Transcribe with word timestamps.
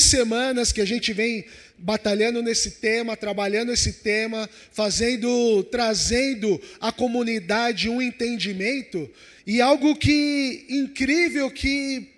semanas 0.00 0.72
que 0.72 0.80
a 0.80 0.86
gente 0.86 1.12
vem 1.12 1.44
batalhando 1.76 2.42
nesse 2.42 2.70
tema, 2.70 3.14
trabalhando 3.14 3.70
esse 3.72 3.92
tema, 3.92 4.48
fazendo, 4.70 5.62
trazendo 5.64 6.58
à 6.80 6.90
comunidade 6.90 7.90
um 7.90 8.00
entendimento 8.00 9.10
e 9.46 9.60
algo 9.60 9.94
que 9.94 10.64
incrível 10.70 11.50
que 11.50 12.08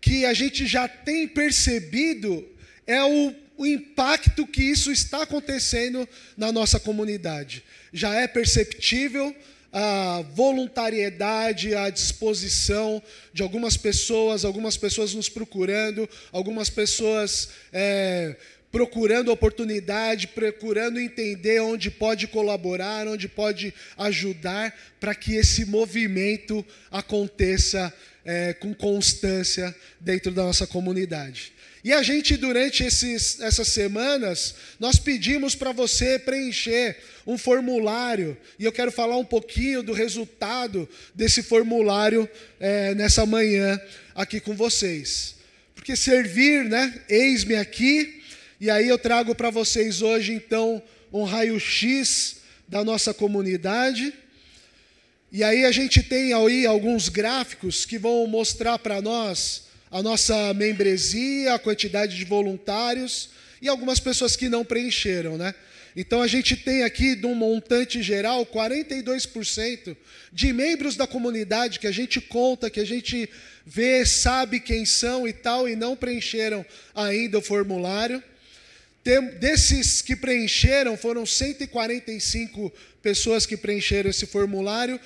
que 0.00 0.24
a 0.24 0.32
gente 0.32 0.66
já 0.66 0.88
tem 0.88 1.28
percebido 1.28 2.42
é 2.86 3.02
o, 3.04 3.34
o 3.58 3.66
impacto 3.66 4.46
que 4.46 4.62
isso 4.62 4.90
está 4.90 5.24
acontecendo 5.24 6.08
na 6.38 6.50
nossa 6.52 6.80
comunidade. 6.80 7.62
Já 7.92 8.14
é 8.14 8.26
perceptível, 8.26 9.36
a 9.76 10.24
voluntariedade, 10.32 11.74
a 11.74 11.90
disposição 11.90 13.02
de 13.32 13.42
algumas 13.42 13.76
pessoas, 13.76 14.44
algumas 14.44 14.76
pessoas 14.76 15.12
nos 15.14 15.28
procurando, 15.28 16.08
algumas 16.30 16.70
pessoas 16.70 17.48
é, 17.72 18.36
procurando 18.70 19.32
oportunidade, 19.32 20.28
procurando 20.28 21.00
entender 21.00 21.60
onde 21.60 21.90
pode 21.90 22.28
colaborar, 22.28 23.08
onde 23.08 23.26
pode 23.26 23.74
ajudar, 23.98 24.72
para 25.00 25.12
que 25.12 25.34
esse 25.34 25.64
movimento 25.64 26.64
aconteça 26.88 27.92
é, 28.24 28.52
com 28.52 28.72
constância 28.72 29.74
dentro 30.00 30.30
da 30.30 30.44
nossa 30.44 30.68
comunidade. 30.68 31.52
E 31.84 31.92
a 31.92 32.02
gente, 32.02 32.34
durante 32.38 32.82
esses, 32.82 33.38
essas 33.40 33.68
semanas, 33.68 34.54
nós 34.80 34.98
pedimos 34.98 35.54
para 35.54 35.70
você 35.70 36.18
preencher 36.18 36.96
um 37.26 37.36
formulário, 37.36 38.38
e 38.58 38.64
eu 38.64 38.72
quero 38.72 38.90
falar 38.90 39.18
um 39.18 39.24
pouquinho 39.24 39.82
do 39.82 39.92
resultado 39.92 40.88
desse 41.14 41.42
formulário 41.42 42.26
é, 42.58 42.94
nessa 42.94 43.26
manhã 43.26 43.78
aqui 44.14 44.40
com 44.40 44.54
vocês. 44.54 45.34
Porque 45.74 45.94
servir, 45.94 46.64
né? 46.64 47.02
Eis-me 47.06 47.54
aqui, 47.54 48.22
e 48.58 48.70
aí 48.70 48.88
eu 48.88 48.96
trago 48.96 49.34
para 49.34 49.50
vocês 49.50 50.00
hoje, 50.00 50.32
então, 50.32 50.82
um 51.12 51.24
raio-x 51.24 52.36
da 52.66 52.82
nossa 52.82 53.12
comunidade. 53.12 54.10
E 55.30 55.44
aí 55.44 55.66
a 55.66 55.70
gente 55.70 56.02
tem 56.02 56.32
aí 56.32 56.64
alguns 56.64 57.10
gráficos 57.10 57.84
que 57.84 57.98
vão 57.98 58.26
mostrar 58.26 58.78
para 58.78 59.02
nós 59.02 59.63
a 59.94 60.02
nossa 60.02 60.52
membresia, 60.54 61.54
a 61.54 61.58
quantidade 61.58 62.16
de 62.16 62.24
voluntários 62.24 63.30
e 63.62 63.68
algumas 63.68 64.00
pessoas 64.00 64.34
que 64.34 64.48
não 64.48 64.64
preencheram, 64.64 65.38
né? 65.38 65.54
Então 65.94 66.20
a 66.20 66.26
gente 66.26 66.56
tem 66.56 66.82
aqui, 66.82 67.14
de 67.14 67.24
um 67.26 67.34
montante 67.36 68.02
geral, 68.02 68.44
42% 68.44 69.96
de 70.32 70.52
membros 70.52 70.96
da 70.96 71.06
comunidade 71.06 71.78
que 71.78 71.86
a 71.86 71.92
gente 71.92 72.20
conta, 72.20 72.68
que 72.68 72.80
a 72.80 72.84
gente 72.84 73.30
vê, 73.64 74.04
sabe 74.04 74.58
quem 74.58 74.84
são 74.84 75.28
e 75.28 75.32
tal, 75.32 75.68
e 75.68 75.76
não 75.76 75.94
preencheram 75.94 76.66
ainda 76.92 77.38
o 77.38 77.40
formulário. 77.40 78.20
Tem, 79.04 79.24
desses 79.38 80.02
que 80.02 80.16
preencheram, 80.16 80.96
foram 80.96 81.24
145 81.24 82.72
pessoas 83.00 83.46
que 83.46 83.56
preencheram 83.56 84.10
esse 84.10 84.26
formulário, 84.26 84.98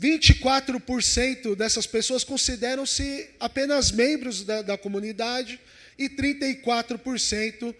24% 0.00 1.54
dessas 1.54 1.86
pessoas 1.86 2.24
consideram-se 2.24 3.30
apenas 3.38 3.90
membros 3.90 4.44
da, 4.44 4.62
da 4.62 4.78
comunidade 4.78 5.60
e 5.98 6.08
34% 6.08 7.74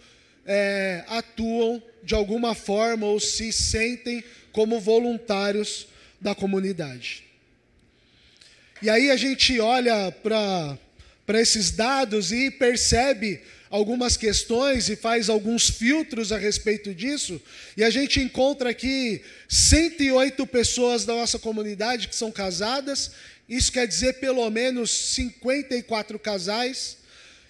é, 0.47 1.05
atuam 1.09 1.83
de 2.03 2.15
alguma 2.15 2.55
forma 2.55 3.07
ou 3.07 3.19
se 3.19 3.53
sentem 3.53 4.23
como 4.53 4.79
voluntários 4.79 5.89
da 6.21 6.35
comunidade. 6.35 7.25
E 8.81 8.91
aí 8.91 9.11
a 9.11 9.17
gente 9.17 9.59
olha 9.61 10.13
para 10.13 11.41
esses 11.41 11.71
dados 11.71 12.33
e 12.33 12.51
percebe 12.51 13.41
algumas 13.75 14.17
questões 14.17 14.89
e 14.89 14.95
faz 14.95 15.29
alguns 15.29 15.69
filtros 15.69 16.31
a 16.31 16.39
respeito 16.39 16.95
disso, 16.95 17.43
e 17.77 17.83
a 17.83 17.91
gente 17.91 18.21
encontra 18.21 18.71
aqui 18.71 19.21
108 19.49 20.47
pessoas 20.47 21.05
da 21.05 21.13
nossa 21.13 21.41
comunidade 21.41 22.07
que 22.07 22.15
são 22.15 22.31
casadas, 22.31 23.11
isso 23.49 23.73
quer 23.73 23.89
dizer 23.89 24.21
pelo 24.21 24.49
menos 24.49 24.93
54 24.93 26.17
casais. 26.21 26.99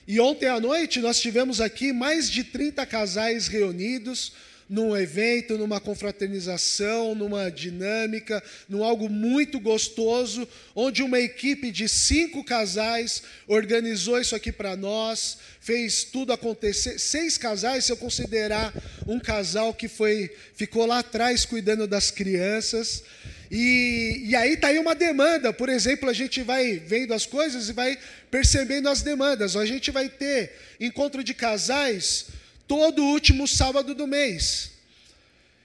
E 0.09 0.19
ontem 0.19 0.47
à 0.47 0.59
noite 0.59 0.99
nós 0.99 1.21
tivemos 1.21 1.61
aqui 1.61 1.93
mais 1.93 2.31
de 2.31 2.43
30 2.43 2.87
casais 2.87 3.47
reunidos, 3.47 4.33
num 4.69 4.97
evento, 4.97 5.59
numa 5.59 5.81
confraternização, 5.81 7.15
numa 7.15 7.51
dinâmica, 7.51 8.43
num 8.69 8.83
algo 8.83 9.09
muito 9.09 9.61
gostoso, 9.61 10.49
onde 10.75 11.03
uma 11.03 11.21
equipe 11.21 11.71
de 11.71 11.89
cinco 11.89 12.43
casais 12.43 13.23
organizou 13.47 14.21
isso 14.21 14.35
aqui 14.35 14.51
para 14.51 14.77
nós, 14.77 15.39
fez 15.61 16.05
tudo 16.05 16.33
acontecer. 16.33 16.99
Seis 16.99 17.37
casais, 17.37 17.85
se 17.85 17.93
eu 17.93 17.97
considerar 17.97 18.73
um 19.07 19.21
casal 19.21 19.75
que 19.75 19.89
foi 19.89 20.31
ficou 20.55 20.87
lá 20.87 21.01
atrás 21.01 21.45
cuidando 21.45 21.87
das 21.87 22.11
crianças. 22.11 23.03
E, 23.51 24.23
e 24.25 24.35
aí 24.35 24.55
está 24.55 24.69
aí 24.69 24.79
uma 24.79 24.95
demanda. 24.95 25.53
Por 25.53 25.69
exemplo, 25.69 26.09
a 26.09 26.13
gente 26.13 26.43
vai 26.43 26.79
vendo 26.79 27.13
as 27.15 27.27
coisas 27.27 27.69
e 27.69 27.73
vai 27.73 27.99
percebendo 28.31 28.89
as 28.89 29.03
demandas. 29.03 29.57
A 29.57 29.67
gente 29.67 29.91
vai 29.91 30.09
ter 30.09 30.53
encontro 30.81 31.23
de 31.23 31.35
casais 31.35 32.27
todo 32.67 33.05
último 33.05 33.47
sábado 33.47 33.95
do 33.95 34.07
mês. 34.07 34.73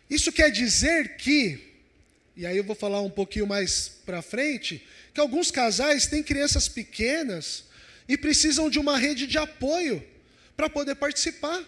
Isso 0.10 0.32
quer 0.32 0.52
dizer 0.52 1.18
que, 1.18 1.60
e 2.36 2.46
aí 2.46 2.58
eu 2.58 2.64
vou 2.64 2.76
falar 2.76 3.02
um 3.02 3.10
pouquinho 3.10 3.46
mais 3.46 3.90
para 4.06 4.22
frente, 4.22 4.86
que 5.14 5.20
alguns 5.20 5.52
casais 5.52 6.08
têm 6.08 6.24
crianças 6.24 6.68
pequenas 6.68 7.66
e 8.08 8.18
precisam 8.18 8.70
de 8.70 8.80
uma 8.80 8.98
rede 8.98 9.28
de 9.28 9.38
apoio 9.38 10.04
para 10.58 10.70
poder 10.70 10.96
participar. 10.96 11.64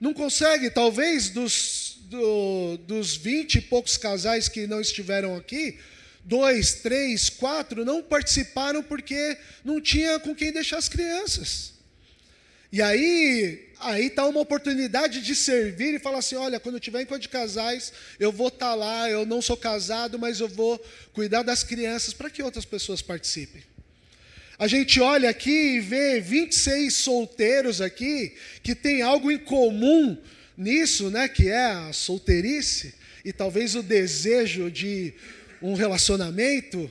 Não 0.00 0.12
consegue, 0.12 0.70
talvez, 0.70 1.30
dos, 1.30 1.98
do, 2.02 2.76
dos 2.86 3.16
20 3.16 3.56
e 3.56 3.60
poucos 3.62 3.96
casais 3.96 4.48
que 4.48 4.66
não 4.66 4.80
estiveram 4.80 5.36
aqui, 5.36 5.78
dois, 6.24 6.74
três, 6.74 7.30
quatro 7.30 7.84
não 7.84 8.02
participaram 8.02 8.82
porque 8.82 9.36
não 9.64 9.80
tinha 9.80 10.18
com 10.20 10.34
quem 10.34 10.52
deixar 10.52 10.78
as 10.78 10.88
crianças. 10.88 11.72
E 12.72 12.80
aí, 12.80 13.69
aí 13.80 14.06
está 14.06 14.26
uma 14.26 14.40
oportunidade 14.40 15.20
de 15.22 15.34
servir 15.34 15.94
e 15.94 15.98
falar 15.98 16.18
assim: 16.18 16.36
olha, 16.36 16.60
quando 16.60 16.76
eu 16.76 16.80
tiver 16.80 17.02
encontro 17.02 17.22
de 17.22 17.28
casais, 17.28 17.92
eu 18.18 18.30
vou 18.30 18.48
estar 18.48 18.70
tá 18.70 18.74
lá, 18.74 19.10
eu 19.10 19.26
não 19.26 19.40
sou 19.40 19.56
casado, 19.56 20.18
mas 20.18 20.40
eu 20.40 20.48
vou 20.48 20.82
cuidar 21.12 21.42
das 21.42 21.64
crianças 21.64 22.12
para 22.12 22.30
que 22.30 22.42
outras 22.42 22.64
pessoas 22.64 23.02
participem. 23.02 23.62
A 24.58 24.66
gente 24.66 25.00
olha 25.00 25.30
aqui 25.30 25.76
e 25.76 25.80
vê 25.80 26.20
26 26.20 26.92
solteiros 26.92 27.80
aqui 27.80 28.34
que 28.62 28.74
tem 28.74 29.00
algo 29.00 29.32
em 29.32 29.38
comum 29.38 30.18
nisso, 30.56 31.08
né, 31.08 31.26
que 31.28 31.48
é 31.48 31.64
a 31.64 31.92
solteirice 31.94 32.94
e 33.24 33.32
talvez 33.32 33.74
o 33.74 33.82
desejo 33.82 34.70
de 34.70 35.14
um 35.62 35.72
relacionamento. 35.72 36.90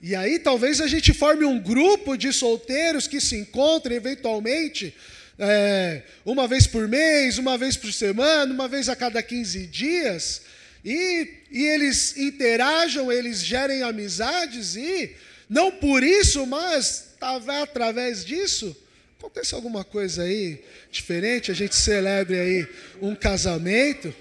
E 0.00 0.14
aí 0.14 0.38
talvez 0.38 0.80
a 0.80 0.86
gente 0.86 1.12
forme 1.12 1.44
um 1.44 1.58
grupo 1.58 2.16
de 2.16 2.32
solteiros 2.32 3.06
que 3.06 3.20
se 3.20 3.36
encontrem 3.36 3.96
eventualmente 3.96 4.94
é, 5.38 6.02
uma 6.24 6.48
vez 6.48 6.66
por 6.66 6.88
mês, 6.88 7.38
uma 7.38 7.58
vez 7.58 7.76
por 7.76 7.92
semana, 7.92 8.52
uma 8.52 8.68
vez 8.68 8.88
a 8.88 8.96
cada 8.96 9.22
15 9.22 9.66
dias, 9.66 10.42
e, 10.84 11.28
e 11.50 11.64
eles 11.66 12.16
interajam, 12.16 13.10
eles 13.10 13.40
gerem 13.42 13.82
amizades, 13.82 14.76
e 14.76 15.14
não 15.48 15.70
por 15.70 16.02
isso, 16.02 16.46
mas 16.46 17.14
através 17.20 18.24
disso, 18.24 18.76
acontece 19.18 19.54
alguma 19.54 19.84
coisa 19.84 20.22
aí 20.22 20.62
diferente, 20.90 21.50
a 21.50 21.54
gente 21.54 21.74
celebre 21.74 22.38
aí 22.38 22.68
um 23.02 23.14
casamento, 23.14 24.14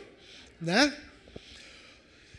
né? 0.60 0.94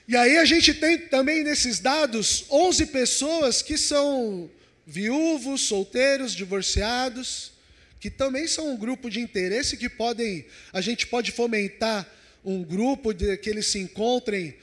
E 0.08 0.16
aí 0.16 0.38
a 0.38 0.44
gente 0.44 0.72
tem 0.72 0.98
também 0.98 1.43
nesses 1.43 1.81
dados 1.81 2.44
11 2.48 2.87
pessoas 2.87 3.60
que 3.60 3.76
são 3.76 4.48
viúvos, 4.87 5.62
solteiros, 5.62 6.32
divorciados, 6.32 7.56
que 8.01 8.11
também 8.11 8.47
são 8.47 8.73
um 8.73 8.77
grupo 8.77 9.11
de 9.11 9.20
interesse 9.20 9.76
que 9.76 9.88
podem, 9.88 10.44
a 10.73 10.81
gente 10.81 11.06
pode 11.06 11.32
fomentar 11.32 12.06
um 12.44 12.62
grupo 12.62 13.12
de 13.12 13.37
que 13.37 13.50
eles 13.50 13.67
se 13.67 13.79
encontrem 13.79 14.55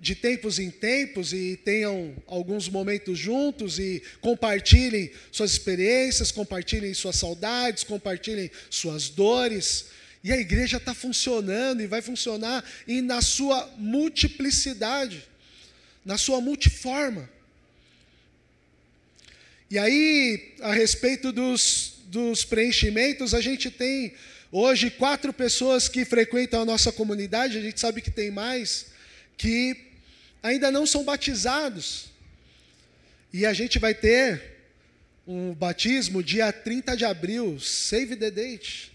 de 0.00 0.14
tempos 0.14 0.58
em 0.58 0.70
tempos 0.70 1.32
e 1.32 1.58
tenham 1.62 2.14
alguns 2.26 2.68
momentos 2.68 3.18
juntos 3.18 3.78
e 3.78 4.02
compartilhem 4.20 5.10
suas 5.30 5.52
experiências, 5.52 6.32
compartilhem 6.32 6.94
suas 6.94 7.16
saudades, 7.16 7.84
compartilhem 7.84 8.50
suas 8.70 9.10
dores. 9.10 9.86
E 10.24 10.32
a 10.32 10.38
igreja 10.38 10.78
está 10.78 10.94
funcionando 10.94 11.82
e 11.82 11.86
vai 11.86 12.00
funcionar 12.00 12.64
e 12.86 13.02
na 13.02 13.20
sua 13.20 13.70
multiplicidade, 13.76 15.22
na 16.04 16.16
sua 16.16 16.40
multiforma. 16.40 17.28
E 19.70 19.78
aí, 19.78 20.54
a 20.62 20.72
respeito 20.72 21.30
dos, 21.30 21.89
dos 22.10 22.44
preenchimentos, 22.44 23.34
a 23.34 23.40
gente 23.40 23.70
tem 23.70 24.12
hoje 24.50 24.90
quatro 24.90 25.32
pessoas 25.32 25.88
que 25.88 26.04
frequentam 26.04 26.62
a 26.62 26.64
nossa 26.64 26.90
comunidade, 26.90 27.56
a 27.56 27.60
gente 27.60 27.78
sabe 27.78 28.02
que 28.02 28.10
tem 28.10 28.32
mais, 28.32 28.86
que 29.38 29.76
ainda 30.42 30.72
não 30.72 30.84
são 30.84 31.04
batizados. 31.04 32.06
E 33.32 33.46
a 33.46 33.52
gente 33.52 33.78
vai 33.78 33.94
ter 33.94 34.42
um 35.24 35.54
batismo 35.54 36.20
dia 36.20 36.52
30 36.52 36.96
de 36.96 37.04
abril, 37.04 37.60
save 37.60 38.16
the 38.16 38.30
date. 38.30 38.90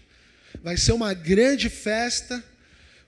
Vai 0.62 0.76
ser 0.76 0.92
uma 0.92 1.14
grande 1.14 1.70
festa 1.70 2.44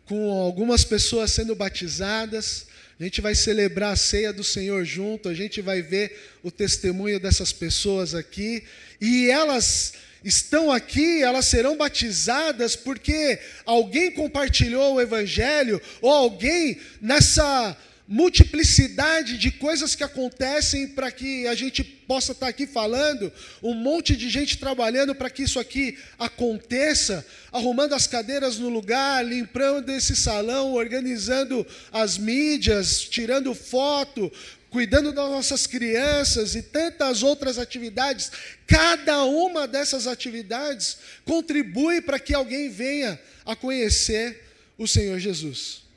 com 0.06 0.30
algumas 0.30 0.84
pessoas 0.84 1.32
sendo 1.32 1.54
batizadas. 1.54 2.66
A 2.98 3.04
gente 3.04 3.20
vai 3.20 3.34
celebrar 3.34 3.92
a 3.92 3.96
ceia 3.96 4.32
do 4.32 4.42
Senhor 4.42 4.84
junto, 4.84 5.28
a 5.28 5.34
gente 5.34 5.60
vai 5.60 5.80
ver 5.80 6.18
o 6.42 6.50
testemunho 6.50 7.20
dessas 7.20 7.52
pessoas 7.52 8.12
aqui. 8.12 8.64
E 9.00 9.30
elas 9.30 9.92
estão 10.24 10.72
aqui, 10.72 11.22
elas 11.22 11.46
serão 11.46 11.76
batizadas 11.76 12.74
porque 12.74 13.38
alguém 13.64 14.10
compartilhou 14.10 14.94
o 14.94 15.00
Evangelho, 15.00 15.80
ou 16.02 16.10
alguém 16.10 16.80
nessa 17.00 17.76
multiplicidade 18.10 19.36
de 19.36 19.50
coisas 19.50 19.94
que 19.94 20.02
acontecem 20.02 20.88
para 20.88 21.10
que 21.12 21.46
a 21.46 21.54
gente 21.54 21.84
possa 21.84 22.32
estar 22.32 22.48
aqui 22.48 22.66
falando, 22.66 23.30
um 23.62 23.74
monte 23.74 24.16
de 24.16 24.30
gente 24.30 24.56
trabalhando 24.56 25.14
para 25.14 25.28
que 25.28 25.42
isso 25.42 25.60
aqui 25.60 25.98
aconteça, 26.18 27.24
arrumando 27.52 27.94
as 27.94 28.06
cadeiras 28.06 28.56
no 28.56 28.70
lugar, 28.70 29.22
limpando 29.22 29.90
esse 29.90 30.16
salão, 30.16 30.72
organizando 30.72 31.66
as 31.92 32.16
mídias, 32.16 33.02
tirando 33.02 33.54
foto, 33.54 34.32
cuidando 34.70 35.12
das 35.12 35.28
nossas 35.28 35.66
crianças 35.66 36.54
e 36.54 36.62
tantas 36.62 37.22
outras 37.22 37.58
atividades, 37.58 38.32
cada 38.66 39.22
uma 39.24 39.68
dessas 39.68 40.06
atividades 40.06 40.96
contribui 41.26 42.00
para 42.00 42.18
que 42.18 42.32
alguém 42.32 42.70
venha 42.70 43.20
a 43.44 43.54
conhecer 43.54 44.44
o 44.78 44.88
Senhor 44.88 45.18
Jesus. 45.18 45.87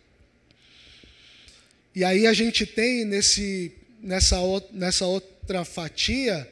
E 1.94 2.06
aí 2.06 2.26
a 2.26 2.34
gente 2.34 2.66
tem 2.66 3.04
nesse, 3.04 3.72
nessa, 4.02 4.38
nessa 4.72 5.06
outra 5.06 5.66
fatia 5.66 6.48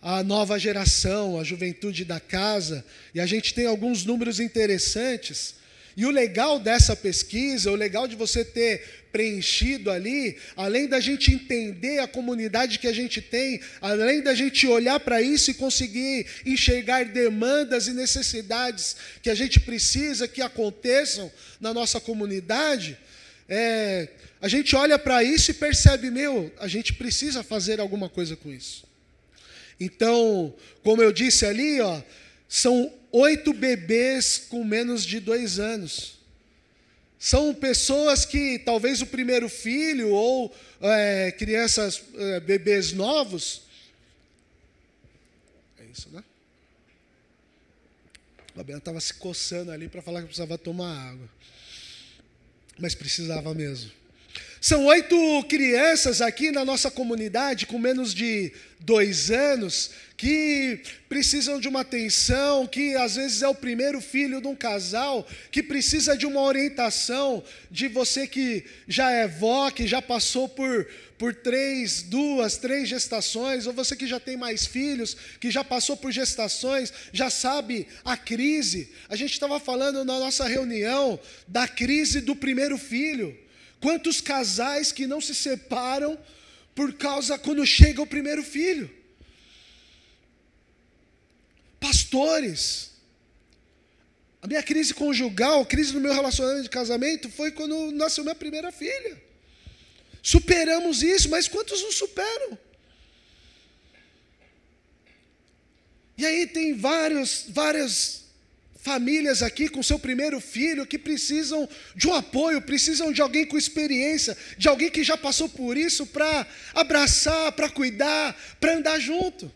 a 0.00 0.22
nova 0.22 0.58
geração, 0.58 1.40
a 1.40 1.44
juventude 1.44 2.04
da 2.04 2.20
casa, 2.20 2.84
e 3.14 3.20
a 3.20 3.26
gente 3.26 3.54
tem 3.54 3.66
alguns 3.66 4.04
números 4.04 4.38
interessantes. 4.38 5.54
E 5.96 6.06
o 6.06 6.10
legal 6.10 6.60
dessa 6.60 6.94
pesquisa, 6.94 7.72
o 7.72 7.74
legal 7.74 8.06
de 8.06 8.14
você 8.14 8.44
ter 8.44 8.84
preenchido 9.10 9.90
ali, 9.90 10.36
além 10.54 10.86
da 10.86 11.00
gente 11.00 11.32
entender 11.32 11.98
a 11.98 12.06
comunidade 12.06 12.78
que 12.78 12.86
a 12.86 12.92
gente 12.92 13.20
tem, 13.20 13.60
além 13.80 14.22
da 14.22 14.34
gente 14.34 14.66
olhar 14.66 15.00
para 15.00 15.20
isso 15.20 15.50
e 15.50 15.54
conseguir 15.54 16.26
enxergar 16.46 17.06
demandas 17.06 17.88
e 17.88 17.92
necessidades 17.92 18.96
que 19.22 19.30
a 19.30 19.34
gente 19.34 19.58
precisa 19.58 20.28
que 20.28 20.42
aconteçam 20.42 21.32
na 21.60 21.74
nossa 21.74 21.98
comunidade, 21.98 22.96
é, 23.48 24.08
a 24.40 24.48
gente 24.48 24.76
olha 24.76 24.98
para 24.98 25.22
isso 25.22 25.50
e 25.50 25.54
percebe, 25.54 26.10
meu, 26.10 26.52
a 26.58 26.68
gente 26.68 26.94
precisa 26.94 27.42
fazer 27.42 27.80
alguma 27.80 28.08
coisa 28.08 28.36
com 28.36 28.52
isso. 28.52 28.86
Então, 29.80 30.54
como 30.82 31.02
eu 31.02 31.12
disse 31.12 31.44
ali, 31.44 31.80
ó, 31.80 32.00
são 32.48 32.92
oito 33.10 33.52
bebês 33.52 34.38
com 34.48 34.64
menos 34.64 35.04
de 35.04 35.18
dois 35.18 35.58
anos. 35.58 36.18
São 37.18 37.52
pessoas 37.52 38.24
que 38.24 38.60
talvez 38.60 39.02
o 39.02 39.06
primeiro 39.06 39.48
filho 39.48 40.10
ou 40.10 40.54
é, 40.80 41.32
crianças, 41.32 42.02
é, 42.14 42.40
bebês 42.40 42.92
novos. 42.92 43.62
É 45.80 45.84
isso, 45.84 46.08
né? 46.10 46.22
O 48.52 48.58
Fabiano 48.58 48.78
estava 48.78 49.00
se 49.00 49.14
coçando 49.14 49.72
ali 49.72 49.88
para 49.88 50.00
falar 50.00 50.20
que 50.20 50.26
precisava 50.26 50.56
tomar 50.56 51.10
água. 51.10 51.28
Mas 52.78 52.94
precisava 52.94 53.52
mesmo. 53.52 53.90
São 54.60 54.86
oito 54.86 55.16
crianças 55.48 56.20
aqui 56.20 56.50
na 56.50 56.64
nossa 56.64 56.90
comunidade 56.90 57.64
com 57.64 57.78
menos 57.78 58.12
de 58.12 58.52
dois 58.80 59.30
anos 59.30 59.90
que 60.16 60.80
precisam 61.08 61.60
de 61.60 61.68
uma 61.68 61.82
atenção, 61.82 62.66
que 62.66 62.96
às 62.96 63.14
vezes 63.14 63.40
é 63.40 63.46
o 63.46 63.54
primeiro 63.54 64.00
filho 64.00 64.40
de 64.40 64.48
um 64.48 64.56
casal, 64.56 65.24
que 65.52 65.62
precisa 65.62 66.16
de 66.16 66.26
uma 66.26 66.40
orientação 66.40 67.42
de 67.70 67.86
você 67.86 68.26
que 68.26 68.64
já 68.88 69.12
é 69.12 69.28
vó, 69.28 69.70
que 69.70 69.86
já 69.86 70.02
passou 70.02 70.48
por, 70.48 70.88
por 71.16 71.32
três, 71.32 72.02
duas, 72.02 72.56
três 72.56 72.88
gestações, 72.88 73.64
ou 73.68 73.72
você 73.72 73.94
que 73.94 74.08
já 74.08 74.18
tem 74.18 74.36
mais 74.36 74.66
filhos, 74.66 75.16
que 75.38 75.52
já 75.52 75.62
passou 75.62 75.96
por 75.96 76.10
gestações, 76.10 76.92
já 77.12 77.30
sabe 77.30 77.86
a 78.04 78.16
crise. 78.16 78.90
A 79.08 79.14
gente 79.14 79.32
estava 79.32 79.60
falando 79.60 80.04
na 80.04 80.18
nossa 80.18 80.48
reunião 80.48 81.18
da 81.46 81.68
crise 81.68 82.20
do 82.20 82.34
primeiro 82.34 82.76
filho. 82.76 83.38
Quantos 83.80 84.20
casais 84.20 84.90
que 84.90 85.06
não 85.06 85.20
se 85.20 85.34
separam 85.34 86.18
por 86.74 86.92
causa 86.94 87.38
quando 87.38 87.64
chega 87.66 88.02
o 88.02 88.06
primeiro 88.06 88.42
filho? 88.42 88.90
Pastores. 91.78 92.92
A 94.40 94.46
minha 94.46 94.62
crise 94.62 94.94
conjugal, 94.94 95.62
a 95.62 95.66
crise 95.66 95.92
no 95.92 96.00
meu 96.00 96.12
relacionamento 96.12 96.64
de 96.64 96.70
casamento 96.70 97.28
foi 97.30 97.50
quando 97.50 97.90
nasceu 97.92 98.24
minha 98.24 98.34
primeira 98.34 98.70
filha. 98.70 99.20
Superamos 100.22 101.02
isso, 101.02 101.28
mas 101.28 101.48
quantos 101.48 101.82
não 101.82 101.92
superam? 101.92 102.58
E 106.16 106.26
aí 106.26 106.46
tem 106.48 106.74
vários, 106.74 107.46
várias 107.48 108.27
famílias 108.88 109.42
aqui 109.42 109.68
com 109.68 109.82
seu 109.82 109.98
primeiro 109.98 110.40
filho 110.40 110.86
que 110.86 110.98
precisam 110.98 111.68
de 111.94 112.08
um 112.08 112.14
apoio, 112.14 112.62
precisam 112.62 113.12
de 113.12 113.20
alguém 113.20 113.44
com 113.44 113.58
experiência, 113.58 114.34
de 114.56 114.66
alguém 114.66 114.90
que 114.90 115.04
já 115.04 115.14
passou 115.14 115.46
por 115.46 115.76
isso 115.76 116.06
para 116.06 116.46
abraçar, 116.74 117.52
para 117.52 117.68
cuidar, 117.68 118.34
para 118.58 118.76
andar 118.76 118.98
junto. 118.98 119.52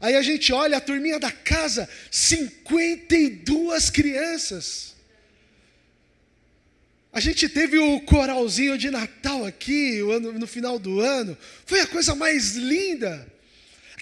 Aí 0.00 0.16
a 0.16 0.22
gente 0.22 0.50
olha 0.50 0.78
a 0.78 0.80
turminha 0.80 1.20
da 1.20 1.30
casa, 1.30 1.86
52 2.10 3.90
crianças. 3.90 4.94
A 7.12 7.20
gente 7.20 7.50
teve 7.50 7.76
o 7.78 8.00
coralzinho 8.00 8.78
de 8.78 8.90
Natal 8.90 9.44
aqui 9.44 10.00
no 10.38 10.46
final 10.46 10.78
do 10.78 11.00
ano, 11.00 11.36
foi 11.66 11.80
a 11.80 11.86
coisa 11.86 12.14
mais 12.14 12.56
linda 12.56 13.33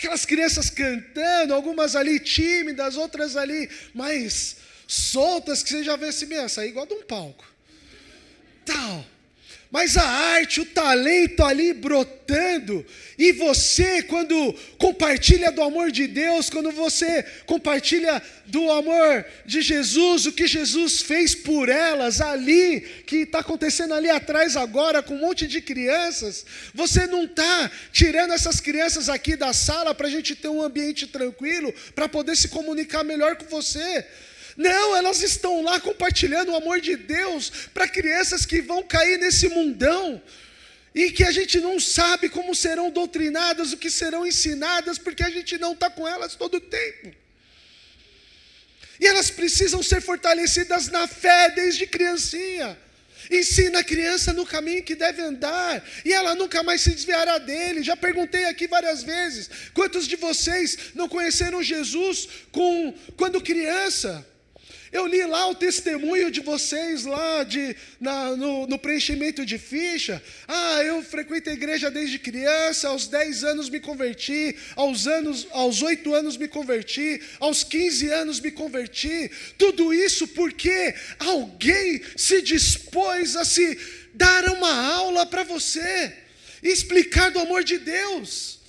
aquelas 0.03 0.27
crianças 0.27 0.69
cantando, 0.69 1.55
algumas 1.55 1.95
ali 1.95 2.19
tímidas, 2.19 2.97
outras 2.97 3.37
ali 3.37 3.71
mais 3.95 4.57
soltas, 4.89 5.63
que 5.63 5.71
você 5.71 5.85
já 5.85 5.95
vê 5.95 6.09
assim, 6.09 6.27
meu, 6.27 6.49
sair 6.49 6.71
igual 6.71 6.87
de 6.87 6.95
um 6.95 7.03
palco. 7.03 7.45
Mas 9.83 9.97
a 9.97 10.09
arte, 10.09 10.61
o 10.61 10.65
talento 10.65 11.43
ali 11.43 11.73
brotando, 11.73 12.87
e 13.19 13.33
você, 13.33 14.01
quando 14.05 14.55
compartilha 14.79 15.51
do 15.51 15.61
amor 15.61 15.91
de 15.91 16.07
Deus, 16.07 16.49
quando 16.49 16.71
você 16.71 17.25
compartilha 17.47 18.23
do 18.47 18.71
amor 18.71 19.27
de 19.45 19.61
Jesus, 19.61 20.27
o 20.27 20.33
que 20.33 20.47
Jesus 20.47 21.03
fez 21.03 21.35
por 21.35 21.69
elas 21.69 22.21
ali, 22.21 22.81
que 23.09 23.17
está 23.17 23.41
acontecendo 23.41 23.93
ali 23.93 24.09
atrás 24.09 24.57
agora, 24.57 25.03
com 25.03 25.17
um 25.17 25.21
monte 25.21 25.49
de 25.49 25.61
crianças, 25.61 26.47
você 26.73 27.09
não 27.09 27.25
está 27.25 27.69
tirando 27.93 28.33
essas 28.33 28.61
crianças 28.61 29.09
aqui 29.09 29.35
da 29.35 29.53
sala 29.53 29.93
para 29.93 30.07
a 30.07 30.11
gente 30.11 30.37
ter 30.37 30.47
um 30.47 30.63
ambiente 30.63 31.09
tranquilo, 31.09 31.75
para 31.93 32.09
poder 32.09 32.37
se 32.37 32.47
comunicar 32.47 33.03
melhor 33.03 33.35
com 33.35 33.47
você. 33.47 34.07
Não, 34.57 34.97
elas 34.97 35.23
estão 35.23 35.63
lá 35.63 35.81
compartilhando 35.81 36.53
o 36.53 36.57
amor 36.57 36.81
de 36.81 36.97
Deus 36.97 37.51
para 37.73 37.89
crianças 37.89 38.45
que 38.45 38.61
vão 38.61 38.83
cair 38.83 39.19
nesse 39.19 39.49
mundão 39.49 40.23
e 40.95 41.11
que 41.11 41.25
a 41.25 41.33
gente 41.33 41.59
não 41.59 41.81
sabe 41.81 42.29
como 42.29 42.55
serão 42.55 42.91
doutrinadas, 42.91 43.73
o 43.73 43.79
que 43.79 43.91
serão 43.91 44.27
ensinadas, 44.27 44.99
porque 44.99 45.23
a 45.23 45.31
gente 45.31 45.57
não 45.59 45.73
está 45.73 45.89
com 45.89 46.07
elas 46.07 46.35
todo 46.35 46.57
o 46.57 46.61
tempo. 46.61 47.15
E 49.01 49.07
elas 49.07 49.31
precisam 49.31 49.83
ser 49.83 50.01
fortalecidas 50.01 50.89
na 50.89 51.09
fé 51.09 51.51
desde 51.51 51.87
criancinha. 51.87 52.79
Ensina 53.31 53.79
a 53.79 53.85
criança 53.85 54.33
no 54.33 54.45
caminho 54.45 54.83
que 54.83 54.95
deve 54.95 55.23
andar, 55.23 55.83
e 56.05 56.13
ela 56.13 56.35
nunca 56.35 56.63
mais 56.63 56.83
se 56.83 56.91
desviará 56.91 57.39
dele. 57.39 57.83
Já 57.83 57.97
perguntei 57.97 58.45
aqui 58.45 58.67
várias 58.67 59.03
vezes: 59.03 59.49
quantos 59.73 60.07
de 60.07 60.17
vocês 60.17 60.77
não 60.95 61.09
conheceram 61.09 61.63
Jesus 61.63 62.29
com, 62.51 62.93
quando 63.17 63.41
criança? 63.41 64.27
Eu 64.93 65.07
li 65.07 65.25
lá 65.25 65.49
o 65.49 65.55
testemunho 65.55 66.31
de 66.31 66.41
vocês 66.41 67.05
lá 67.05 67.45
de, 67.45 67.75
na, 67.99 68.37
no, 68.37 68.67
no, 68.67 68.79
preenchimento 68.79 69.45
de 69.47 69.57
ficha. 69.57 70.23
Ah, 70.47 70.85
eu 70.85 71.03
frequento 71.03 71.49
a 71.49 71.53
igreja 71.55 71.91
desde 71.91 72.19
criança, 72.19 72.89
aos 72.89 73.09
10 73.09 73.43
anos 73.43 73.71
me 73.71 73.81
converti, 73.81 74.55
aos, 74.77 75.07
anos, 75.07 75.47
aos 75.51 75.81
8 75.81 76.13
anos 76.13 76.37
me 76.37 76.47
converti, 76.47 77.23
aos 77.41 77.65
15 77.65 78.09
anos 78.11 78.39
me 78.39 78.51
converti. 78.51 79.31
Tudo 79.57 79.95
isso 79.95 80.29
porque 80.29 80.95
alguém 81.19 82.03
se 82.15 82.43
dispôs 82.43 83.35
a 83.35 83.47
se 83.47 83.79
dar 84.13 84.45
uma 84.51 84.93
aula 84.93 85.25
para 85.25 85.43
você, 85.43 86.13
explicar 86.63 87.31
do 87.31 87.39
amor 87.39 87.65
de 87.65 87.79
Deus. 87.79 88.62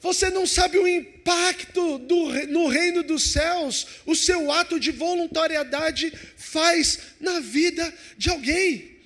Você 0.00 0.30
não 0.30 0.46
sabe 0.46 0.78
o 0.78 0.86
impacto 0.86 1.98
do, 1.98 2.46
no 2.46 2.68
reino 2.68 3.02
dos 3.02 3.32
céus, 3.32 3.86
o 4.06 4.14
seu 4.14 4.52
ato 4.52 4.78
de 4.78 4.92
voluntariedade 4.92 6.12
faz 6.36 6.98
na 7.20 7.40
vida 7.40 7.92
de 8.16 8.30
alguém. 8.30 8.96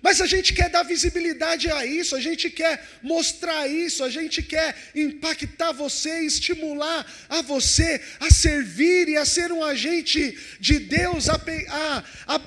Mas 0.00 0.20
a 0.20 0.26
gente 0.26 0.54
quer 0.54 0.70
dar 0.70 0.84
visibilidade 0.84 1.68
a 1.68 1.84
isso, 1.84 2.14
a 2.14 2.20
gente 2.20 2.48
quer 2.48 2.80
mostrar 3.02 3.66
isso, 3.66 4.04
a 4.04 4.10
gente 4.10 4.40
quer 4.40 4.76
impactar 4.94 5.72
você, 5.72 6.20
estimular 6.20 7.04
a 7.28 7.42
você 7.42 8.00
a 8.20 8.30
servir 8.30 9.08
e 9.08 9.16
a 9.16 9.24
ser 9.24 9.50
um 9.50 9.64
agente 9.64 10.38
de 10.60 10.78
Deus, 10.78 11.28
a, 11.28 11.40
a, 11.68 12.04
a 12.28 12.40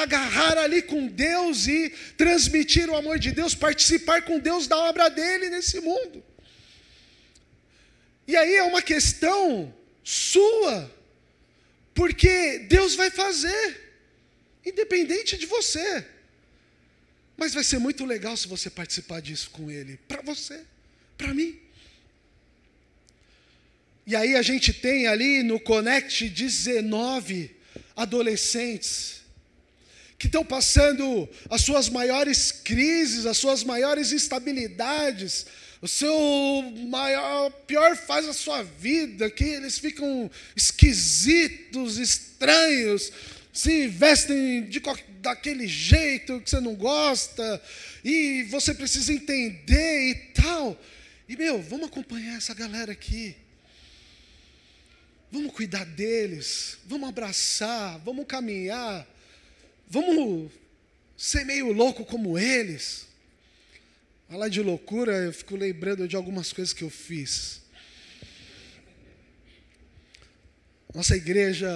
agarrar 0.00 0.56
ali 0.56 0.80
com 0.80 1.06
Deus 1.06 1.66
e 1.66 1.92
transmitir 2.16 2.88
o 2.88 2.96
amor 2.96 3.18
de 3.18 3.30
Deus, 3.30 3.54
participar 3.54 4.22
com 4.22 4.38
Deus 4.38 4.66
da 4.66 4.78
obra 4.78 5.10
dele 5.10 5.50
nesse 5.50 5.80
mundo. 5.80 6.24
E 8.26 8.36
aí 8.36 8.56
é 8.56 8.62
uma 8.62 8.82
questão 8.82 9.72
sua, 10.02 10.92
porque 11.94 12.60
Deus 12.60 12.94
vai 12.94 13.10
fazer, 13.10 14.00
independente 14.64 15.36
de 15.36 15.46
você. 15.46 16.04
Mas 17.36 17.54
vai 17.54 17.62
ser 17.62 17.78
muito 17.78 18.04
legal 18.04 18.36
se 18.36 18.48
você 18.48 18.70
participar 18.70 19.20
disso 19.20 19.50
com 19.50 19.70
Ele, 19.70 19.98
para 20.08 20.22
você, 20.22 20.64
para 21.18 21.34
mim. 21.34 21.58
E 24.06 24.14
aí 24.14 24.36
a 24.36 24.42
gente 24.42 24.72
tem 24.72 25.06
ali 25.06 25.42
no 25.42 25.58
Connect 25.58 26.28
19 26.28 27.54
adolescentes 27.94 29.16
que 30.18 30.26
estão 30.26 30.44
passando 30.44 31.28
as 31.50 31.62
suas 31.62 31.88
maiores 31.88 32.50
crises, 32.50 33.26
as 33.26 33.36
suas 33.36 33.62
maiores 33.62 34.12
instabilidades, 34.12 35.46
o 35.80 35.88
seu 35.88 36.14
maior, 36.88 37.50
pior 37.66 37.96
fase 37.96 38.26
da 38.26 38.32
sua 38.32 38.62
vida, 38.62 39.30
que 39.30 39.44
eles 39.44 39.78
ficam 39.78 40.30
esquisitos, 40.54 41.98
estranhos, 41.98 43.12
se 43.52 43.86
vestem 43.88 44.64
de, 44.64 44.80
daquele 45.20 45.66
jeito 45.66 46.40
que 46.40 46.50
você 46.50 46.60
não 46.60 46.74
gosta, 46.74 47.62
e 48.04 48.44
você 48.44 48.72
precisa 48.74 49.12
entender 49.12 50.10
e 50.10 50.14
tal. 50.32 50.80
E, 51.28 51.36
meu, 51.36 51.60
vamos 51.60 51.88
acompanhar 51.88 52.36
essa 52.36 52.54
galera 52.54 52.92
aqui. 52.92 53.36
Vamos 55.30 55.52
cuidar 55.52 55.84
deles, 55.84 56.78
vamos 56.86 57.08
abraçar, 57.08 57.98
vamos 57.98 58.26
caminhar 58.26 59.06
Vamos 59.88 60.50
ser 61.16 61.44
meio 61.44 61.72
louco 61.72 62.04
como 62.04 62.38
eles. 62.38 63.06
Falar 64.28 64.48
de 64.48 64.60
loucura, 64.60 65.12
eu 65.12 65.32
fico 65.32 65.54
lembrando 65.54 66.08
de 66.08 66.16
algumas 66.16 66.52
coisas 66.52 66.74
que 66.74 66.82
eu 66.82 66.90
fiz. 66.90 67.62
Nossa 70.92 71.16
igreja, 71.16 71.68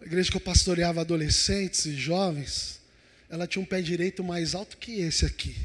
a 0.00 0.04
igreja 0.04 0.30
que 0.30 0.36
eu 0.36 0.40
pastoreava 0.40 1.00
adolescentes 1.00 1.84
e 1.84 1.96
jovens, 1.96 2.80
ela 3.28 3.44
tinha 3.44 3.60
um 3.60 3.66
pé 3.66 3.82
direito 3.82 4.22
mais 4.22 4.54
alto 4.54 4.76
que 4.76 5.00
esse 5.00 5.26
aqui. 5.26 5.56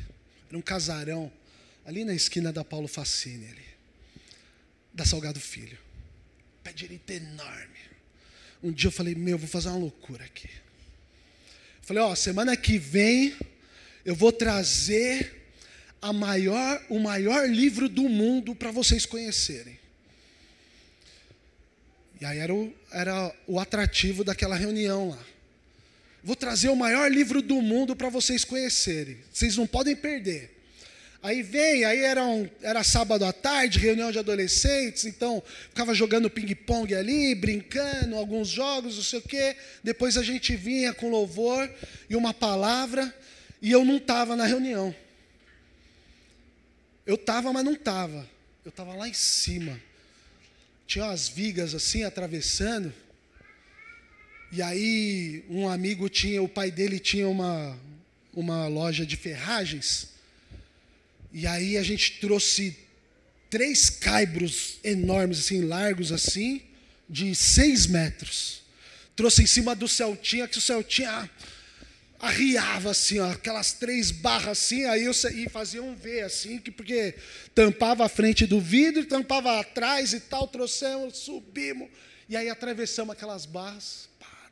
Era 0.50 0.58
um 0.58 0.64
casarão, 0.64 1.32
ali 1.86 2.04
na 2.04 2.16
esquina 2.16 2.52
da 2.52 2.64
Paulo 2.64 2.88
Facine, 2.88 3.46
ali, 3.46 3.66
da 4.92 5.06
Salgado 5.06 5.40
Filho. 5.40 5.78
Pé 6.64 6.74
direito 6.74 7.08
enorme. 7.12 7.84
Um 8.64 8.72
dia 8.72 8.88
eu 8.88 8.92
falei, 8.92 9.14
meu, 9.14 9.38
vou 9.38 9.48
fazer 9.48 9.70
uma 9.70 9.78
loucura 9.78 10.26
aqui. 10.26 10.50
Falei, 11.84 12.02
ó, 12.02 12.16
semana 12.16 12.58
que 12.58 12.80
vem 12.80 13.36
eu 14.04 14.16
vou 14.16 14.32
trazer 14.32 15.43
a 16.04 16.12
maior, 16.12 16.84
o 16.90 17.00
maior 17.00 17.50
livro 17.50 17.88
do 17.88 18.10
mundo 18.10 18.54
para 18.54 18.72
vocês 18.72 19.06
conhecerem. 19.06 19.80
E 22.20 22.26
aí 22.26 22.40
era 22.40 22.54
o, 22.54 22.74
era 22.92 23.34
o 23.48 23.58
atrativo 23.58 24.22
daquela 24.22 24.58
reunião 24.58 25.12
lá. 25.12 25.26
Vou 26.22 26.36
trazer 26.36 26.68
o 26.68 26.76
maior 26.76 27.10
livro 27.10 27.42
do 27.42 27.62
mundo 27.62 27.96
para 27.96 28.10
vocês 28.10 28.44
conhecerem. 28.44 29.18
Vocês 29.32 29.56
não 29.56 29.66
podem 29.66 29.96
perder. 29.96 30.52
Aí 31.22 31.42
vem, 31.42 31.86
aí 31.86 32.00
era, 32.00 32.26
um, 32.26 32.50
era 32.62 32.84
sábado 32.84 33.24
à 33.24 33.32
tarde, 33.32 33.80
reunião 33.80 34.12
de 34.12 34.20
adolescentes, 34.20 35.06
então 35.06 35.42
ficava 35.70 35.96
jogando 35.96 36.30
ping-pong 36.30 36.94
ali, 36.94 37.34
brincando, 37.34 38.18
alguns 38.18 38.50
jogos, 38.50 38.98
não 38.98 39.04
sei 39.04 39.20
o 39.20 39.22
quê. 39.22 39.56
Depois 39.82 40.18
a 40.18 40.24
gente 40.24 40.54
vinha 40.54 40.94
com 40.94 41.10
louvor 41.10 41.70
e 42.10 42.16
uma 42.18 42.34
palavra, 42.34 43.16
e 43.62 43.72
eu 43.72 43.86
não 43.86 43.96
estava 43.96 44.36
na 44.36 44.46
reunião. 44.46 44.94
Eu 47.06 47.16
estava, 47.16 47.52
mas 47.52 47.66
não 47.66 47.74
estava. 47.74 48.30
Eu 48.64 48.70
estava 48.70 48.94
lá 48.96 49.08
em 49.08 49.14
cima. 49.14 49.80
Tinha 50.88 51.06
umas 51.06 51.28
vigas 51.28 51.76
assim 51.76 52.04
atravessando. 52.04 52.94
E 54.52 54.62
aí 54.62 55.44
um 55.50 55.68
amigo 55.68 56.08
tinha, 56.08 56.42
o 56.42 56.48
pai 56.48 56.72
dele 56.72 57.00
tinha 57.00 57.28
uma, 57.28 57.78
uma 58.34 58.68
loja 58.68 59.06
de 59.06 59.18
ferragens. 59.18 60.10
E 61.34 61.46
aí 61.46 61.78
a 61.78 61.84
gente 61.84 62.20
trouxe 62.20 62.78
três 63.50 63.90
caibros 63.90 64.80
enormes, 64.84 65.40
assim, 65.40 65.62
largos 65.62 66.12
assim, 66.12 66.62
de 67.10 67.36
seis 67.36 67.86
metros. 67.86 68.62
Trouxe 69.16 69.44
em 69.44 69.48
cima 69.48 69.76
do 69.76 69.88
Celtinha, 69.88 70.48
que 70.48 70.58
o 70.58 70.62
Celtinha 70.62 71.30
arriava 72.24 72.92
assim, 72.92 73.20
ó, 73.20 73.32
aquelas 73.32 73.74
três 73.74 74.10
barras 74.10 74.60
assim, 74.60 74.86
aí 74.86 75.04
eu 75.04 75.12
e 75.12 75.50
fazia 75.50 75.84
um 75.84 75.94
V 75.94 76.22
assim, 76.22 76.58
que 76.58 76.72
porque 76.72 77.16
tampava 77.54 78.06
a 78.06 78.10
frente 78.10 78.46
do 78.46 78.62
vidro, 78.62 79.06
tampava 79.06 79.60
atrás 79.60 80.14
e 80.14 80.22
tal, 80.22 80.48
trouxemos, 80.48 81.18
subimos, 81.18 81.90
e 82.30 82.38
aí 82.38 82.50
atravessamos 82.50 83.14
aquelas 83.14 83.46
barras. 83.46 84.08
Pá, 84.18 84.50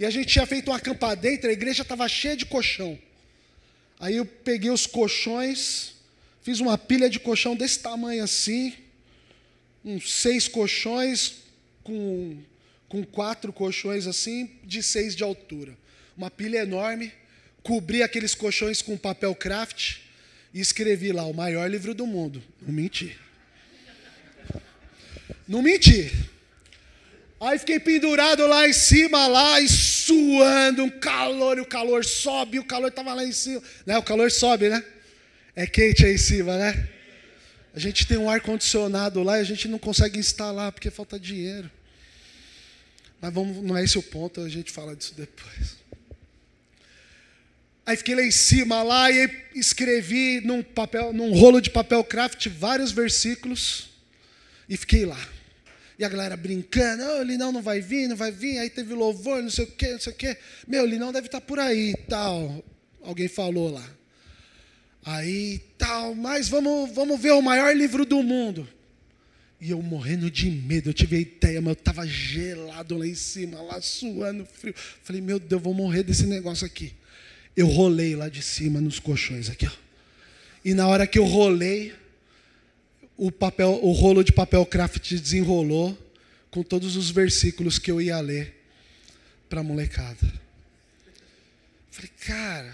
e 0.00 0.04
a 0.04 0.10
gente 0.10 0.32
tinha 0.32 0.44
feito 0.46 0.72
uma 0.72 0.80
campa 0.80 1.14
dentro, 1.14 1.48
a 1.48 1.52
igreja 1.52 1.82
estava 1.82 2.08
cheia 2.08 2.36
de 2.36 2.44
colchão. 2.44 2.98
Aí 4.00 4.16
eu 4.16 4.26
peguei 4.26 4.70
os 4.70 4.84
colchões, 4.84 5.92
fiz 6.42 6.58
uma 6.58 6.76
pilha 6.76 7.08
de 7.08 7.20
colchão 7.20 7.54
desse 7.54 7.78
tamanho 7.78 8.24
assim, 8.24 8.74
uns 9.84 10.12
seis 10.12 10.48
colchões, 10.48 11.36
com, 11.84 12.36
com 12.88 13.04
quatro 13.04 13.52
colchões 13.52 14.08
assim, 14.08 14.50
de 14.64 14.82
seis 14.82 15.14
de 15.14 15.22
altura. 15.22 15.78
Uma 16.18 16.32
pilha 16.32 16.58
enorme, 16.58 17.12
cobri 17.62 18.02
aqueles 18.02 18.34
colchões 18.34 18.82
com 18.82 18.96
papel 18.96 19.32
craft 19.36 19.98
e 20.52 20.60
escrevi 20.60 21.12
lá, 21.12 21.22
o 21.24 21.32
maior 21.32 21.70
livro 21.70 21.94
do 21.94 22.04
mundo. 22.08 22.42
Não 22.60 22.72
menti. 22.72 23.16
Não 25.46 25.62
menti. 25.62 26.12
Aí 27.40 27.56
fiquei 27.56 27.78
pendurado 27.78 28.44
lá 28.48 28.68
em 28.68 28.72
cima, 28.72 29.28
lá, 29.28 29.60
e 29.60 29.68
suando, 29.68 30.82
um 30.82 30.90
calor, 30.90 31.56
e 31.56 31.60
o 31.60 31.66
calor 31.66 32.04
sobe, 32.04 32.58
o 32.58 32.64
calor 32.64 32.88
estava 32.88 33.14
lá 33.14 33.24
em 33.24 33.30
cima. 33.30 33.62
Né? 33.86 33.96
O 33.96 34.02
calor 34.02 34.28
sobe, 34.28 34.68
né? 34.68 34.84
É 35.54 35.68
quente 35.68 36.04
aí 36.04 36.14
em 36.14 36.18
cima, 36.18 36.58
né? 36.58 36.88
A 37.72 37.78
gente 37.78 38.08
tem 38.08 38.18
um 38.18 38.28
ar-condicionado 38.28 39.22
lá 39.22 39.38
e 39.38 39.42
a 39.42 39.44
gente 39.44 39.68
não 39.68 39.78
consegue 39.78 40.18
instalar 40.18 40.72
porque 40.72 40.90
falta 40.90 41.16
dinheiro. 41.16 41.70
Mas 43.20 43.32
vamos, 43.32 43.62
não 43.62 43.76
é 43.76 43.84
esse 43.84 43.96
o 43.96 44.02
ponto, 44.02 44.40
a 44.40 44.48
gente 44.48 44.72
fala 44.72 44.96
disso 44.96 45.14
depois. 45.16 45.76
Aí 47.88 47.96
fiquei 47.96 48.14
lá 48.14 48.22
em 48.22 48.30
cima 48.30 48.82
lá 48.82 49.10
e 49.10 49.30
escrevi 49.54 50.42
num 50.42 50.62
papel, 50.62 51.10
num 51.10 51.32
rolo 51.32 51.58
de 51.58 51.70
papel 51.70 52.04
craft 52.04 52.46
vários 52.48 52.92
versículos 52.92 53.88
e 54.68 54.76
fiquei 54.76 55.06
lá. 55.06 55.18
E 55.98 56.04
a 56.04 56.08
galera 56.10 56.36
brincando, 56.36 57.02
oh, 57.02 57.20
o 57.20 57.22
Linão 57.22 57.50
não 57.50 57.62
vai 57.62 57.80
vir, 57.80 58.06
não 58.06 58.14
vai 58.14 58.30
vir, 58.30 58.58
aí 58.58 58.68
teve 58.68 58.92
louvor, 58.92 59.42
não 59.42 59.48
sei 59.48 59.64
o 59.64 59.68
quê, 59.68 59.92
não 59.92 60.00
sei 60.00 60.12
o 60.12 60.16
quê. 60.16 60.36
Meu, 60.66 60.82
o 60.82 60.86
Linão 60.86 61.10
deve 61.10 61.28
estar 61.28 61.40
por 61.40 61.58
aí 61.58 61.94
tal. 62.06 62.62
Alguém 63.00 63.26
falou 63.26 63.72
lá. 63.72 63.90
Aí 65.02 65.58
tal, 65.78 66.14
mas 66.14 66.46
vamos, 66.46 66.92
vamos 66.92 67.18
ver 67.18 67.32
o 67.32 67.40
maior 67.40 67.74
livro 67.74 68.04
do 68.04 68.22
mundo. 68.22 68.68
E 69.58 69.70
eu 69.70 69.80
morrendo 69.80 70.30
de 70.30 70.50
medo, 70.50 70.90
eu 70.90 70.94
tive 70.94 71.16
a 71.16 71.20
ideia, 71.20 71.62
mas 71.62 71.68
eu 71.68 71.78
estava 71.78 72.06
gelado 72.06 72.98
lá 72.98 73.06
em 73.06 73.14
cima, 73.14 73.62
lá 73.62 73.80
suando 73.80 74.44
frio. 74.44 74.74
Falei, 75.02 75.22
meu 75.22 75.38
Deus, 75.38 75.52
eu 75.52 75.60
vou 75.60 75.72
morrer 75.72 76.02
desse 76.02 76.26
negócio 76.26 76.66
aqui. 76.66 76.92
Eu 77.58 77.66
rolei 77.66 78.14
lá 78.14 78.28
de 78.28 78.40
cima 78.40 78.80
nos 78.80 79.00
colchões 79.00 79.50
aqui, 79.50 79.66
ó. 79.66 79.72
E 80.64 80.74
na 80.74 80.86
hora 80.86 81.08
que 81.08 81.18
eu 81.18 81.24
rolei, 81.24 81.92
o, 83.16 83.32
papel, 83.32 83.80
o 83.82 83.90
rolo 83.90 84.22
de 84.22 84.30
papel 84.30 84.64
craft 84.64 85.10
desenrolou 85.14 85.98
com 86.52 86.62
todos 86.62 86.94
os 86.94 87.10
versículos 87.10 87.76
que 87.76 87.90
eu 87.90 88.00
ia 88.00 88.20
ler 88.20 88.54
para 89.48 89.58
a 89.58 89.64
molecada. 89.64 90.32
Falei, 91.90 92.12
cara. 92.24 92.72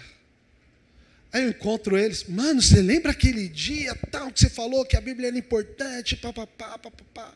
Aí 1.33 1.41
eu 1.41 1.49
encontro 1.49 1.97
eles, 1.97 2.23
mano, 2.25 2.61
você 2.61 2.79
lembra 2.79 3.11
aquele 3.11 3.49
dia 3.49 3.95
tal 4.11 4.31
que 4.31 4.39
você 4.39 4.49
falou 4.51 4.85
que 4.85 4.95
a 4.95 5.01
Bíblia 5.01 5.29
era 5.29 5.37
importante, 5.39 6.15
papapá, 6.15 6.77
papapá. 6.77 7.33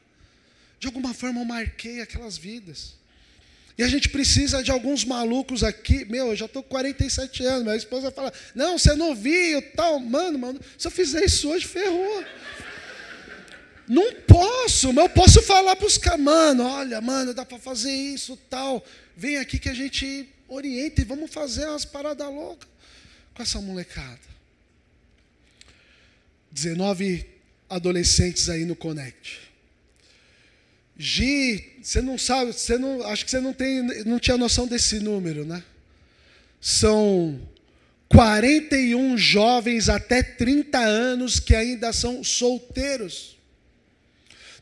De 0.80 0.86
alguma 0.86 1.16
forma 1.16 1.42
eu 1.42 1.46
marquei 1.46 2.00
aquelas 2.00 2.38
vidas. 2.38 2.99
E 3.80 3.84
a 3.84 3.88
gente 3.88 4.10
precisa 4.10 4.62
de 4.62 4.72
alguns 4.72 5.06
malucos 5.06 5.64
aqui. 5.64 6.04
Meu, 6.04 6.28
eu 6.28 6.36
já 6.36 6.48
estou 6.48 6.62
com 6.62 6.68
47 6.68 7.46
anos. 7.46 7.64
Minha 7.64 7.78
esposa 7.78 8.12
fala: 8.12 8.34
Não, 8.54 8.78
você 8.78 8.92
é 8.92 8.96
novinho, 8.96 9.62
tal. 9.74 10.02
Mano, 10.02 10.38
mano, 10.38 10.60
se 10.78 10.86
eu 10.86 10.92
fizer 10.92 11.24
isso 11.24 11.50
hoje, 11.50 11.66
ferrou. 11.66 12.26
Não 13.88 14.16
posso, 14.28 14.92
mas 14.92 15.06
eu 15.06 15.10
posso 15.10 15.42
falar 15.42 15.78
para 15.78 15.88
os 15.88 15.98
caras, 15.98 16.20
mano, 16.20 16.64
olha, 16.66 17.00
mano, 17.00 17.34
dá 17.34 17.46
para 17.46 17.58
fazer 17.58 17.90
isso, 17.90 18.38
tal. 18.50 18.86
Vem 19.16 19.38
aqui 19.38 19.58
que 19.58 19.70
a 19.70 19.74
gente 19.74 20.28
orienta 20.50 21.00
e 21.00 21.06
vamos 21.06 21.32
fazer 21.32 21.66
umas 21.66 21.86
paradas 21.86 22.28
loucas. 22.28 22.68
com 23.34 23.42
essa 23.42 23.62
molecada. 23.62 24.20
19 26.52 27.26
adolescentes 27.70 28.50
aí 28.50 28.66
no 28.66 28.76
Connect. 28.76 29.49
Gi, 31.02 31.78
você 31.82 32.02
não 32.02 32.18
sabe, 32.18 32.52
você 32.52 32.78
não, 32.78 33.02
acho 33.08 33.24
que 33.24 33.32
você 33.32 33.40
não 33.40 33.54
tem, 33.54 33.82
não 34.04 34.20
tinha 34.20 34.36
noção 34.36 34.68
desse 34.68 35.00
número, 35.00 35.46
né? 35.46 35.64
São 36.60 37.40
41 38.10 39.18
jovens 39.18 39.88
até 39.88 40.22
30 40.22 40.78
anos 40.78 41.40
que 41.40 41.56
ainda 41.56 41.94
são 41.94 42.22
solteiros. 42.22 43.38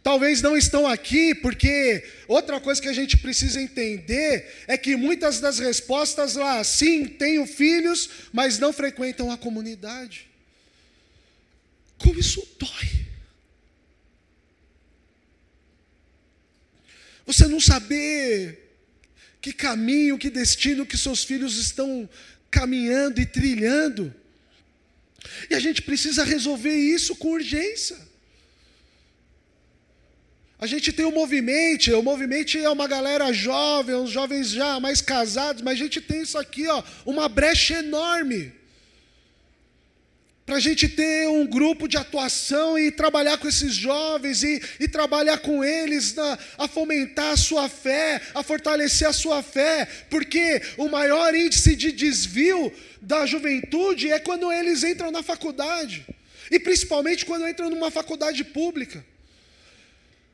Talvez 0.04 0.40
não 0.44 0.56
estão 0.56 0.86
aqui 0.86 1.34
porque 1.34 2.04
outra 2.28 2.60
coisa 2.60 2.80
que 2.80 2.88
a 2.88 2.94
gente 2.94 3.18
precisa 3.18 3.60
entender 3.60 4.64
é 4.68 4.78
que 4.78 4.96
muitas 4.96 5.40
das 5.40 5.58
respostas 5.58 6.36
lá, 6.36 6.64
sim, 6.64 7.08
tenho 7.08 7.48
filhos, 7.48 8.10
mas 8.32 8.60
não 8.60 8.72
frequentam 8.72 9.32
a 9.32 9.38
comunidade. 9.38 10.28
Como 11.98 12.20
isso 12.20 12.48
dói. 12.60 13.07
Você 17.28 17.46
não 17.46 17.60
saber 17.60 18.58
que 19.42 19.52
caminho, 19.52 20.18
que 20.18 20.30
destino 20.30 20.86
que 20.86 20.98
seus 20.98 21.26
filhos 21.26 21.58
estão 21.58 22.10
caminhando 22.50 23.20
e 23.20 23.26
trilhando. 23.26 24.16
E 25.50 25.54
a 25.54 25.60
gente 25.60 25.82
precisa 25.82 26.24
resolver 26.24 26.74
isso 26.74 27.18
com 27.18 27.32
urgência. 27.32 27.98
A 30.58 30.66
gente 30.66 30.92
tem 30.92 31.06
o 31.06 31.12
movimento, 31.12 31.92
o 32.00 32.02
movimento 32.02 32.58
é 32.58 32.70
uma 32.70 32.88
galera 32.88 33.32
jovem, 33.32 33.94
uns 33.94 34.10
jovens 34.10 34.50
já 34.50 34.80
mais 34.80 35.02
casados, 35.02 35.62
mas 35.62 35.74
a 35.74 35.84
gente 35.84 36.02
tem 36.02 36.22
isso 36.22 36.38
aqui, 36.38 36.68
ó, 36.68 36.82
uma 37.06 37.30
brecha 37.30 37.76
enorme 37.76 38.54
para 40.48 40.56
a 40.56 40.60
gente 40.62 40.88
ter 40.88 41.28
um 41.28 41.46
grupo 41.46 41.90
de 41.90 41.98
atuação 41.98 42.80
e 42.80 42.90
trabalhar 42.90 43.38
com 43.38 43.50
esses 43.50 43.76
jovens 43.76 44.44
e, 44.44 44.62
e 44.80 44.88
trabalhar 44.88 45.40
com 45.40 45.62
eles 45.62 46.14
na, 46.16 46.40
a 46.58 46.70
fomentar 46.70 47.34
a 47.34 47.38
sua 47.38 47.68
fé, 47.68 48.22
a 48.34 48.42
fortalecer 48.42 49.06
a 49.10 49.12
sua 49.12 49.44
fé, 49.44 49.86
porque 50.10 50.62
o 50.78 50.88
maior 50.88 51.36
índice 51.36 51.76
de 51.76 51.92
desvio 51.92 52.72
da 53.02 53.26
juventude 53.26 54.10
é 54.10 54.20
quando 54.20 54.50
eles 54.50 54.86
entram 54.86 55.12
na 55.12 55.22
faculdade, 55.22 56.06
e 56.50 56.58
principalmente 56.58 57.26
quando 57.26 57.46
entram 57.46 57.70
numa 57.70 57.92
faculdade 57.92 58.42
pública. 58.46 59.06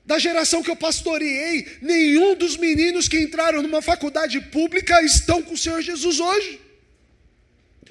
Da 0.06 0.20
geração 0.20 0.62
que 0.62 0.70
eu 0.70 0.76
pastoreei, 0.76 1.80
nenhum 1.82 2.36
dos 2.36 2.56
meninos 2.56 3.08
que 3.08 3.20
entraram 3.20 3.64
numa 3.64 3.82
faculdade 3.82 4.40
pública 4.40 5.02
estão 5.02 5.42
com 5.42 5.56
o 5.56 5.58
Senhor 5.58 5.82
Jesus 5.82 6.20
hoje 6.20 6.63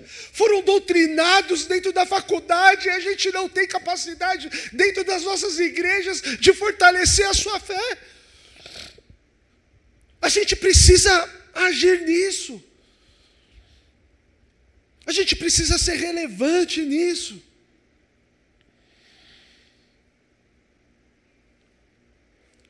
foram 0.06 0.62
doutrinados 0.62 1.66
dentro 1.66 1.92
da 1.92 2.04
faculdade, 2.04 2.88
e 2.88 2.90
a 2.90 3.00
gente 3.00 3.30
não 3.30 3.48
tem 3.48 3.66
capacidade 3.66 4.50
dentro 4.72 5.04
das 5.04 5.22
nossas 5.22 5.58
igrejas 5.58 6.20
de 6.40 6.52
fortalecer 6.52 7.26
a 7.28 7.34
sua 7.34 7.60
fé. 7.60 7.98
A 10.20 10.28
gente 10.28 10.56
precisa 10.56 11.12
agir 11.54 12.02
nisso. 12.02 12.62
A 15.04 15.12
gente 15.12 15.34
precisa 15.34 15.78
ser 15.78 15.96
relevante 15.96 16.80
nisso. 16.82 17.42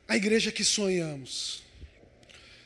A 0.07 0.17
igreja 0.17 0.51
que 0.51 0.63
sonhamos. 0.63 1.62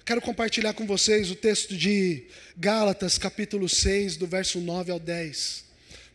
Quero 0.08 0.22
compartilhar 0.22 0.74
com 0.74 0.86
vocês 0.88 1.30
o 1.30 1.36
texto 1.36 1.76
de 1.76 2.24
Gálatas, 2.56 3.18
capítulo 3.18 3.68
6, 3.68 4.16
do 4.16 4.26
verso 4.26 4.62
9 4.62 4.90
ao 4.90 5.02
10. 5.02 5.66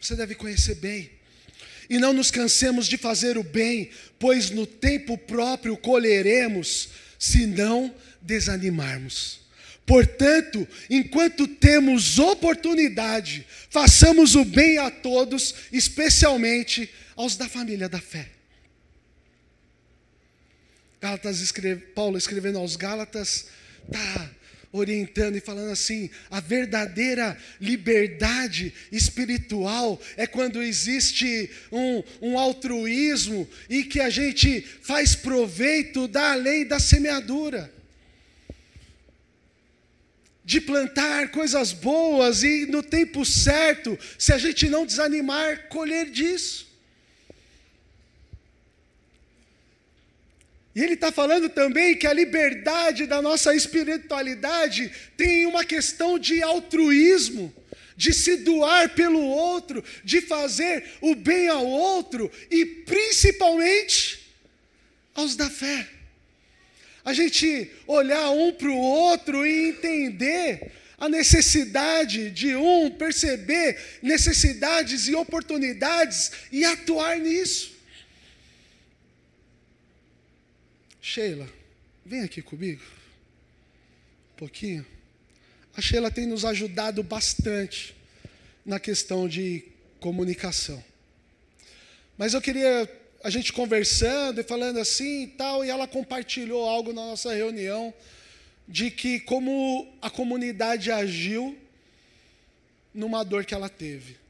Você 0.01 0.17
deve 0.17 0.35
conhecer 0.35 0.77
bem. 0.77 1.11
E 1.91 1.99
não 1.99 2.15
nos 2.15 2.31
cansemos 2.31 2.87
de 2.87 2.97
fazer 2.97 3.37
o 3.37 3.43
bem, 3.43 3.91
pois 4.19 4.49
no 4.49 4.67
tempo 4.67 5.19
próprio 5.19 5.77
colheremos, 5.77 6.89
se 7.19 7.47
não 7.47 7.95
desanimarmos. 8.23 9.41
Portanto, 9.85 10.67
enquanto 10.89 11.47
temos 11.47 12.19
oportunidade, 12.19 13.47
façamos 13.69 14.35
o 14.35 14.43
bem 14.43 14.79
a 14.79 14.91
todos, 14.91 15.55
especialmente 15.71 16.89
aos 17.15 17.37
da 17.37 17.47
família 17.47 17.91
da 17.91 18.01
fé. 18.01 18.31
Gálatas 20.99 21.41
escreve, 21.41 21.83
Paulo 21.89 22.17
escrevendo 22.17 22.57
aos 22.57 22.75
Gálatas, 22.75 23.49
está 23.87 24.31
orientando 24.73 25.37
e 25.37 25.41
falando 25.41 25.71
assim: 25.71 26.11
a 26.31 26.41
verdadeira 26.41 27.37
liberdade 27.61 28.73
espiritual 28.91 30.01
é 30.17 30.27
quando 30.27 30.63
existe 30.63 31.51
um, 31.71 32.03
um 32.23 32.39
altruísmo 32.39 33.49
e 33.69 33.85
que 33.85 34.01
a 34.01 34.09
gente 34.09 34.63
faz 34.83 35.15
proveito 35.15 36.09
da 36.09 36.35
lei 36.35 36.65
da 36.65 36.81
semeadura. 36.81 37.73
De 40.45 40.61
plantar 40.61 41.31
coisas 41.31 41.73
boas 41.73 42.43
e 42.43 42.67
no 42.67 42.83
tempo 42.83 43.25
certo, 43.25 43.97
se 44.19 44.33
a 44.33 44.39
gente 44.39 44.69
não 44.69 44.85
desanimar, 44.85 45.69
colher 45.69 46.11
disso. 46.11 46.72
E 50.75 50.83
ele 50.83 50.95
está 50.95 51.13
falando 51.13 51.49
também 51.51 51.97
que 51.97 52.07
a 52.07 52.13
liberdade 52.13 53.07
da 53.07 53.21
nossa 53.21 53.55
espiritualidade 53.55 54.91
tem 55.17 55.45
uma 55.47 55.65
questão 55.65 56.19
de 56.19 56.43
altruísmo, 56.43 57.53
de 57.95 58.13
se 58.15 58.39
doar 58.39 58.89
pelo 58.95 59.21
outro, 59.21 59.85
de 60.03 60.23
fazer 60.23 60.85
o 61.03 61.15
bem 61.15 61.49
ao 61.49 61.67
outro 61.67 62.31
e 62.51 62.65
principalmente 62.65 64.33
aos 65.15 65.37
da 65.37 65.51
fé. 65.51 65.87
A 67.05 67.13
gente 67.13 67.71
olhar 67.87 68.31
um 68.31 68.53
para 68.53 68.71
o 68.71 68.77
outro 68.77 69.45
e 69.47 69.69
entender 69.69 70.73
a 70.97 71.09
necessidade 71.09 72.31
de 72.31 72.55
um, 72.55 72.89
perceber 72.91 73.77
necessidades 74.01 75.09
e 75.09 75.15
oportunidades 75.15 76.31
e 76.51 76.65
atuar 76.65 77.19
nisso. 77.19 77.72
Sheila, 81.05 81.49
vem 82.07 82.21
aqui 82.21 82.41
comigo. 82.41 82.81
Um 84.33 84.37
pouquinho. 84.37 84.87
A 85.77 85.81
Sheila 85.81 86.13
tem 86.13 86.27
nos 86.27 86.45
ajudado 86.45 87.03
bastante 87.03 87.93
na 88.65 88.79
questão 88.79 89.29
de 89.29 89.65
comunicação. 89.99 90.83
Mas 92.17 92.35
eu 92.35 92.41
queria 92.41 92.89
a 93.25 93.31
gente 93.31 93.53
conversando 93.53 94.41
e 94.41 94.45
falando 94.45 94.79
assim 94.79 95.25
e 95.25 95.27
tal, 95.27 95.65
e 95.65 95.71
ela 95.71 95.89
compartilhou 95.89 96.69
algo 96.69 96.93
na 96.93 97.03
nossa 97.03 97.35
reunião 97.35 97.93
de 98.69 98.89
que 98.89 99.19
como 99.19 99.93
a 100.01 100.09
comunidade 100.09 100.93
agiu 100.93 101.59
numa 102.95 103.25
dor 103.25 103.45
que 103.45 103.55
ela 103.55 103.69
teve. 103.69 104.22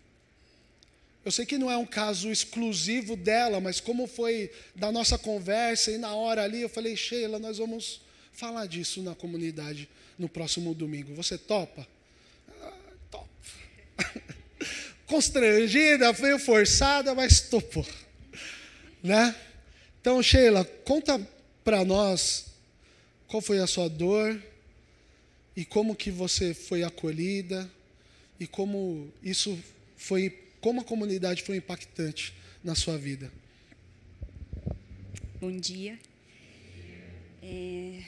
Eu 1.25 1.31
sei 1.31 1.47
que 1.47 1.57
não 1.57 1.71
é 1.71 1.77
um 1.77 1.87
caso 1.87 2.31
exclusivo 2.31 3.15
dela, 3.17 3.61
mas 3.61 3.81
como 3.81 4.09
foi 4.09 4.51
da 4.75 4.91
nossa 4.91 5.17
conversa 5.17 5.93
e 5.93 5.99
na 5.99 6.15
hora 6.15 6.43
ali, 6.43 6.63
eu 6.63 6.69
falei, 6.69 6.97
Sheila, 6.97 7.39
nós 7.39 7.59
vamos 7.59 8.01
falar 8.33 8.67
disso 8.67 9.03
na 9.03 9.15
comunidade 9.15 9.89
no 10.19 10.29
próximo 10.29 10.75
domingo. 10.75 11.15
Você 11.15 11.39
topa? 11.39 11.87
Ah, 12.61 12.73
topa. 13.11 13.29
Constrangida, 15.07 16.13
veio 16.13 16.41
forçada, 16.41 17.15
mas 17.15 17.41
topou. 17.43 17.87
Né? 19.01 19.35
Então, 20.01 20.21
Sheila, 20.21 20.65
conta 20.85 21.21
para 21.63 21.85
nós 21.85 22.47
qual 23.29 23.41
foi 23.41 23.61
a 23.61 23.67
sua 23.69 23.89
dor 23.89 24.43
e 25.55 25.65
como 25.65 25.95
que 25.95 26.11
você 26.11 26.53
foi 26.53 26.83
acolhida 26.83 27.71
e 28.41 28.47
como 28.47 29.13
isso 29.23 29.57
foi 29.97 30.42
como 30.63 30.81
a 30.81 30.85
comunidade 30.85 31.43
foi 31.43 31.57
impactante 31.57 32.33
na 32.63 32.77
sua 32.77 32.97
vida? 32.97 33.33
Bom 35.41 35.51
dia. 35.59 35.99
É, 37.43 38.01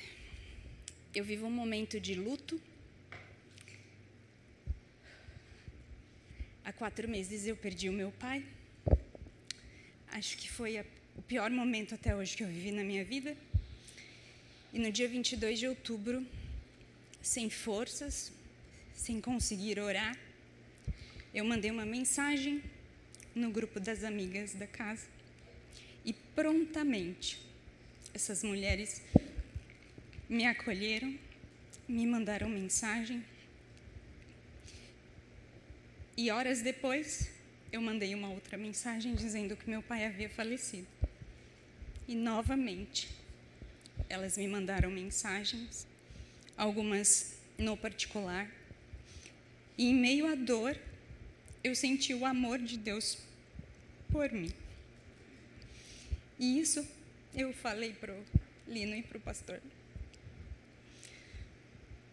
eu 1.13 1.25
vivo 1.25 1.49
um 1.49 1.51
momento 1.51 1.99
de 1.99 2.15
luto. 2.15 2.61
Há 6.65 6.73
quatro 6.73 7.09
meses 7.09 7.45
eu 7.45 7.57
perdi 7.57 7.89
o 7.89 7.93
meu 7.93 8.13
pai. 8.13 8.47
Acho 10.13 10.37
que 10.39 10.49
foi 10.49 10.79
a, 10.79 10.85
o 11.17 11.23
pior 11.23 11.51
momento 11.51 11.97
até 11.97 12.15
hoje 12.15 12.37
que 12.37 12.45
eu 12.45 12.49
vivi 12.49 12.71
na 12.71 12.85
minha 12.85 13.05
vida. 13.05 13.37
E 14.73 14.79
no 14.79 14.93
dia 14.93 15.09
22 15.09 15.59
de 15.59 15.67
outubro, 15.67 16.25
sem 17.21 17.51
forças, 17.51 18.31
sem 18.95 19.21
conseguir 19.21 19.81
orar, 19.81 20.17
eu 21.35 21.45
mandei 21.45 21.71
uma 21.71 21.85
mensagem 21.85 22.63
no 23.35 23.51
grupo 23.51 23.81
das 23.81 24.05
amigas 24.05 24.55
da 24.55 24.67
casa 24.67 25.07
e 26.05 26.13
prontamente 26.13 27.39
essas 28.15 28.45
mulheres 28.45 29.03
me 30.29 30.47
acolheram, 30.47 31.19
me 31.89 32.07
mandaram 32.07 32.49
mensagem 32.49 33.23
E 36.17 36.31
horas 36.31 36.63
depois, 36.63 37.29
eu 37.73 37.83
mandei 37.83 38.15
uma 38.15 38.29
outra 38.29 38.57
mensagem 38.57 39.17
dizendo 39.17 39.57
que 39.57 39.69
meu 39.69 39.83
pai 39.83 40.07
havia 40.07 40.29
falecido. 40.29 40.87
E 42.07 42.15
novamente, 42.15 43.09
elas 44.09 44.39
me 44.39 44.47
mandaram 44.47 44.93
mensagens, 44.93 45.85
algumas 46.57 47.35
no 47.59 47.77
particular. 47.77 48.49
E 49.77 49.87
em 49.87 49.95
meio 49.95 50.29
à 50.29 50.37
dor, 50.37 50.79
eu 51.65 51.75
senti 51.75 52.13
o 52.13 52.27
amor 52.27 52.59
de 52.59 52.77
Deus 52.77 53.17
por 54.13 54.31
mim. 54.31 54.53
E 56.39 56.61
isso 56.61 56.87
eu 57.35 57.55
falei 57.55 57.95
para 57.95 58.13
o 58.13 58.25
Lino 58.69 58.95
e 58.95 59.03
para 59.03 59.17
o 59.17 59.21
pastor. 59.21 59.63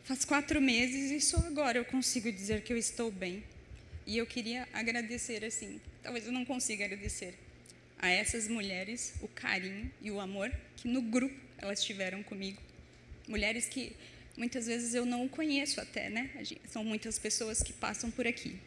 Faz 0.05 0.23
quatro 0.23 0.61
meses 0.61 1.11
e 1.11 1.19
só 1.19 1.37
agora 1.45 1.77
eu 1.77 1.85
consigo 1.85 2.31
dizer 2.31 2.63
que 2.63 2.71
eu 2.71 2.77
estou 2.77 3.11
bem. 3.11 3.43
E 4.07 4.17
eu 4.17 4.25
queria 4.25 4.67
agradecer, 4.73 5.43
assim, 5.43 5.79
talvez 6.01 6.25
eu 6.25 6.31
não 6.31 6.45
consiga 6.45 6.85
agradecer 6.85 7.37
a 7.99 8.09
essas 8.09 8.47
mulheres 8.47 9.13
o 9.21 9.27
carinho 9.27 9.91
e 10.01 10.09
o 10.09 10.19
amor 10.19 10.51
que 10.77 10.87
no 10.87 11.01
grupo 11.01 11.35
elas 11.57 11.83
tiveram 11.83 12.23
comigo. 12.23 12.59
Mulheres 13.27 13.67
que 13.67 13.95
muitas 14.35 14.65
vezes 14.65 14.93
eu 14.93 15.05
não 15.05 15.27
conheço 15.27 15.79
até, 15.79 16.09
né? 16.09 16.31
São 16.69 16.83
muitas 16.83 17.19
pessoas 17.19 17.61
que 17.61 17.73
passam 17.73 18.09
por 18.09 18.25
aqui. 18.25 18.57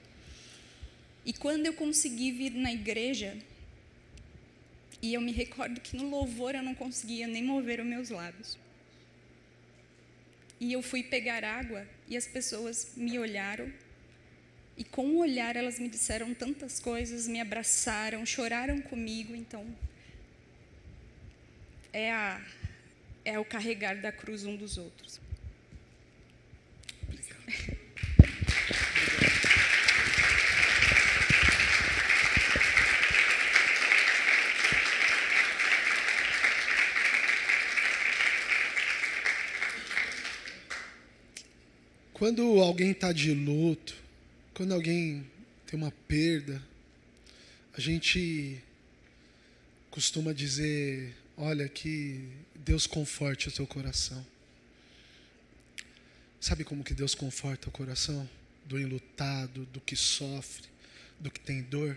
E 1.24 1.32
quando 1.32 1.66
eu 1.66 1.72
consegui 1.72 2.30
vir 2.32 2.52
na 2.52 2.72
igreja, 2.72 3.36
e 5.00 5.14
eu 5.14 5.20
me 5.20 5.32
recordo 5.32 5.80
que 5.80 5.96
no 5.96 6.08
louvor 6.08 6.54
eu 6.54 6.62
não 6.62 6.74
conseguia 6.74 7.26
nem 7.26 7.42
mover 7.42 7.80
os 7.80 7.86
meus 7.86 8.10
lábios. 8.10 8.58
E 10.60 10.72
eu 10.72 10.82
fui 10.82 11.02
pegar 11.02 11.44
água 11.44 11.86
e 12.08 12.16
as 12.16 12.26
pessoas 12.26 12.92
me 12.96 13.18
olharam. 13.18 13.70
E 14.76 14.82
com 14.82 15.06
o 15.06 15.18
olhar 15.18 15.56
elas 15.56 15.78
me 15.78 15.88
disseram 15.88 16.32
tantas 16.34 16.80
coisas, 16.80 17.28
me 17.28 17.40
abraçaram, 17.40 18.24
choraram 18.24 18.80
comigo. 18.80 19.34
Então, 19.34 19.64
é, 21.92 22.10
a, 22.10 22.42
é 23.24 23.38
o 23.38 23.44
carregar 23.44 24.00
da 24.00 24.10
cruz 24.10 24.44
um 24.44 24.56
dos 24.56 24.78
outros. 24.78 25.20
Quando 42.24 42.58
alguém 42.58 42.92
está 42.92 43.12
de 43.12 43.34
luto, 43.34 43.94
quando 44.54 44.72
alguém 44.72 45.30
tem 45.66 45.78
uma 45.78 45.90
perda, 46.08 46.62
a 47.76 47.80
gente 47.82 48.62
costuma 49.90 50.32
dizer: 50.32 51.14
olha, 51.36 51.68
que 51.68 52.26
Deus 52.54 52.86
conforte 52.86 53.48
o 53.48 53.52
teu 53.52 53.66
coração. 53.66 54.24
Sabe 56.40 56.64
como 56.64 56.82
que 56.82 56.94
Deus 56.94 57.14
conforta 57.14 57.68
o 57.68 57.70
coração 57.70 58.26
do 58.64 58.80
enlutado, 58.80 59.66
do 59.66 59.78
que 59.78 59.94
sofre, 59.94 60.64
do 61.20 61.30
que 61.30 61.40
tem 61.40 61.60
dor? 61.60 61.94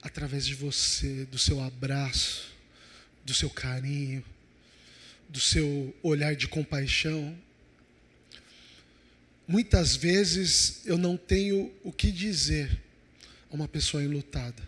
Através 0.00 0.46
de 0.46 0.54
você, 0.54 1.26
do 1.26 1.36
seu 1.36 1.62
abraço, 1.62 2.50
do 3.26 3.34
seu 3.34 3.50
carinho, 3.50 4.24
do 5.28 5.38
seu 5.38 5.94
olhar 6.02 6.34
de 6.34 6.48
compaixão, 6.48 7.36
Muitas 9.46 9.94
vezes 9.94 10.80
eu 10.84 10.98
não 10.98 11.16
tenho 11.16 11.72
o 11.84 11.92
que 11.92 12.10
dizer 12.10 12.82
a 13.50 13.54
uma 13.54 13.68
pessoa 13.68 14.02
enlutada. 14.02 14.62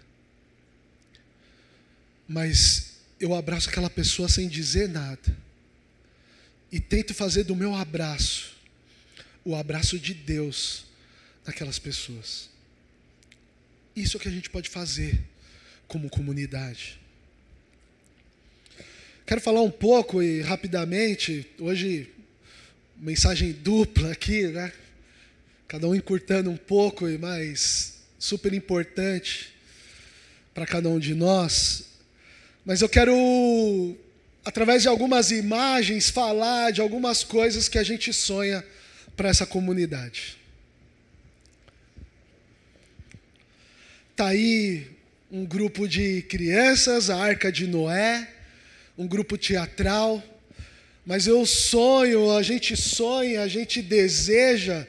Mas 2.29 2.99
eu 3.19 3.35
abraço 3.35 3.69
aquela 3.69 3.91
pessoa 3.91 4.29
sem 4.29 4.49
dizer 4.49 4.89
nada. 4.89 5.37
E 6.71 6.79
tento 6.79 7.15
fazer 7.15 7.45
do 7.45 7.57
meu 7.57 7.75
abraço 7.75 8.59
o 9.49 9.57
abraço 9.57 9.99
de 9.99 10.13
Deus 10.13 10.85
naquelas 11.47 11.79
pessoas. 11.79 12.51
Isso 13.97 14.15
é 14.15 14.19
o 14.19 14.21
que 14.21 14.29
a 14.29 14.33
gente 14.33 14.51
pode 14.51 14.69
fazer 14.69 15.19
como 15.87 16.11
comunidade. 16.11 17.01
Quero 19.27 19.41
falar 19.41 19.63
um 19.63 19.71
pouco 19.71 20.23
e 20.23 20.43
rapidamente, 20.43 21.47
hoje 21.59 22.13
mensagem 23.01 23.53
dupla 23.53 24.13
aqui, 24.13 24.49
né? 24.49 24.73
Cada 25.67 25.87
um 25.87 25.95
encurtando 25.95 26.51
um 26.51 26.57
pouco, 26.57 27.07
mas 27.19 27.99
super 28.19 28.53
importante 28.53 29.55
para 30.53 30.67
cada 30.67 30.89
um 30.89 30.99
de 30.99 31.15
nós. 31.15 31.85
Mas 32.65 32.83
eu 32.83 32.89
quero, 32.89 33.15
através 34.45 34.83
de 34.83 34.89
algumas 34.89 35.31
imagens, 35.31 36.11
falar 36.11 36.73
de 36.73 36.81
algumas 36.81 37.23
coisas 37.23 37.69
que 37.69 37.79
a 37.79 37.85
gente 37.85 38.13
sonha 38.13 38.65
para 39.17 39.29
essa 39.29 39.47
comunidade. 39.47 40.37
Está 44.11 44.29
aí 44.29 44.91
um 45.31 45.45
grupo 45.45 45.87
de 45.87 46.23
crianças, 46.23 47.11
a 47.11 47.17
Arca 47.17 47.53
de 47.53 47.67
Noé, 47.67 48.29
um 48.97 49.07
grupo 49.07 49.39
teatral 49.39 50.23
mas 51.09 51.27
eu 51.27 51.47
sonho, 51.47 52.31
a 52.37 52.43
gente 52.43 52.77
sonha, 52.77 53.41
a 53.41 53.49
gente 53.49 53.81
deseja 53.81 54.87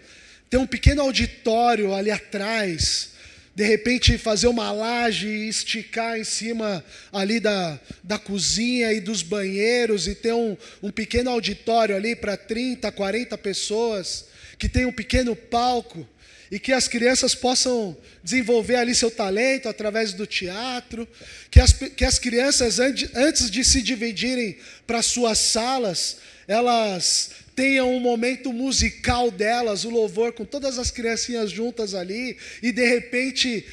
ter 0.50 0.58
um 0.58 0.68
pequeno 0.68 1.02
auditório 1.02 1.94
ali 1.94 2.12
atrás, 2.12 3.12
de 3.56 3.64
repente 3.64 4.18
fazer 4.18 4.48
uma 4.48 4.70
laje 4.70 5.30
e 5.30 5.48
esticar 5.48 6.20
em 6.20 6.26
cima 6.26 6.84
ali 7.10 7.40
da, 7.40 7.80
da 8.04 8.20
cozinha 8.20 8.92
e 8.92 9.00
dos 9.00 9.22
banheiros 9.22 10.10
e 10.10 10.14
ter 10.14 10.34
um, 10.34 10.58
um 10.84 10.92
pequeno 10.92 11.30
auditório 11.30 11.96
ali 11.96 12.18
para 12.18 12.36
30, 12.36 12.92
40 12.92 13.38
pessoas, 13.38 14.26
que 14.58 14.68
tem 14.68 14.86
um 14.86 14.92
pequeno 14.92 15.38
palco 15.38 16.06
e 16.52 16.60
que 16.60 16.74
as 16.74 16.88
crianças 16.88 17.36
possam 17.36 17.96
desenvolver 18.24 18.76
ali 18.76 18.96
seu 18.96 19.12
talento 19.12 19.70
através 19.70 20.14
do 20.14 20.26
teatro, 20.26 21.08
que 21.52 21.60
as, 21.60 21.74
que 21.74 22.04
as 22.04 22.18
crianças, 22.18 22.80
antes 22.80 23.52
de 23.52 23.64
se 23.64 23.82
dividirem 23.82 24.58
para 24.88 25.02
suas 25.02 25.38
salas, 25.38 26.18
elas 26.48 27.32
tenham 27.56 27.94
um 27.94 28.00
momento 28.00 28.52
musical 28.52 29.30
delas, 29.30 29.84
o 29.84 29.90
louvor 29.90 30.34
com 30.34 30.46
todas 30.46 30.80
as 30.80 30.90
criancinhas 30.90 31.52
juntas 31.52 31.94
ali, 31.94 32.38
e 32.64 32.72
de 32.72 32.88
repente 32.88 33.66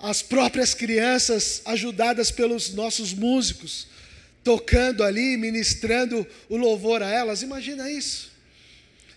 as 0.00 0.22
próprias 0.22 0.72
crianças, 0.72 1.60
ajudadas 1.64 2.30
pelos 2.30 2.72
nossos 2.72 3.12
músicos, 3.12 3.88
tocando 4.42 5.02
ali, 5.02 5.36
ministrando 5.36 6.26
o 6.48 6.56
louvor 6.56 7.02
a 7.02 7.10
elas. 7.10 7.42
Imagina 7.42 7.90
isso. 7.90 8.30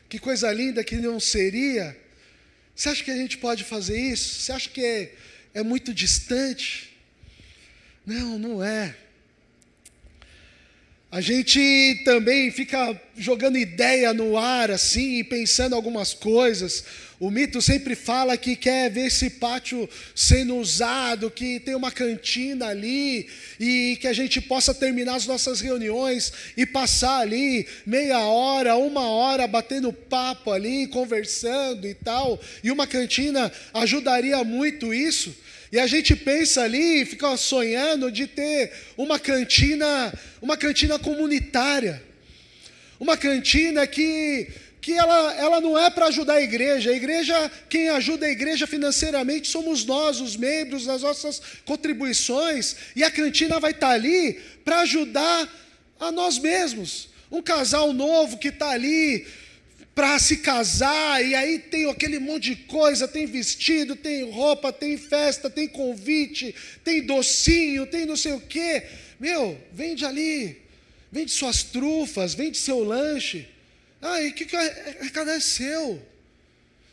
Que 0.07 0.17
coisa 0.17 0.51
linda 0.51 0.83
que 0.83 0.95
não 0.95 1.19
seria 1.19 1.95
você 2.77 2.89
acha 2.89 3.03
que 3.03 3.09
a 3.09 3.17
gente 3.17 3.39
pode 3.39 3.63
fazer 3.63 3.99
isso? 3.99 4.39
Você 4.39 4.51
acha 4.51 4.69
que 4.69 4.85
é, 4.85 5.11
é 5.55 5.63
muito 5.63 5.91
distante? 5.91 6.95
Não, 8.05 8.37
não 8.37 8.63
é. 8.63 8.95
A 11.11 11.19
gente 11.19 12.03
também 12.05 12.51
fica 12.51 13.01
jogando 13.17 13.57
ideia 13.57 14.13
no 14.13 14.37
ar 14.37 14.69
assim, 14.69 15.23
pensando 15.23 15.73
algumas 15.73 16.13
coisas. 16.13 16.85
O 17.19 17.31
mito 17.31 17.59
sempre 17.63 17.95
fala 17.95 18.37
que 18.37 18.55
quer 18.55 18.91
ver 18.91 19.07
esse 19.07 19.31
pátio 19.31 19.89
sendo 20.13 20.55
usado, 20.57 21.31
que 21.31 21.59
tem 21.59 21.73
uma 21.73 21.91
cantina 21.91 22.67
ali 22.67 23.27
e 23.59 23.97
que 23.99 24.07
a 24.07 24.13
gente 24.13 24.39
possa 24.39 24.71
terminar 24.71 25.15
as 25.15 25.25
nossas 25.25 25.59
reuniões 25.59 26.31
e 26.55 26.63
passar 26.63 27.17
ali 27.21 27.65
meia 27.87 28.19
hora, 28.19 28.75
uma 28.75 29.09
hora 29.09 29.47
batendo 29.47 29.91
papo 29.91 30.51
ali, 30.51 30.85
conversando 30.85 31.87
e 31.87 31.95
tal. 31.95 32.39
E 32.63 32.69
uma 32.69 32.85
cantina 32.85 33.51
ajudaria 33.73 34.43
muito 34.43 34.93
isso. 34.93 35.35
E 35.71 35.79
a 35.79 35.87
gente 35.87 36.15
pensa 36.15 36.61
ali, 36.61 37.03
fica 37.03 37.35
sonhando 37.35 38.11
de 38.11 38.27
ter 38.27 38.71
uma 38.95 39.17
cantina, 39.17 40.13
uma 40.39 40.55
cantina 40.55 40.99
comunitária. 40.99 42.03
Uma 42.99 43.15
cantina 43.15 43.85
que 43.85 44.47
que 44.81 44.93
ela, 44.93 45.33
ela 45.35 45.61
não 45.61 45.77
é 45.77 45.89
para 45.89 46.07
ajudar 46.07 46.35
a 46.35 46.41
igreja. 46.41 46.91
A 46.91 46.95
igreja, 46.95 47.51
quem 47.69 47.89
ajuda 47.89 48.25
a 48.25 48.31
igreja 48.31 48.65
financeiramente 48.65 49.47
somos 49.47 49.85
nós, 49.85 50.21
os 50.21 50.35
membros, 50.35 50.87
as 50.87 51.01
nossas 51.01 51.41
contribuições. 51.65 52.75
E 52.95 53.03
a 53.03 53.11
cantina 53.11 53.59
vai 53.59 53.71
estar 53.71 53.87
tá 53.87 53.93
ali 53.93 54.39
para 54.63 54.81
ajudar 54.81 55.49
a 55.99 56.11
nós 56.11 56.37
mesmos. 56.37 57.09
Um 57.31 57.41
casal 57.41 57.91
novo 57.91 58.37
que 58.37 58.49
está 58.49 58.69
ali 58.69 59.25
para 59.97 60.19
se 60.19 60.37
casar, 60.37 61.25
e 61.25 61.33
aí 61.33 61.57
tem 61.57 61.89
aquele 61.89 62.19
monte 62.19 62.51
de 62.51 62.55
coisa: 62.55 63.07
tem 63.07 63.25
vestido, 63.25 63.95
tem 63.95 64.29
roupa, 64.29 64.71
tem 64.71 64.95
festa, 64.95 65.49
tem 65.49 65.67
convite, 65.67 66.53
tem 66.83 67.01
docinho, 67.01 67.87
tem 67.87 68.05
não 68.05 68.15
sei 68.15 68.33
o 68.33 68.39
quê. 68.39 68.83
Meu, 69.19 69.59
vende 69.73 70.05
ali, 70.05 70.61
vende 71.11 71.31
suas 71.31 71.63
trufas, 71.63 72.35
vende 72.35 72.57
seu 72.59 72.83
lanche. 72.83 73.47
E 74.21 74.31
que, 74.31 74.45
que 74.45 74.55
é, 74.55 74.97
é, 75.01 75.09
cada 75.09 75.33
é 75.33 75.39
seu. 75.39 76.01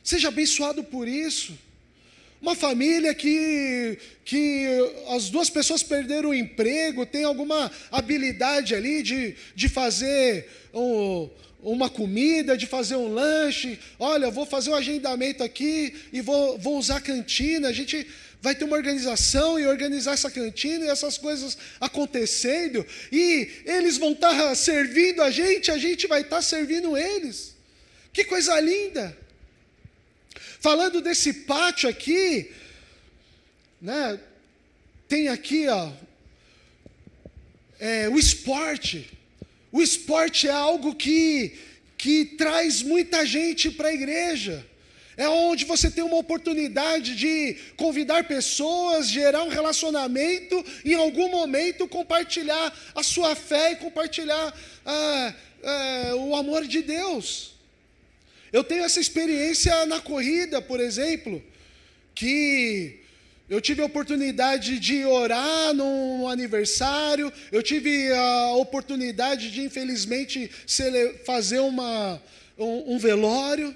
Seja 0.03 0.29
abençoado 0.29 0.83
por 0.85 1.09
isso. 1.09 1.57
uma 2.40 2.55
família 2.55 3.14
que, 3.14 3.98
que 4.24 4.66
as 5.09 5.31
duas 5.31 5.48
pessoas 5.48 5.83
perderam 5.83 6.31
o 6.31 6.35
emprego, 6.35 7.07
tem 7.07 7.24
alguma 7.24 7.70
habilidade 7.90 8.74
ali 8.74 9.03
de, 9.03 9.35
de 9.55 9.68
fazer 9.68 10.46
um, 10.74 11.31
uma 11.62 11.88
comida, 11.88 12.57
de 12.57 12.66
fazer 12.66 12.96
um 12.96 13.12
lanche. 13.12 13.79
Olha, 13.98 14.31
vou 14.31 14.44
fazer 14.44 14.70
um 14.70 14.74
agendamento 14.74 15.42
aqui 15.42 15.94
e 16.12 16.20
vou, 16.20 16.59
vou 16.59 16.79
usar 16.79 16.96
a 16.96 17.00
cantina. 17.00 17.68
A 17.68 17.72
gente 17.72 18.07
vai 18.44 18.54
ter 18.54 18.66
uma 18.66 18.76
organização 18.76 19.59
e 19.59 19.66
organizar 19.66 20.12
essa 20.12 20.30
cantina 20.30 20.85
e 20.85 20.88
essas 20.88 21.16
coisas 21.16 21.57
acontecendo. 21.80 22.87
E 23.11 23.62
eles 23.64 23.96
vão 23.96 24.12
estar 24.12 24.54
servindo 24.54 25.22
a 25.22 25.30
gente, 25.30 25.70
a 25.70 25.78
gente 25.78 26.07
vai 26.07 26.20
estar 26.20 26.42
servindo 26.42 26.94
eles. 26.94 27.57
Que 28.12 28.22
coisa 28.22 28.61
linda! 28.61 29.16
Falando 30.61 31.00
desse 31.00 31.33
pátio 31.33 31.88
aqui, 31.88 32.52
né, 33.80 34.20
tem 35.09 35.28
aqui 35.28 35.66
ó, 35.66 35.90
é, 37.80 38.11
o 38.11 38.18
esporte. 38.18 39.11
O 39.72 39.80
esporte 39.80 40.48
é 40.48 40.52
algo 40.52 40.94
que, 40.94 41.57
que 41.96 42.26
traz 42.37 42.83
muita 42.83 43.24
gente 43.24 43.70
para 43.70 43.88
a 43.88 43.94
igreja. 43.94 44.66
É 45.16 45.29
onde 45.29 45.64
você 45.64 45.90
tem 45.90 46.03
uma 46.03 46.16
oportunidade 46.16 47.14
de 47.14 47.57
convidar 47.77 48.24
pessoas, 48.24 49.09
gerar 49.09 49.42
um 49.44 49.48
relacionamento, 49.48 50.64
em 50.85 50.94
algum 50.94 51.29
momento 51.31 51.87
compartilhar 51.87 52.77
a 52.94 53.03
sua 53.03 53.35
fé 53.35 53.72
e 53.72 53.77
compartilhar 53.77 54.53
ah, 54.85 55.35
ah, 55.62 56.16
o 56.16 56.35
amor 56.35 56.66
de 56.66 56.83
Deus. 56.83 57.55
Eu 58.53 58.62
tenho 58.62 58.85
essa 58.85 59.00
experiência 59.00 59.87
na 59.87 60.00
corrida, 60.00 60.61
por 60.62 60.81
exemplo, 60.81 61.42
que 62.14 63.00
eu 63.48 63.61
tive 63.61 63.83
a 63.83 63.87
oportunidade 63.87 64.79
de 64.79 65.05
orar 65.05 65.74
num 65.74 66.27
aniversário, 66.29 67.33
eu 67.53 67.62
tive 67.62 68.12
a 68.12 68.53
oportunidade 68.53 69.50
de, 69.50 69.61
infelizmente, 69.62 70.50
fazer 71.24 71.59
uma, 71.59 72.22
um, 72.59 72.94
um 72.94 72.98
velório. 72.98 73.74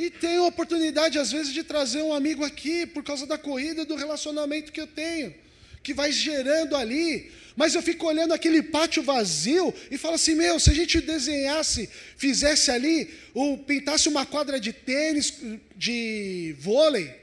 E 0.00 0.10
tenho 0.10 0.44
a 0.44 0.48
oportunidade, 0.48 1.18
às 1.18 1.30
vezes, 1.30 1.52
de 1.52 1.62
trazer 1.62 2.02
um 2.02 2.14
amigo 2.14 2.42
aqui 2.44 2.86
por 2.86 3.02
causa 3.02 3.26
da 3.26 3.36
corrida, 3.36 3.84
do 3.84 3.96
relacionamento 3.96 4.72
que 4.72 4.80
eu 4.80 4.86
tenho, 4.86 5.34
que 5.82 5.92
vai 5.92 6.10
gerando 6.10 6.74
ali 6.74 7.30
mas 7.60 7.74
eu 7.74 7.82
fico 7.82 8.06
olhando 8.06 8.32
aquele 8.32 8.62
pátio 8.62 9.02
vazio 9.02 9.74
e 9.90 9.98
falo 9.98 10.14
assim: 10.14 10.34
meu, 10.34 10.58
se 10.58 10.70
a 10.70 10.74
gente 10.74 10.98
desenhasse, 10.98 11.90
fizesse 12.16 12.70
ali, 12.70 13.10
ou 13.34 13.58
pintasse 13.58 14.08
uma 14.08 14.24
quadra 14.24 14.58
de 14.58 14.72
tênis, 14.72 15.34
de 15.76 16.54
vôlei, 16.58 17.14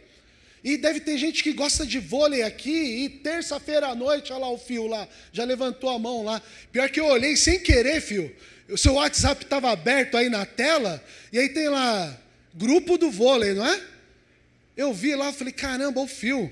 e 0.63 0.77
deve 0.77 0.99
ter 0.99 1.17
gente 1.17 1.41
que 1.41 1.53
gosta 1.53 1.87
de 1.87 1.97
vôlei 1.97 2.43
aqui, 2.43 3.05
e 3.05 3.09
terça-feira 3.09 3.87
à 3.87 3.95
noite, 3.95 4.31
olha 4.31 4.41
lá 4.41 4.51
o 4.51 4.59
fio 4.59 4.85
lá, 4.85 5.07
já 5.31 5.43
levantou 5.43 5.89
a 5.89 5.97
mão 5.97 6.23
lá. 6.23 6.39
Pior 6.71 6.87
que 6.89 6.99
eu 6.99 7.07
olhei 7.07 7.35
sem 7.35 7.59
querer, 7.59 7.99
fio. 7.99 8.31
O 8.69 8.77
seu 8.77 8.93
WhatsApp 8.93 9.43
estava 9.43 9.71
aberto 9.71 10.17
aí 10.17 10.29
na 10.29 10.45
tela, 10.45 11.03
e 11.31 11.39
aí 11.39 11.49
tem 11.49 11.69
lá, 11.69 12.15
grupo 12.57 12.97
do 12.97 13.11
vôlei, 13.11 13.53
não 13.53 13.65
é? 13.65 13.81
Eu 14.75 14.93
vi 14.93 15.15
lá, 15.15 15.31
falei, 15.31 15.53
caramba, 15.53 16.01
o 16.01 16.07
fio. 16.07 16.51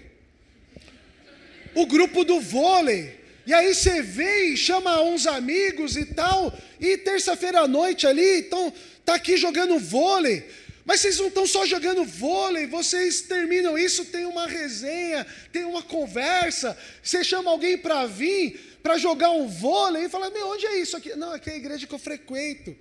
O 1.74 1.86
grupo 1.86 2.24
do 2.24 2.40
vôlei. 2.40 3.20
E 3.46 3.54
aí 3.54 3.74
você 3.74 4.02
vem 4.02 4.56
chama 4.56 5.02
uns 5.02 5.28
amigos 5.28 5.98
e 5.98 6.06
tal, 6.06 6.56
e 6.80 6.98
terça-feira 6.98 7.62
à 7.62 7.68
noite 7.68 8.08
ali, 8.08 8.40
então 8.40 8.74
tá 9.04 9.16
aqui 9.16 9.36
jogando 9.38 9.78
vôlei. 9.78 10.48
Mas 10.84 11.02
vocês 11.02 11.18
não 11.18 11.28
estão 11.28 11.48
só 11.48 11.66
jogando 11.66 12.06
vôlei, 12.06 12.68
vocês 12.68 13.22
terminam 13.22 13.78
isso, 13.78 14.06
tem 14.06 14.26
uma 14.26 14.48
resenha, 14.48 15.26
tem 15.52 15.66
uma 15.66 15.82
conversa, 15.82 16.78
você 17.02 17.24
chama 17.24 17.50
alguém 17.50 17.78
para 17.78 18.06
vir, 18.06 18.78
para 18.84 18.98
jogar 18.98 19.32
um 19.32 19.48
vôlei, 19.48 20.06
e 20.06 20.10
fala, 20.10 20.30
meu, 20.30 20.50
onde 20.50 20.66
é 20.68 20.80
isso 20.80 20.96
aqui? 20.96 21.16
Não, 21.16 21.34
aqui 21.34 21.50
é 21.50 21.54
a 21.54 21.58
igreja 21.58 21.88
que 21.88 21.94
eu 21.94 22.00
frequento. 22.00 22.76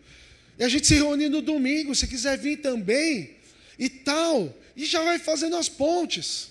E 0.58 0.64
a 0.64 0.68
gente 0.68 0.86
se 0.86 0.94
reúne 0.94 1.28
no 1.28 1.42
domingo, 1.42 1.94
se 1.94 2.06
quiser 2.06 2.38
vir 2.38 2.58
também, 2.58 3.30
e 3.78 3.88
tal. 3.88 4.54
E 4.76 4.84
já 4.84 5.02
vai 5.02 5.18
fazendo 5.18 5.56
as 5.56 5.68
pontes. 5.68 6.50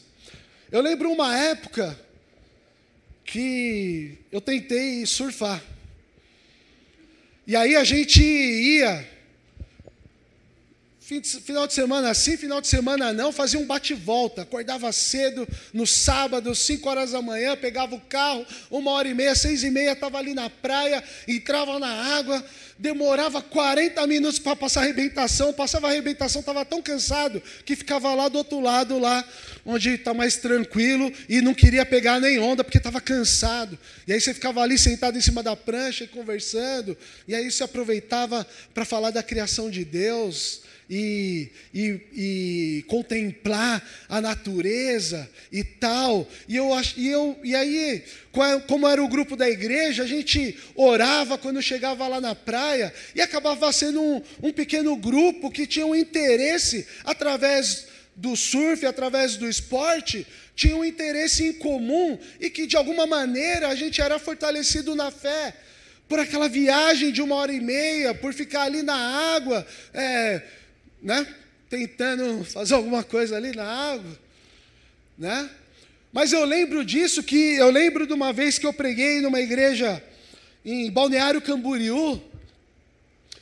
Eu 0.71 0.81
lembro 0.81 1.11
uma 1.11 1.37
época 1.37 1.97
que 3.25 4.17
eu 4.31 4.41
tentei 4.41 5.05
surfar. 5.05 5.63
E 7.45 7.55
aí 7.55 7.75
a 7.75 7.83
gente 7.83 8.21
ia, 8.21 9.07
final 11.21 11.67
de 11.67 11.73
semana 11.73 12.13
sim, 12.13 12.37
final 12.37 12.61
de 12.61 12.67
semana 12.67 13.11
não, 13.11 13.31
fazia 13.31 13.59
um 13.59 13.65
bate-volta. 13.65 14.43
Acordava 14.43 14.91
cedo, 14.91 15.47
no 15.73 15.85
sábado, 15.85 16.53
5 16.55 16.89
horas 16.89 17.11
da 17.11 17.21
manhã, 17.21 17.55
pegava 17.55 17.95
o 17.95 18.01
carro, 18.01 18.45
uma 18.69 18.91
hora 18.91 19.07
e 19.07 19.13
meia, 19.13 19.35
seis 19.35 19.63
e 19.63 19.69
meia, 19.69 19.93
estava 19.93 20.17
ali 20.17 20.33
na 20.33 20.49
praia, 20.49 21.03
entrava 21.27 21.79
na 21.79 22.15
água, 22.17 22.43
demorava 22.77 23.41
40 23.41 24.05
minutos 24.07 24.39
para 24.39 24.55
passar 24.55 24.81
a 24.81 24.83
arrebentação, 24.83 25.53
passava 25.53 25.87
a 25.87 25.91
arrebentação, 25.91 26.39
estava 26.39 26.65
tão 26.65 26.81
cansado 26.81 27.41
que 27.65 27.75
ficava 27.75 28.13
lá 28.13 28.27
do 28.27 28.37
outro 28.37 28.59
lado, 28.59 28.99
lá 28.99 29.23
onde 29.65 29.91
está 29.91 30.13
mais 30.13 30.37
tranquilo, 30.37 31.11
e 31.29 31.41
não 31.41 31.53
queria 31.53 31.85
pegar 31.85 32.19
nem 32.19 32.39
onda 32.39 32.63
porque 32.63 32.77
estava 32.77 32.99
cansado. 32.99 33.77
E 34.07 34.13
aí 34.13 34.19
você 34.19 34.33
ficava 34.33 34.61
ali 34.61 34.77
sentado 34.77 35.17
em 35.17 35.21
cima 35.21 35.41
da 35.41 35.55
prancha 35.55 36.03
e 36.03 36.07
conversando, 36.07 36.97
e 37.27 37.33
aí 37.33 37.49
você 37.49 37.63
aproveitava 37.63 38.45
para 38.73 38.85
falar 38.85 39.11
da 39.11 39.23
criação 39.23 39.69
de 39.69 39.85
Deus, 39.85 40.61
e, 40.89 41.49
e, 41.73 41.99
e, 42.13 42.85
contemplar 42.87 43.81
a 44.09 44.21
natureza 44.21 45.29
e 45.51 45.63
tal. 45.63 46.27
E, 46.47 46.55
eu, 46.55 46.69
e, 46.97 47.07
eu, 47.07 47.39
e 47.43 47.55
aí, 47.55 48.03
como 48.67 48.87
era 48.87 49.03
o 49.03 49.07
grupo 49.07 49.35
da 49.35 49.49
igreja, 49.49 50.03
a 50.03 50.07
gente 50.07 50.57
orava 50.75 51.37
quando 51.37 51.61
chegava 51.61 52.07
lá 52.07 52.19
na 52.19 52.35
praia 52.35 52.93
e 53.15 53.21
acabava 53.21 53.71
sendo 53.71 54.01
um, 54.01 54.21
um 54.41 54.51
pequeno 54.51 54.95
grupo 54.95 55.51
que 55.51 55.67
tinha 55.67 55.85
um 55.85 55.95
interesse 55.95 56.85
através 57.03 57.87
do 58.15 58.35
surf, 58.35 58.85
através 58.85 59.37
do 59.37 59.49
esporte, 59.49 60.27
tinha 60.55 60.75
um 60.75 60.85
interesse 60.85 61.47
em 61.47 61.53
comum 61.53 62.17
e 62.39 62.49
que 62.49 62.67
de 62.67 62.77
alguma 62.77 63.07
maneira 63.07 63.69
a 63.69 63.75
gente 63.75 64.01
era 64.01 64.19
fortalecido 64.19 64.95
na 64.95 65.09
fé 65.09 65.53
por 66.07 66.19
aquela 66.19 66.47
viagem 66.47 67.11
de 67.11 67.21
uma 67.21 67.35
hora 67.35 67.51
e 67.51 67.59
meia, 67.59 68.13
por 68.13 68.33
ficar 68.33 68.63
ali 68.63 68.83
na 68.83 68.95
água. 69.35 69.65
É, 69.93 70.41
né? 71.03 71.27
Tentando 71.69 72.43
fazer 72.45 72.73
alguma 72.73 73.03
coisa 73.03 73.35
ali 73.35 73.53
na 73.53 73.65
água, 73.65 74.19
né? 75.17 75.49
Mas 76.11 76.31
eu 76.31 76.45
lembro 76.45 76.85
disso 76.85 77.21
que 77.21 77.55
eu 77.55 77.69
lembro 77.69 78.07
de 78.07 78.13
uma 78.13 78.31
vez 78.31 78.57
que 78.57 78.65
eu 78.65 78.71
preguei 78.71 79.19
numa 79.19 79.41
igreja 79.41 80.01
em 80.63 80.89
Balneário 80.89 81.41
Camboriú, 81.41 82.21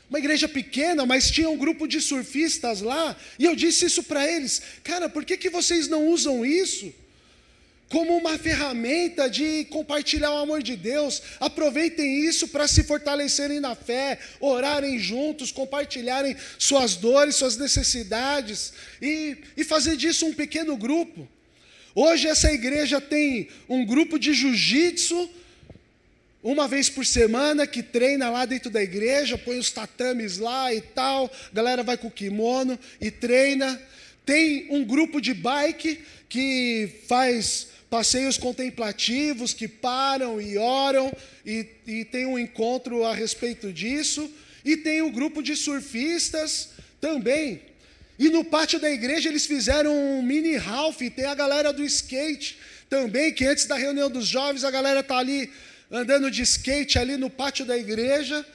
uma 0.10 0.20
igreja 0.20 0.48
pequena, 0.48 1.06
mas 1.06 1.30
tinha 1.30 1.50
um 1.50 1.58
grupo 1.58 1.88
de 1.88 2.02
surfistas 2.02 2.82
lá, 2.82 3.16
e 3.38 3.46
eu 3.46 3.56
disse 3.56 3.86
isso 3.86 4.04
para 4.04 4.30
eles: 4.30 4.62
"Cara, 4.84 5.08
por 5.08 5.24
que 5.24 5.38
que 5.38 5.50
vocês 5.50 5.88
não 5.88 6.08
usam 6.08 6.46
isso?" 6.46 6.94
Como 7.92 8.16
uma 8.16 8.38
ferramenta 8.38 9.30
de 9.30 9.66
compartilhar 9.66 10.32
o 10.32 10.38
amor 10.38 10.64
de 10.64 10.78
Deus. 10.78 11.22
Aproveitem 11.42 12.26
isso 12.26 12.48
para 12.48 12.66
se 12.66 12.84
fortalecerem 12.84 13.60
na 13.60 13.76
fé, 13.76 14.18
orarem 14.40 14.98
juntos, 14.98 15.52
compartilharem 15.52 16.36
suas 16.58 16.96
dores, 16.96 17.36
suas 17.36 17.58
necessidades 17.58 18.72
e, 19.02 19.38
e 19.58 19.64
fazer 19.66 19.98
disso 19.98 20.26
um 20.26 20.34
pequeno 20.34 20.78
grupo. 20.78 21.28
Hoje 21.94 22.30
essa 22.30 22.50
igreja 22.52 23.02
tem 23.02 23.50
um 23.68 23.86
grupo 23.86 24.18
de 24.18 24.34
jiu-jitsu, 24.34 25.30
uma 26.42 26.70
vez 26.70 26.90
por 26.90 27.06
semana, 27.06 27.68
que 27.68 27.84
treina 27.84 28.30
lá 28.30 28.46
dentro 28.46 28.72
da 28.72 28.82
igreja, 28.82 29.38
põe 29.38 29.60
os 29.60 29.70
tatames 29.70 30.38
lá 30.38 30.74
e 30.74 30.80
tal, 30.80 31.26
a 31.52 31.54
galera 31.54 31.84
vai 31.84 31.98
com 31.98 32.08
o 32.08 32.12
kimono 32.12 32.80
e 33.02 33.12
treina. 33.12 33.80
Tem 34.26 34.68
um 34.72 34.84
grupo 34.86 35.20
de 35.20 35.34
bike 35.34 36.00
que 36.30 36.90
faz 37.08 37.68
passeios 37.92 38.38
contemplativos 38.38 39.54
que 39.54 39.68
param 39.68 40.42
e 40.42 40.58
oram 40.58 41.12
e, 41.46 41.68
e 41.86 42.06
tem 42.06 42.26
um 42.26 42.40
encontro 42.40 43.04
a 43.04 43.14
respeito 43.14 43.74
disso. 43.74 44.32
E 44.64 44.78
tem 44.78 45.02
o 45.02 45.12
grupo 45.12 45.44
de 45.44 45.58
surfistas 45.58 46.70
também. 47.02 47.62
E 48.18 48.30
no 48.30 48.46
pátio 48.46 48.80
da 48.80 48.90
igreja 48.90 49.28
eles 49.28 49.46
fizeram 49.46 49.94
um 49.94 50.24
mini 50.24 50.56
Ralph, 50.56 51.02
tem 51.14 51.26
a 51.26 51.36
galera 51.36 51.74
do 51.74 51.84
skate 51.84 52.58
também, 52.90 53.34
que 53.34 53.46
antes 53.46 53.66
da 53.66 53.76
reunião 53.76 54.10
dos 54.10 54.26
jovens 54.26 54.64
a 54.64 54.72
galera 54.72 55.02
está 55.02 55.18
ali 55.18 55.52
andando 55.92 56.32
de 56.32 56.44
skate 56.44 56.98
ali 56.98 57.18
no 57.18 57.30
pátio 57.30 57.66
da 57.66 57.78
igreja. 57.78 58.46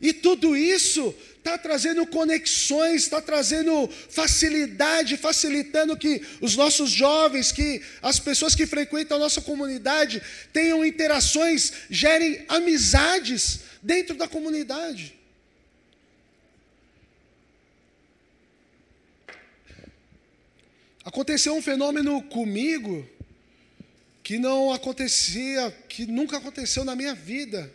E 0.00 0.12
tudo 0.12 0.56
isso 0.56 1.12
está 1.44 1.58
trazendo 1.58 2.06
conexões, 2.06 3.02
está 3.02 3.20
trazendo 3.20 3.86
facilidade, 4.08 5.18
facilitando 5.18 5.94
que 5.94 6.22
os 6.40 6.56
nossos 6.56 6.90
jovens, 6.90 7.52
que 7.52 7.82
as 8.00 8.18
pessoas 8.18 8.54
que 8.54 8.66
frequentam 8.66 9.18
a 9.18 9.20
nossa 9.20 9.42
comunidade 9.42 10.22
tenham 10.54 10.82
interações, 10.82 11.70
gerem 11.90 12.46
amizades 12.48 13.60
dentro 13.82 14.16
da 14.16 14.26
comunidade. 14.26 15.14
Aconteceu 21.04 21.54
um 21.54 21.60
fenômeno 21.60 22.22
comigo 22.22 23.06
que 24.22 24.38
não 24.38 24.72
acontecia, 24.72 25.70
que 25.90 26.06
nunca 26.06 26.38
aconteceu 26.38 26.86
na 26.86 26.96
minha 26.96 27.14
vida. 27.14 27.70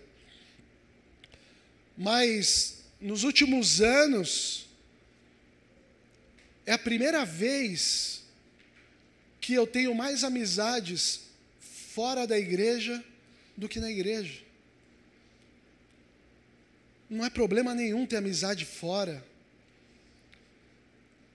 Mas 1.96 2.79
nos 3.00 3.24
últimos 3.24 3.82
anos 3.82 4.68
é 6.66 6.74
a 6.74 6.78
primeira 6.78 7.26
vez 7.26 8.24
que 9.40 9.54
eu 9.54 9.66
tenho 9.66 9.96
mais 9.96 10.24
amizades 10.24 11.22
fora 11.60 12.28
da 12.28 12.38
igreja 12.38 13.04
do 13.56 13.68
que 13.68 13.80
na 13.80 13.90
igreja. 13.90 14.42
Não 17.10 17.26
é 17.26 17.30
problema 17.30 17.74
nenhum 17.74 18.06
ter 18.06 18.18
amizade 18.18 18.66
fora. 18.66 19.26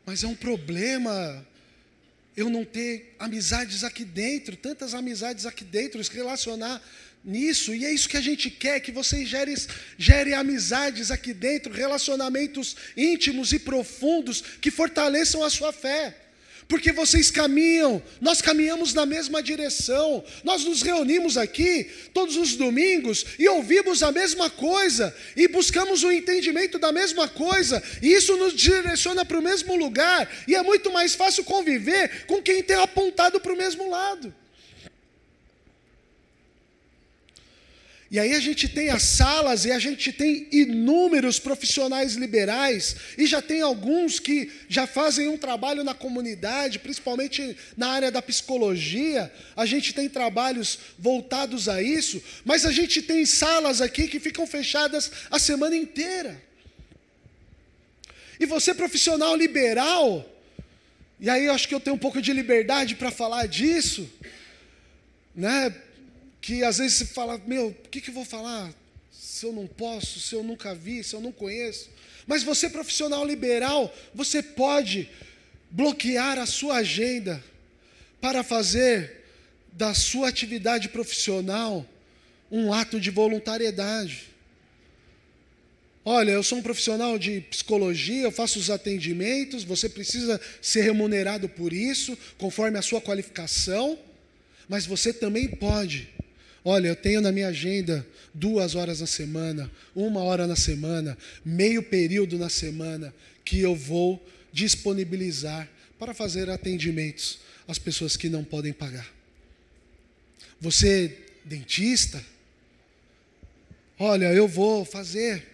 Mas 0.07 0.22
é 0.22 0.27
um 0.27 0.37
problema 0.37 1.44
eu 2.37 2.50
não 2.50 2.64
ter 2.64 3.14
amizades 3.18 3.85
aqui 3.85 4.05
dentro, 4.05 4.57
tantas 4.57 4.92
amizades 4.92 5.46
aqui 5.46 5.64
dentro, 5.64 6.03
se 6.03 6.12
relacionar 6.12 6.83
nisso, 7.24 7.74
e 7.74 7.84
é 7.84 7.92
isso 7.92 8.08
que 8.08 8.16
a 8.16 8.20
gente 8.20 8.50
quer, 8.50 8.80
que 8.80 8.92
vocês 8.92 9.28
gerem, 9.28 9.56
gerem 9.96 10.34
amizades 10.34 11.10
aqui 11.10 11.32
dentro, 11.32 11.72
relacionamentos 11.72 12.76
íntimos 12.96 13.52
e 13.52 13.58
profundos 13.58 14.42
que 14.60 14.70
fortaleçam 14.70 15.42
a 15.42 15.48
sua 15.48 15.72
fé 15.72 16.14
porque 16.68 16.92
vocês 16.92 17.30
caminham, 17.30 18.02
nós 18.20 18.40
caminhamos 18.40 18.94
na 18.94 19.04
mesma 19.04 19.42
direção, 19.42 20.24
nós 20.42 20.64
nos 20.64 20.82
reunimos 20.82 21.37
aqui 21.37 21.90
todos 22.12 22.37
os 22.37 22.56
domingos 22.56 23.24
e 23.38 23.48
ouvimos 23.48 24.02
a 24.02 24.10
mesma 24.10 24.48
coisa, 24.48 25.14
e 25.37 25.46
buscamos 25.46 26.02
o 26.02 26.10
entendimento 26.10 26.78
da 26.78 26.92
mesma 26.92 27.28
coisa, 27.28 27.82
e 28.00 28.12
isso 28.12 28.37
nos 28.37 28.54
direciona 28.54 29.24
para 29.24 29.38
o 29.38 29.42
mesmo 29.42 29.76
lugar, 29.76 30.30
e 30.48 30.54
é 30.54 30.62
muito 30.62 30.90
mais 30.92 31.14
fácil 31.14 31.44
conviver 31.44 32.24
com 32.26 32.42
quem 32.42 32.62
tem 32.62 32.76
apontado 32.76 33.40
para 33.40 33.52
o 33.52 33.56
mesmo 33.56 33.88
lado. 33.88 34.34
E 38.14 38.18
aí 38.20 38.33
a 38.33 38.38
gente 38.38 38.68
tem 38.68 38.90
as 38.90 39.03
salas 39.03 39.64
e 39.64 39.72
a 39.72 39.79
gente 39.81 40.12
tem 40.12 40.46
inúmeros 40.53 41.40
profissionais 41.40 42.14
liberais 42.14 42.94
e 43.18 43.27
já 43.27 43.42
tem 43.42 43.61
alguns 43.61 44.20
que 44.20 44.53
já 44.68 44.87
fazem 44.87 45.27
um 45.27 45.37
trabalho 45.37 45.83
na 45.83 45.94
comunidade, 45.94 46.79
principalmente 46.79 47.57
na 47.77 47.88
área 47.88 48.12
da 48.12 48.22
psicologia. 48.22 49.33
A 49.57 49.66
gente 49.66 49.92
tem 49.92 50.09
trabalhos 50.09 50.79
voltados 50.96 51.68
a 51.68 51.83
isso, 51.83 52.22
mas 52.44 52.64
a 52.64 52.70
gente 52.70 53.03
tem 53.03 53.27
salas 53.27 53.81
aqui 53.81 54.07
que 54.07 54.20
ficam 54.20 54.46
fechadas 54.46 55.11
a 55.29 55.40
semana 55.40 55.74
inteira. 55.74 56.40
E 58.38 58.46
você 58.46 58.72
profissional 58.72 59.35
liberal, 59.35 60.24
e 61.18 61.29
aí 61.29 61.46
eu 61.46 61.53
acho 61.53 61.66
que 61.66 61.74
eu 61.74 61.81
tenho 61.81 61.96
um 61.96 62.05
pouco 62.07 62.22
de 62.22 62.33
liberdade 62.33 62.94
para 62.94 63.11
falar 63.11 63.46
disso, 63.46 64.09
né? 65.35 65.74
Que 66.44 66.62
às 66.62 66.76
vezes 66.76 66.98
você 66.98 67.07
fala, 67.07 67.40
meu, 67.46 67.68
o 67.68 67.88
que, 67.88 68.02
que 68.02 68.11
eu 68.11 68.14
vou 68.14 68.24
falar? 68.26 68.70
Se 69.11 69.46
eu 69.46 69.52
não 69.52 69.66
posso, 69.66 70.20
se 70.20 70.35
eu 70.35 70.42
nunca 70.42 70.74
vi, 70.74 71.02
se 71.02 71.16
eu 71.16 71.20
não 71.22 71.33
conheço. 71.33 71.88
Mas 72.26 72.42
você, 72.42 72.68
profissional 72.68 73.24
liberal, 73.26 73.90
você 74.14 74.42
pode 74.42 75.09
bloquear 75.70 76.38
a 76.38 76.44
sua 76.44 76.76
agenda 76.76 77.42
para 78.20 78.42
fazer 78.42 79.24
da 79.72 79.94
sua 79.94 80.28
atividade 80.28 80.90
profissional 80.90 81.87
um 82.50 82.74
ato 82.74 83.00
de 83.00 83.11
voluntariedade. 83.11 84.24
Olha, 86.04 86.33
eu 86.33 86.42
sou 86.42 86.59
um 86.59 86.62
profissional 86.62 87.18
de 87.18 87.40
psicologia, 87.40 88.24
eu 88.24 88.30
faço 88.30 88.59
os 88.59 88.68
atendimentos, 88.68 89.64
você 89.64 89.88
precisa 89.88 90.38
ser 90.61 90.83
remunerado 90.83 91.48
por 91.48 91.72
isso, 91.72 92.18
conforme 92.37 92.78
a 92.78 92.83
sua 92.83 93.00
qualificação, 93.00 93.98
mas 94.68 94.85
você 94.85 95.11
também 95.11 95.48
pode 95.48 96.12
Olha, 96.66 96.88
eu 96.88 96.96
tenho 96.96 97.20
na 97.20 97.31
minha 97.31 97.48
agenda 97.48 98.07
duas 98.33 98.74
horas 98.74 99.03
na 99.03 99.07
semana, 99.07 99.70
uma 99.94 100.22
hora 100.22 100.46
na 100.46 100.57
semana, 100.57 101.16
meio 101.44 101.83
período 101.83 102.38
na 102.38 102.48
semana, 102.48 103.14
que 103.44 103.61
eu 103.61 103.77
vou 103.77 104.27
disponibilizar 104.50 105.68
para 105.98 106.14
fazer 106.14 106.48
atendimentos 106.48 107.40
às 107.68 107.79
pessoas 107.79 108.16
que 108.16 108.31
não 108.31 108.42
podem 108.42 108.72
pagar. 108.72 109.07
Você, 110.59 111.18
dentista, 111.44 112.24
olha, 113.98 114.33
eu 114.33 114.48
vou 114.48 114.87
fazer, 114.87 115.46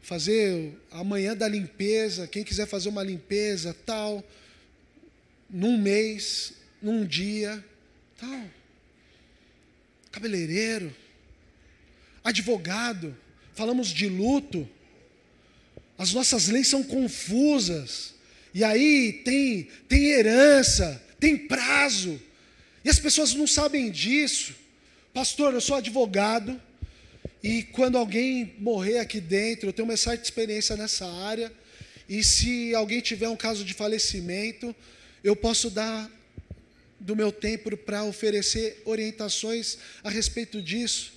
fazer 0.00 0.72
amanhã 0.90 1.36
da 1.36 1.46
limpeza, 1.46 2.26
quem 2.26 2.42
quiser 2.42 2.66
fazer 2.66 2.88
uma 2.88 3.02
limpeza, 3.02 3.76
tal, 3.84 4.24
num 5.50 5.76
mês, 5.76 6.54
num 6.80 7.04
dia, 7.04 7.62
tal 8.18 8.50
cabeleireiro, 10.16 10.96
advogado, 12.24 13.14
falamos 13.54 13.88
de 13.88 14.08
luto. 14.08 14.66
As 15.98 16.14
nossas 16.14 16.48
leis 16.48 16.68
são 16.68 16.82
confusas. 16.82 18.14
E 18.54 18.64
aí 18.64 19.12
tem 19.24 19.68
tem 19.86 20.06
herança, 20.06 21.02
tem 21.20 21.36
prazo. 21.36 22.18
E 22.82 22.88
as 22.88 22.98
pessoas 22.98 23.34
não 23.34 23.46
sabem 23.46 23.90
disso. 23.90 24.54
Pastor, 25.12 25.52
eu 25.52 25.60
sou 25.60 25.76
advogado 25.76 26.58
e 27.42 27.62
quando 27.64 27.98
alguém 27.98 28.54
morrer 28.58 29.00
aqui 29.00 29.20
dentro, 29.20 29.68
eu 29.68 29.72
tenho 29.74 29.86
uma 29.86 29.98
certa 29.98 30.24
experiência 30.24 30.76
nessa 30.76 31.06
área, 31.06 31.52
e 32.08 32.24
se 32.24 32.74
alguém 32.74 33.00
tiver 33.00 33.28
um 33.28 33.36
caso 33.36 33.64
de 33.64 33.74
falecimento, 33.74 34.74
eu 35.22 35.36
posso 35.36 35.68
dar 35.68 36.10
do 36.98 37.14
meu 37.14 37.30
tempo 37.30 37.76
para 37.76 38.04
oferecer 38.04 38.82
orientações 38.84 39.78
a 40.02 40.10
respeito 40.10 40.62
disso, 40.62 41.12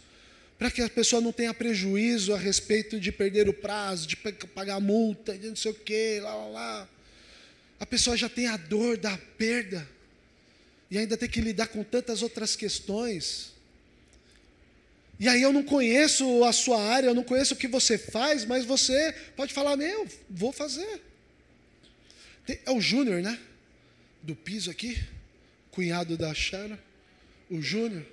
para 0.57 0.69
que 0.69 0.81
a 0.81 0.89
pessoa 0.89 1.21
não 1.21 1.31
tenha 1.31 1.53
prejuízo 1.53 2.33
a 2.33 2.37
respeito 2.37 2.99
de 2.99 3.11
perder 3.11 3.47
o 3.47 3.53
prazo, 3.53 4.07
de 4.07 4.15
pagar 4.17 4.79
multa, 4.79 5.37
de 5.37 5.47
não 5.47 5.55
sei 5.55 5.71
o 5.71 5.75
quê, 5.75 6.19
lá, 6.21 6.35
lá, 6.35 6.47
lá. 6.47 6.89
A 7.79 7.85
pessoa 7.85 8.17
já 8.17 8.27
tem 8.27 8.47
a 8.47 8.57
dor 8.57 8.97
da 8.97 9.17
perda 9.37 9.87
e 10.91 10.97
ainda 10.97 11.15
tem 11.15 11.29
que 11.29 11.39
lidar 11.39 11.67
com 11.67 11.81
tantas 11.81 12.21
outras 12.21 12.57
questões. 12.57 13.53
E 15.17 15.29
aí 15.29 15.41
eu 15.41 15.53
não 15.53 15.63
conheço 15.63 16.43
a 16.43 16.51
sua 16.51 16.81
área, 16.81 17.07
eu 17.07 17.13
não 17.13 17.23
conheço 17.23 17.53
o 17.53 17.57
que 17.57 17.67
você 17.67 17.97
faz, 17.97 18.43
mas 18.43 18.65
você 18.65 19.13
pode 19.35 19.53
falar, 19.53 19.77
meu, 19.77 20.07
vou 20.29 20.51
fazer. 20.51 21.01
é 22.47 22.71
o 22.71 22.81
Júnior, 22.81 23.21
né? 23.21 23.39
Do 24.21 24.35
piso 24.35 24.69
aqui 24.69 24.97
cunhado 25.71 26.17
da 26.17 26.33
Sharon, 26.33 26.77
o 27.49 27.61
Júnior, 27.61 28.05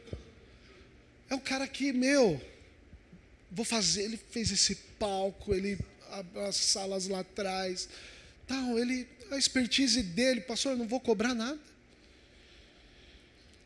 é 1.28 1.34
um 1.34 1.40
cara 1.40 1.66
que, 1.66 1.92
meu, 1.92 2.40
vou 3.50 3.64
fazer, 3.64 4.02
ele 4.02 4.18
fez 4.30 4.50
esse 4.50 4.74
palco, 4.98 5.54
ele 5.54 5.78
as 6.46 6.56
salas 6.56 7.08
lá 7.08 7.20
atrás, 7.20 7.88
tal, 8.46 8.78
ele, 8.78 9.06
a 9.30 9.36
expertise 9.36 10.02
dele, 10.02 10.40
pastor, 10.40 10.72
eu 10.72 10.78
não 10.78 10.86
vou 10.86 11.00
cobrar 11.00 11.34
nada. 11.34 11.58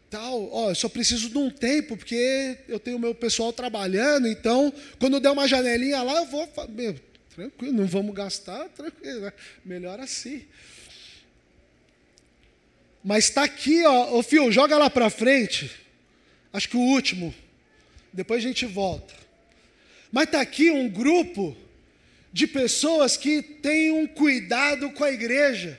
Tal, 0.08 0.52
ó, 0.52 0.70
eu 0.70 0.74
só 0.74 0.88
preciso 0.88 1.28
de 1.28 1.38
um 1.38 1.50
tempo, 1.50 1.96
porque 1.96 2.58
eu 2.66 2.80
tenho 2.80 2.98
meu 2.98 3.14
pessoal 3.14 3.52
trabalhando, 3.52 4.26
então, 4.26 4.72
quando 4.98 5.20
der 5.20 5.30
uma 5.30 5.46
janelinha 5.46 6.02
lá, 6.02 6.16
eu 6.16 6.26
vou, 6.26 6.48
meu, 6.70 6.98
tranquilo, 7.34 7.74
não 7.74 7.86
vamos 7.86 8.14
gastar, 8.14 8.68
tranquilo, 8.70 9.20
né? 9.20 9.32
melhor 9.64 10.00
assim. 10.00 10.44
Mas 13.02 13.24
está 13.24 13.44
aqui, 13.44 13.84
ó, 13.84 14.18
ô 14.18 14.22
Fio, 14.22 14.52
joga 14.52 14.76
lá 14.76 14.90
para 14.90 15.08
frente. 15.08 15.70
Acho 16.52 16.68
que 16.68 16.76
o 16.76 16.80
último. 16.80 17.34
Depois 18.12 18.44
a 18.44 18.46
gente 18.46 18.66
volta. 18.66 19.14
Mas 20.12 20.24
está 20.24 20.40
aqui 20.40 20.70
um 20.70 20.88
grupo 20.88 21.56
de 22.32 22.46
pessoas 22.46 23.16
que 23.16 23.42
têm 23.42 23.90
um 23.90 24.06
cuidado 24.06 24.90
com 24.90 25.04
a 25.04 25.12
igreja. 25.12 25.78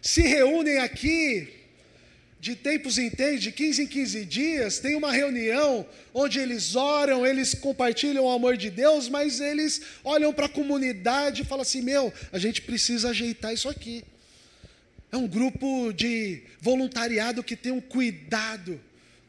Se 0.00 0.22
reúnem 0.22 0.78
aqui 0.78 1.48
de 2.40 2.54
tempos 2.54 2.98
em 2.98 3.10
tempos, 3.10 3.42
de 3.42 3.52
15 3.52 3.82
em 3.82 3.86
15 3.86 4.24
dias, 4.24 4.78
tem 4.78 4.94
uma 4.94 5.12
reunião 5.12 5.86
onde 6.14 6.38
eles 6.38 6.76
oram, 6.76 7.26
eles 7.26 7.54
compartilham 7.54 8.24
o 8.24 8.30
amor 8.30 8.56
de 8.56 8.70
Deus, 8.70 9.08
mas 9.08 9.40
eles 9.40 9.82
olham 10.04 10.32
para 10.32 10.46
a 10.46 10.48
comunidade 10.48 11.42
e 11.42 11.44
falam 11.44 11.62
assim: 11.62 11.82
meu, 11.82 12.12
a 12.32 12.38
gente 12.38 12.62
precisa 12.62 13.10
ajeitar 13.10 13.52
isso 13.52 13.68
aqui. 13.68 14.04
É 15.10 15.16
um 15.16 15.26
grupo 15.26 15.92
de 15.92 16.42
voluntariado 16.60 17.42
que 17.42 17.56
tem 17.56 17.72
um 17.72 17.80
cuidado 17.80 18.80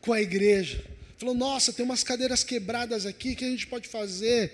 com 0.02 0.12
a 0.12 0.22
igreja. 0.22 0.84
Falou, 1.18 1.36
nossa, 1.36 1.74
tem 1.74 1.86
umas 1.86 2.04
cadeiras 2.04 2.44
quebradas 2.44 3.06
aqui, 3.06 3.36
que 3.36 3.46
a 3.46 3.50
gente 3.50 3.68
pode 3.68 3.88
fazer? 3.88 4.54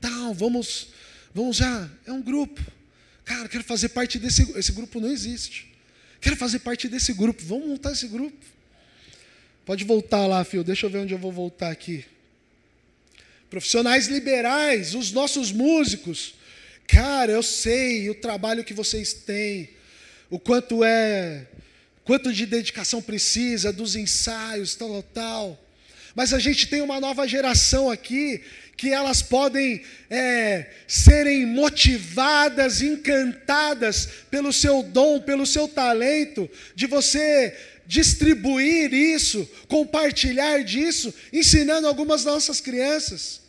Tal, 0.00 0.34
vamos, 0.34 0.88
vamos 1.32 1.56
já. 1.56 1.90
É 2.06 2.12
um 2.12 2.22
grupo. 2.22 2.60
Cara, 3.24 3.48
quero 3.48 3.64
fazer 3.64 3.88
parte 3.90 4.18
desse 4.18 4.42
esse 4.58 4.72
grupo 4.72 5.00
não 5.00 5.10
existe. 5.10 5.72
Quero 6.20 6.36
fazer 6.36 6.58
parte 6.60 6.88
desse 6.88 7.12
grupo. 7.12 7.42
Vamos 7.44 7.68
montar 7.68 7.92
esse 7.92 8.08
grupo. 8.08 8.44
Pode 9.64 9.84
voltar 9.84 10.26
lá, 10.26 10.44
filho. 10.44 10.64
Deixa 10.64 10.86
eu 10.86 10.90
ver 10.90 10.98
onde 10.98 11.14
eu 11.14 11.18
vou 11.18 11.32
voltar 11.32 11.70
aqui. 11.70 12.04
Profissionais 13.48 14.08
liberais, 14.08 14.94
os 14.94 15.12
nossos 15.12 15.52
músicos. 15.52 16.34
Cara, 16.86 17.32
eu 17.32 17.42
sei 17.42 18.10
o 18.10 18.14
trabalho 18.14 18.64
que 18.64 18.74
vocês 18.74 19.14
têm 19.14 19.70
o 20.30 20.38
quanto 20.38 20.82
é 20.84 21.46
quanto 22.04 22.32
de 22.32 22.44
dedicação 22.44 23.00
precisa, 23.00 23.72
dos 23.72 23.96
ensaios, 23.96 24.74
tal, 24.74 25.02
tal. 25.02 25.60
Mas 26.14 26.32
a 26.32 26.38
gente 26.38 26.68
tem 26.68 26.80
uma 26.80 27.00
nova 27.00 27.26
geração 27.26 27.90
aqui 27.90 28.42
que 28.76 28.90
elas 28.90 29.22
podem 29.22 29.82
é, 30.10 30.70
serem 30.86 31.46
motivadas, 31.46 32.82
encantadas 32.82 34.08
pelo 34.30 34.52
seu 34.52 34.82
dom, 34.82 35.20
pelo 35.20 35.46
seu 35.46 35.66
talento, 35.66 36.48
de 36.74 36.86
você 36.86 37.56
distribuir 37.86 38.92
isso, 38.92 39.48
compartilhar 39.68 40.62
disso, 40.62 41.12
ensinando 41.32 41.86
algumas 41.86 42.24
nossas 42.24 42.60
crianças. 42.60 43.43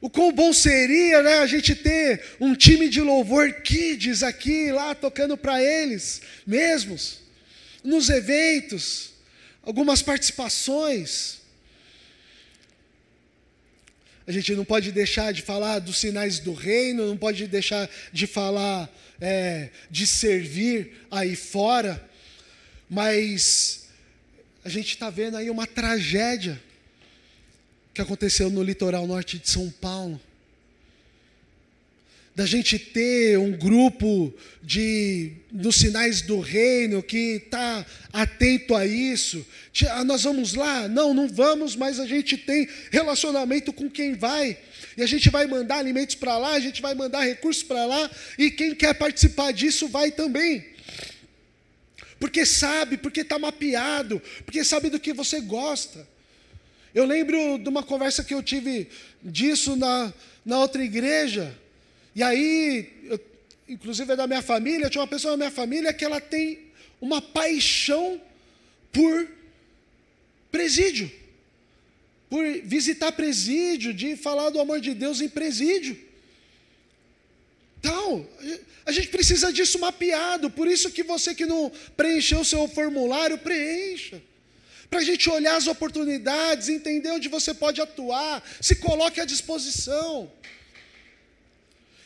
O 0.00 0.08
quão 0.08 0.32
bom 0.32 0.52
seria 0.52 1.22
né, 1.22 1.38
a 1.38 1.46
gente 1.46 1.74
ter 1.74 2.22
um 2.38 2.54
time 2.54 2.88
de 2.88 3.00
louvor 3.00 3.52
kids 3.62 4.22
aqui, 4.22 4.70
lá, 4.70 4.94
tocando 4.94 5.36
para 5.36 5.62
eles 5.62 6.22
mesmos, 6.46 7.18
nos 7.82 8.08
eventos, 8.08 9.10
algumas 9.62 10.00
participações. 10.00 11.38
A 14.24 14.30
gente 14.30 14.54
não 14.54 14.64
pode 14.64 14.92
deixar 14.92 15.32
de 15.32 15.42
falar 15.42 15.80
dos 15.80 15.98
sinais 15.98 16.38
do 16.38 16.52
reino, 16.52 17.06
não 17.06 17.16
pode 17.16 17.48
deixar 17.48 17.90
de 18.12 18.26
falar 18.26 18.88
é, 19.20 19.70
de 19.90 20.06
servir 20.06 20.92
aí 21.10 21.34
fora, 21.34 22.08
mas 22.88 23.88
a 24.64 24.68
gente 24.68 24.90
está 24.90 25.10
vendo 25.10 25.36
aí 25.36 25.50
uma 25.50 25.66
tragédia 25.66 26.60
que 27.98 28.02
aconteceu 28.02 28.48
no 28.48 28.62
litoral 28.62 29.08
norte 29.08 29.40
de 29.40 29.50
São 29.50 29.68
Paulo. 29.70 30.20
Da 32.32 32.46
gente 32.46 32.78
ter 32.78 33.36
um 33.36 33.50
grupo 33.50 34.32
de 34.62 35.32
dos 35.50 35.74
sinais 35.74 36.22
do 36.22 36.38
reino 36.38 37.02
que 37.02 37.42
está 37.44 37.84
atento 38.12 38.76
a 38.76 38.86
isso. 38.86 39.44
Ah, 39.90 40.04
nós 40.04 40.22
vamos 40.22 40.54
lá? 40.54 40.86
Não, 40.86 41.12
não 41.12 41.26
vamos, 41.26 41.74
mas 41.74 41.98
a 41.98 42.06
gente 42.06 42.36
tem 42.36 42.68
relacionamento 42.92 43.72
com 43.72 43.90
quem 43.90 44.14
vai. 44.14 44.56
E 44.96 45.02
a 45.02 45.06
gente 45.06 45.28
vai 45.28 45.48
mandar 45.48 45.78
alimentos 45.78 46.14
para 46.14 46.38
lá, 46.38 46.52
a 46.52 46.60
gente 46.60 46.80
vai 46.80 46.94
mandar 46.94 47.24
recursos 47.24 47.64
para 47.64 47.84
lá, 47.84 48.08
e 48.38 48.48
quem 48.48 48.76
quer 48.76 48.94
participar 48.94 49.50
disso 49.52 49.88
vai 49.88 50.12
também 50.12 50.78
porque 52.20 52.44
sabe, 52.44 52.96
porque 52.96 53.20
está 53.20 53.38
mapeado, 53.38 54.20
porque 54.44 54.64
sabe 54.64 54.90
do 54.90 54.98
que 54.98 55.12
você 55.12 55.40
gosta. 55.40 56.04
Eu 56.94 57.04
lembro 57.04 57.58
de 57.58 57.68
uma 57.68 57.82
conversa 57.82 58.24
que 58.24 58.34
eu 58.34 58.42
tive 58.42 58.88
disso 59.22 59.76
na, 59.76 60.12
na 60.44 60.58
outra 60.58 60.82
igreja, 60.82 61.56
e 62.14 62.22
aí, 62.22 62.90
eu, 63.04 63.20
inclusive 63.68 64.12
é 64.12 64.16
da 64.16 64.26
minha 64.26 64.42
família, 64.42 64.90
tinha 64.90 65.02
uma 65.02 65.08
pessoa 65.08 65.32
da 65.32 65.36
minha 65.36 65.50
família 65.50 65.92
que 65.92 66.04
ela 66.04 66.20
tem 66.20 66.68
uma 67.00 67.22
paixão 67.22 68.20
por 68.90 69.28
presídio, 70.50 71.10
por 72.28 72.44
visitar 72.64 73.12
presídio, 73.12 73.94
de 73.94 74.16
falar 74.16 74.50
do 74.50 74.60
amor 74.60 74.80
de 74.80 74.94
Deus 74.94 75.20
em 75.20 75.28
presídio. 75.28 75.96
Então, 77.78 78.26
a 78.84 78.90
gente 78.90 79.08
precisa 79.08 79.52
disso 79.52 79.78
mapeado, 79.78 80.50
por 80.50 80.66
isso 80.66 80.90
que 80.90 81.02
você 81.02 81.34
que 81.34 81.46
não 81.46 81.70
preencheu 81.96 82.40
o 82.40 82.44
seu 82.44 82.66
formulário, 82.66 83.38
preencha. 83.38 84.20
Para 84.90 85.00
a 85.00 85.04
gente 85.04 85.28
olhar 85.28 85.56
as 85.56 85.66
oportunidades, 85.66 86.68
entender 86.68 87.10
onde 87.10 87.28
você 87.28 87.52
pode 87.52 87.80
atuar, 87.80 88.42
se 88.60 88.76
coloque 88.76 89.20
à 89.20 89.24
disposição. 89.24 90.30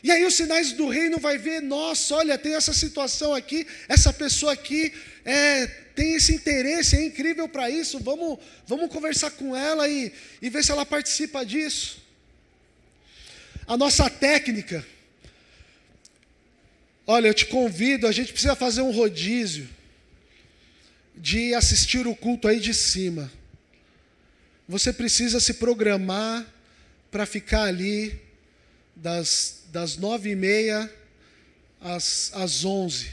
E 0.03 0.11
aí 0.11 0.25
os 0.25 0.33
sinais 0.33 0.73
do 0.73 0.89
reino 0.89 1.17
vai 1.17 1.37
ver, 1.37 1.61
nossa, 1.61 2.15
olha, 2.15 2.37
tem 2.37 2.55
essa 2.55 2.73
situação 2.73 3.33
aqui, 3.33 3.65
essa 3.87 4.11
pessoa 4.11 4.51
aqui 4.51 4.93
é, 5.23 5.65
tem 5.95 6.15
esse 6.15 6.35
interesse, 6.35 6.97
é 6.97 7.05
incrível 7.05 7.47
para 7.47 7.69
isso, 7.69 7.99
vamos, 7.99 8.37
vamos 8.67 8.91
conversar 8.91 9.31
com 9.31 9.55
ela 9.55 9.87
e, 9.87 10.11
e 10.41 10.49
ver 10.49 10.61
se 10.61 10.71
ela 10.71 10.85
participa 10.85 11.45
disso. 11.45 12.03
A 13.65 13.77
nossa 13.77 14.09
técnica, 14.09 14.85
Olha, 17.05 17.27
eu 17.27 17.33
te 17.33 17.45
convido, 17.47 18.07
a 18.07 18.11
gente 18.11 18.31
precisa 18.31 18.55
fazer 18.55 18.81
um 18.81 18.91
rodízio 18.91 19.67
de 21.15 21.53
assistir 21.53 22.07
o 22.07 22.15
culto 22.15 22.47
aí 22.47 22.59
de 22.59 22.73
cima. 22.73 23.31
Você 24.67 24.91
precisa 24.91 25.39
se 25.39 25.55
programar 25.55 26.45
para 27.11 27.25
ficar 27.25 27.63
ali 27.63 28.19
das, 28.95 29.63
das 29.71 29.97
nove 29.97 30.31
e 30.31 30.35
meia 30.35 30.91
às, 31.79 32.31
às 32.33 32.63
onze. 32.65 33.11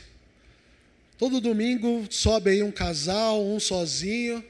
Todo 1.19 1.41
domingo 1.41 2.07
sobe 2.09 2.51
aí 2.51 2.63
um 2.63 2.73
casal, 2.73 3.45
um 3.45 3.61
sozinho. 3.61 4.43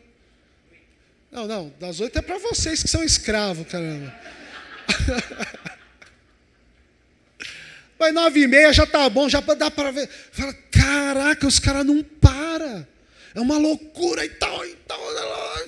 Não, 1.33 1.47
não, 1.47 1.73
das 1.81 2.01
oito 2.01 2.19
é 2.19 2.23
para 2.23 2.39
vocês 2.39 2.83
que 2.83 2.89
são 2.89 3.03
escravos, 3.03 3.67
caramba. 3.67 4.15
Mas 7.99 8.15
nove 8.15 8.41
e 8.41 8.47
meia 8.47 8.73
já 8.73 8.85
está 8.85 9.09
bom, 9.11 9.29
já 9.29 9.41
dá 9.41 9.71
para 9.71 9.91
ver. 9.91 10.09
Fala, 10.09 10.55
caraca, 10.71 11.47
os 11.47 11.59
caras 11.59 11.85
não 11.85 12.03
param. 12.03 12.87
É 13.35 13.41
uma 13.41 13.59
loucura 13.59 14.25
e 14.25 14.31
tal, 14.31 14.67
e 14.67 14.75
tal. 14.87 15.01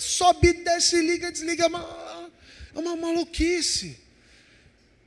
Sobe, 0.01 0.53
desce, 0.53 1.01
liga, 1.01 1.31
desliga. 1.31 1.65
É 1.65 2.79
uma 2.79 2.97
maluquice. 2.97 3.99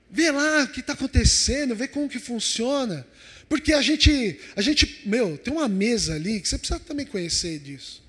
Vê 0.09 0.31
lá 0.31 0.63
o 0.63 0.67
que 0.67 0.79
está 0.79 0.93
acontecendo, 0.93 1.75
vê 1.75 1.87
como 1.87 2.07
que 2.07 2.19
funciona. 2.19 3.05
Porque 3.49 3.73
a 3.73 3.81
gente, 3.81 4.39
a 4.55 4.61
gente, 4.61 5.01
meu, 5.05 5.37
tem 5.37 5.53
uma 5.53 5.67
mesa 5.67 6.15
ali 6.15 6.39
que 6.39 6.47
você 6.47 6.57
precisa 6.57 6.79
também 6.79 7.05
conhecer 7.05 7.59
disso. 7.59 8.01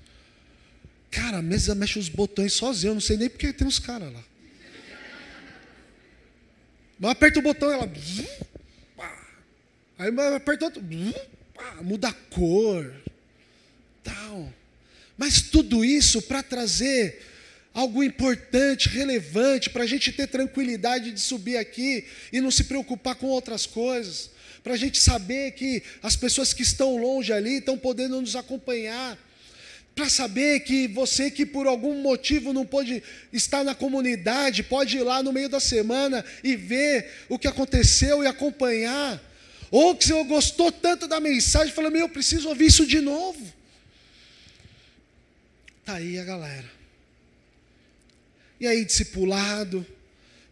Cara, 1.11 1.37
a 1.37 1.41
mesa 1.41 1.75
mexe 1.75 1.99
os 1.99 2.09
botões 2.09 2.53
sozinho, 2.53 2.91
eu 2.91 2.93
não 2.95 3.01
sei 3.01 3.17
nem 3.17 3.29
porque 3.29 3.53
tem 3.53 3.67
uns 3.67 3.79
caras 3.79 4.11
lá. 4.13 4.23
Mas 6.99 7.11
aperta 7.11 7.39
o 7.39 7.43
botão, 7.43 7.71
ela 7.71 7.91
Aí 9.99 10.11
aperta 10.35 10.65
outro, 10.65 10.83
muda 11.81 12.09
a 12.09 12.13
cor, 12.13 12.93
tal. 14.07 14.53
Mas 15.17 15.41
tudo 15.41 15.83
isso 15.83 16.21
para 16.21 16.41
trazer 16.41 17.21
algo 17.73 18.03
importante, 18.03 18.89
relevante, 18.89 19.69
para 19.69 19.83
a 19.83 19.87
gente 19.87 20.11
ter 20.11 20.27
tranquilidade 20.27 21.11
de 21.11 21.19
subir 21.19 21.57
aqui 21.57 22.05
e 22.31 22.41
não 22.41 22.49
se 22.49 22.63
preocupar 22.63 23.15
com 23.15 23.27
outras 23.27 23.65
coisas, 23.65 24.31
para 24.63 24.73
a 24.73 24.77
gente 24.77 24.99
saber 24.99 25.51
que 25.51 25.83
as 26.01 26.15
pessoas 26.15 26.53
que 26.53 26.63
estão 26.63 26.97
longe 26.97 27.31
ali 27.31 27.57
estão 27.57 27.77
podendo 27.77 28.19
nos 28.19 28.35
acompanhar, 28.35 29.17
para 29.93 30.09
saber 30.09 30.59
que 30.61 30.87
você 30.87 31.31
que 31.31 31.45
por 31.45 31.65
algum 31.65 32.01
motivo 32.01 32.53
não 32.53 32.65
pode 32.65 33.01
estar 33.33 33.63
na 33.63 33.73
comunidade, 33.73 34.63
pode 34.63 34.97
ir 34.97 35.03
lá 35.03 35.23
no 35.23 35.33
meio 35.33 35.49
da 35.49 35.59
semana 35.59 36.23
e 36.43 36.55
ver 36.55 37.11
o 37.27 37.39
que 37.39 37.47
aconteceu 37.47 38.23
e 38.23 38.27
acompanhar. 38.27 39.21
Ou 39.71 39.95
que 39.95 40.05
você 40.05 40.23
gostou 40.23 40.71
tanto 40.71 41.07
da 41.07 41.19
mensagem, 41.19 41.73
falou: 41.73 41.91
Meu, 41.91 42.01
eu 42.01 42.09
preciso 42.09 42.47
ouvir 42.47 42.67
isso 42.67 42.85
de 42.85 43.01
novo. 43.01 43.56
Está 45.87 45.99
aí 45.99 46.19
a 46.19 46.25
galera. 46.25 46.69
E 48.59 48.67
aí, 48.67 48.83
discipulado, 48.83 49.87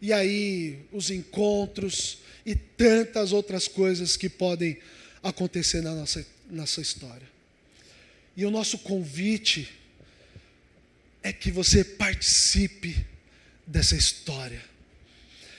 e 0.00 0.10
aí, 0.10 0.78
os 0.90 1.10
encontros, 1.10 2.20
e 2.46 2.54
tantas 2.54 3.32
outras 3.32 3.68
coisas 3.68 4.16
que 4.16 4.30
podem 4.30 4.78
acontecer 5.22 5.82
na 5.82 5.94
nossa, 5.94 6.26
nossa 6.50 6.80
história. 6.80 7.28
E 8.34 8.46
o 8.46 8.50
nosso 8.50 8.78
convite 8.78 9.70
é 11.22 11.34
que 11.34 11.50
você 11.50 11.84
participe 11.84 13.06
dessa 13.66 13.94
história 13.94 14.64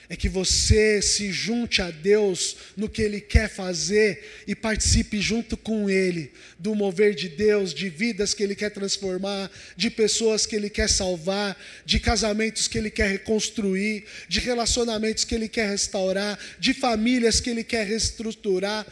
é 0.10 0.16
que 0.16 0.30
você 0.30 1.02
se 1.02 1.32
junte 1.32 1.82
a 1.82 1.92
Deus 1.92 2.56
no 2.78 2.88
que 2.88 3.02
Ele 3.02 3.20
quer 3.20 3.50
fazer 3.50 4.44
e 4.48 4.56
participe 4.56 5.20
junto 5.20 5.58
com 5.58 5.90
Ele 5.90 6.32
do 6.58 6.74
mover 6.74 7.14
de 7.14 7.28
Deus, 7.28 7.74
de 7.74 7.90
vidas 7.90 8.34
que 8.34 8.42
Ele 8.42 8.56
quer 8.56 8.70
transformar, 8.70 9.52
de 9.76 9.90
pessoas 9.90 10.46
que 10.46 10.56
Ele 10.56 10.70
quer 10.70 10.90
salvar, 10.90 11.58
de 11.86 12.00
casamentos 12.00 12.68
que 12.68 12.78
Ele 12.78 12.90
quer 12.90 13.10
reconstruir, 13.10 14.06
de 14.30 14.40
relacionamentos 14.40 15.26
que 15.26 15.36
Ele 15.36 15.50
quer 15.50 15.70
restaurar, 15.70 16.40
de 16.58 16.74
famílias 16.74 17.42
que 17.42 17.50
Ele 17.50 17.64
quer 17.64 17.86
reestruturar. 17.86 18.88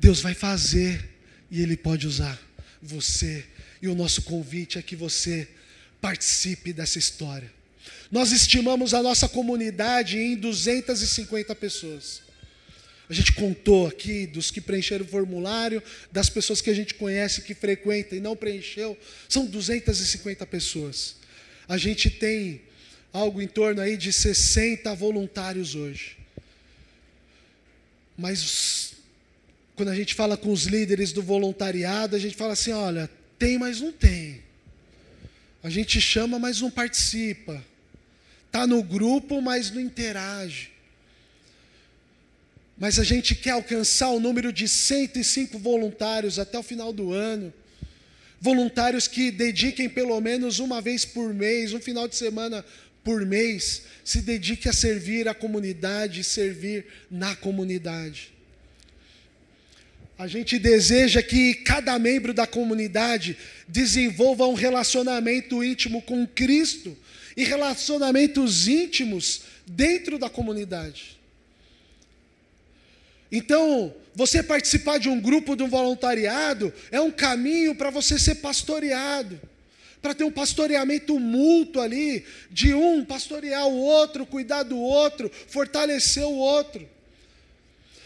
Deus 0.00 0.20
vai 0.20 0.32
fazer 0.32 1.06
e 1.50 1.60
Ele 1.60 1.76
pode 1.76 2.06
usar 2.06 2.40
você. 2.80 3.44
E 3.82 3.88
o 3.88 3.94
nosso 3.94 4.22
convite 4.22 4.78
é 4.78 4.82
que 4.82 4.96
você 4.96 5.46
participe 6.00 6.72
dessa 6.72 6.98
história. 6.98 7.57
Nós 8.10 8.32
estimamos 8.32 8.94
a 8.94 9.02
nossa 9.02 9.28
comunidade 9.28 10.18
em 10.18 10.36
250 10.36 11.54
pessoas. 11.54 12.22
A 13.08 13.14
gente 13.14 13.32
contou 13.32 13.86
aqui 13.86 14.26
dos 14.26 14.50
que 14.50 14.60
preencheram 14.60 15.04
o 15.04 15.08
formulário, 15.08 15.82
das 16.12 16.28
pessoas 16.28 16.60
que 16.60 16.68
a 16.68 16.74
gente 16.74 16.94
conhece 16.94 17.42
que 17.42 17.54
frequenta 17.54 18.14
e 18.14 18.20
não 18.20 18.36
preencheu, 18.36 18.98
são 19.28 19.46
250 19.46 20.44
pessoas. 20.46 21.16
A 21.66 21.78
gente 21.78 22.10
tem 22.10 22.62
algo 23.12 23.40
em 23.40 23.48
torno 23.48 23.80
aí 23.80 23.96
de 23.96 24.12
60 24.12 24.94
voluntários 24.94 25.74
hoje. 25.74 26.18
Mas 28.16 28.92
quando 29.74 29.88
a 29.90 29.94
gente 29.94 30.14
fala 30.14 30.36
com 30.36 30.52
os 30.52 30.64
líderes 30.64 31.12
do 31.12 31.22
voluntariado, 31.22 32.14
a 32.14 32.18
gente 32.18 32.36
fala 32.36 32.52
assim: 32.52 32.72
olha, 32.72 33.08
tem, 33.38 33.56
mas 33.58 33.80
não 33.80 33.92
tem. 33.92 34.42
A 35.62 35.70
gente 35.70 36.00
chama, 36.00 36.38
mas 36.38 36.60
não 36.60 36.70
participa. 36.70 37.64
Está 38.48 38.66
no 38.66 38.82
grupo, 38.82 39.40
mas 39.40 39.70
não 39.70 39.80
interage. 39.80 40.70
Mas 42.78 42.98
a 42.98 43.04
gente 43.04 43.34
quer 43.34 43.50
alcançar 43.50 44.08
o 44.08 44.20
número 44.20 44.52
de 44.52 44.66
105 44.66 45.58
voluntários 45.58 46.38
até 46.38 46.58
o 46.58 46.62
final 46.62 46.92
do 46.92 47.12
ano. 47.12 47.52
Voluntários 48.40 49.06
que 49.06 49.30
dediquem 49.30 49.88
pelo 49.88 50.18
menos 50.20 50.60
uma 50.60 50.80
vez 50.80 51.04
por 51.04 51.34
mês, 51.34 51.74
um 51.74 51.80
final 51.80 52.08
de 52.08 52.16
semana 52.16 52.64
por 53.04 53.26
mês, 53.26 53.82
se 54.04 54.22
dedique 54.22 54.68
a 54.68 54.72
servir 54.72 55.28
a 55.28 55.34
comunidade, 55.34 56.24
servir 56.24 56.86
na 57.10 57.36
comunidade. 57.36 58.32
A 60.18 60.26
gente 60.26 60.58
deseja 60.58 61.22
que 61.22 61.54
cada 61.54 61.98
membro 61.98 62.32
da 62.32 62.46
comunidade 62.46 63.36
desenvolva 63.68 64.46
um 64.46 64.54
relacionamento 64.54 65.62
íntimo 65.62 66.00
com 66.02 66.26
Cristo 66.26 66.96
e 67.38 67.44
relacionamentos 67.44 68.66
íntimos 68.66 69.42
dentro 69.64 70.18
da 70.18 70.28
comunidade. 70.28 71.16
Então, 73.30 73.94
você 74.12 74.42
participar 74.42 74.98
de 74.98 75.08
um 75.08 75.20
grupo, 75.20 75.54
de 75.54 75.62
um 75.62 75.68
voluntariado, 75.68 76.74
é 76.90 77.00
um 77.00 77.12
caminho 77.12 77.76
para 77.76 77.90
você 77.90 78.18
ser 78.18 78.36
pastoreado, 78.36 79.40
para 80.02 80.16
ter 80.16 80.24
um 80.24 80.32
pastoreamento 80.32 81.16
mútuo 81.20 81.80
ali, 81.80 82.24
de 82.50 82.74
um 82.74 83.04
pastorear 83.04 83.68
o 83.68 83.76
outro, 83.76 84.26
cuidar 84.26 84.64
do 84.64 84.76
outro, 84.76 85.30
fortalecer 85.46 86.24
o 86.24 86.34
outro. 86.34 86.88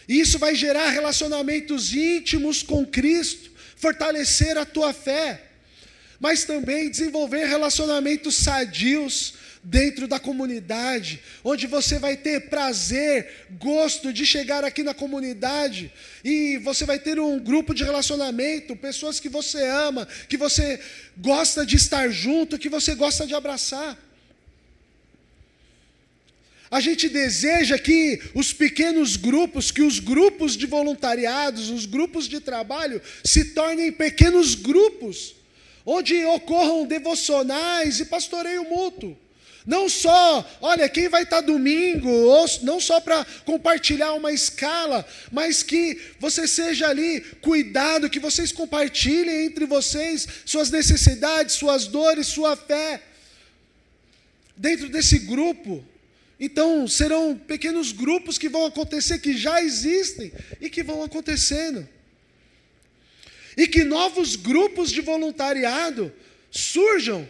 E 0.07 0.21
isso 0.21 0.39
vai 0.39 0.55
gerar 0.55 0.91
relacionamentos 0.91 1.95
íntimos 1.95 2.63
com 2.63 2.85
Cristo, 2.85 3.51
fortalecer 3.77 4.59
a 4.59 4.67
tua 4.67 4.93
fé, 4.93 5.52
mas 6.23 6.45
também 6.45 6.89
desenvolver 6.89 7.47
relacionamentos 7.47 8.37
sadios, 8.37 9.35
dentro 9.65 10.09
da 10.09 10.19
comunidade, 10.19 11.21
onde 11.45 11.67
você 11.67 11.99
vai 11.99 12.17
ter 12.17 12.49
prazer, 12.49 13.47
gosto 13.59 14.13
de 14.13 14.25
chegar 14.27 14.65
aqui 14.65 14.83
na 14.83 14.95
comunidade 14.95 15.93
e 16.25 16.59
você 16.59 16.85
vai 16.85 16.99
ter 16.99 17.21
um 17.21 17.39
grupo 17.39 17.73
de 17.75 17.85
relacionamento, 17.85 18.75
pessoas 18.75 19.21
que 19.21 19.29
você 19.29 19.65
ama, 19.65 20.07
que 20.29 20.37
você 20.37 20.81
gosta 21.17 21.65
de 21.65 21.77
estar 21.77 22.09
junto, 22.09 22.59
que 22.59 22.69
você 22.69 22.95
gosta 22.95 23.25
de 23.27 23.35
abraçar. 23.35 23.97
A 26.71 26.81
gente 26.81 27.09
deseja 27.09 27.79
que 27.79 28.21
os 28.35 28.53
pequenos 28.53 29.17
grupos, 29.17 29.71
que 29.71 29.83
os 29.83 29.99
grupos 29.99 30.57
de 30.57 30.67
voluntariados, 30.67 31.69
os 31.69 31.85
grupos 31.85 32.27
de 32.27 32.41
trabalho, 32.41 33.01
se 33.23 33.47
tornem 33.47 33.93
pequenos 33.93 34.55
grupos, 34.55 35.37
onde 35.85 36.25
ocorram 36.25 36.87
devocionais 36.87 38.01
e 38.01 38.05
pastoreio 38.05 38.65
mútuo. 38.65 39.17
Não 39.65 39.89
só, 39.89 40.45
olha, 40.61 40.89
quem 40.89 41.09
vai 41.09 41.23
estar 41.23 41.41
domingo, 41.41 42.09
ou 42.09 42.47
não 42.63 42.81
só 42.81 43.01
para 43.01 43.25
compartilhar 43.45 44.13
uma 44.15 44.33
escala, 44.33 45.07
mas 45.31 45.63
que 45.63 46.01
você 46.19 46.49
seja 46.49 46.89
ali 46.89 47.21
cuidado, 47.41 48.11
que 48.11 48.19
vocês 48.19 48.51
compartilhem 48.51 49.47
entre 49.47 49.65
vocês 49.65 50.27
suas 50.45 50.71
necessidades, 50.71 51.55
suas 51.55 51.87
dores, 51.87 52.27
sua 52.27 52.57
fé. 52.57 53.01
Dentro 54.57 54.89
desse 54.89 55.21
grupo, 55.21 55.85
então 56.41 56.89
serão 56.89 57.37
pequenos 57.37 57.93
grupos 57.93 58.37
que 58.39 58.49
vão 58.49 58.67
acontecer, 58.67 59.21
que 59.21 59.37
já 59.37 59.63
existem 59.63 60.33
e 60.61 60.69
que 60.69 60.83
vão 60.83 61.05
acontecendo. 61.05 61.87
E 63.57 63.67
que 63.67 63.85
novos 63.85 64.37
grupos 64.37 64.91
de 64.91 65.01
voluntariado 65.01 66.13
surjam 66.51 67.29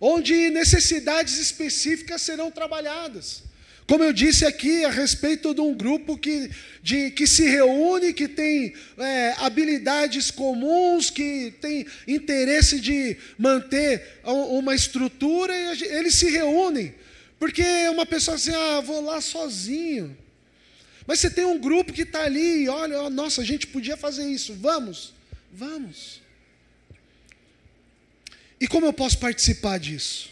onde 0.00 0.50
necessidades 0.50 1.38
específicas 1.38 2.22
serão 2.22 2.50
trabalhadas. 2.50 3.42
Como 3.90 4.04
eu 4.04 4.12
disse 4.12 4.46
aqui, 4.46 4.84
a 4.84 4.88
respeito 4.88 5.52
de 5.52 5.60
um 5.60 5.74
grupo 5.74 6.16
que, 6.16 6.48
de, 6.80 7.10
que 7.10 7.26
se 7.26 7.48
reúne, 7.48 8.12
que 8.12 8.28
tem 8.28 8.72
é, 8.96 9.34
habilidades 9.38 10.30
comuns, 10.30 11.10
que 11.10 11.52
tem 11.60 11.84
interesse 12.06 12.78
de 12.78 13.16
manter 13.36 14.20
uma 14.24 14.76
estrutura, 14.76 15.52
e 15.52 15.82
eles 15.82 16.14
se 16.14 16.30
reúnem. 16.30 16.94
Porque 17.36 17.64
uma 17.88 18.06
pessoa 18.06 18.36
assim, 18.36 18.52
ah, 18.54 18.80
vou 18.80 19.00
lá 19.00 19.20
sozinho. 19.20 20.16
Mas 21.04 21.18
você 21.18 21.28
tem 21.28 21.44
um 21.44 21.58
grupo 21.58 21.92
que 21.92 22.02
está 22.02 22.22
ali, 22.22 22.68
olha, 22.68 23.10
nossa, 23.10 23.40
a 23.40 23.44
gente 23.44 23.66
podia 23.66 23.96
fazer 23.96 24.30
isso, 24.30 24.54
vamos, 24.54 25.14
vamos. 25.52 26.22
E 28.60 28.68
como 28.68 28.86
eu 28.86 28.92
posso 28.92 29.18
participar 29.18 29.78
disso? 29.78 30.30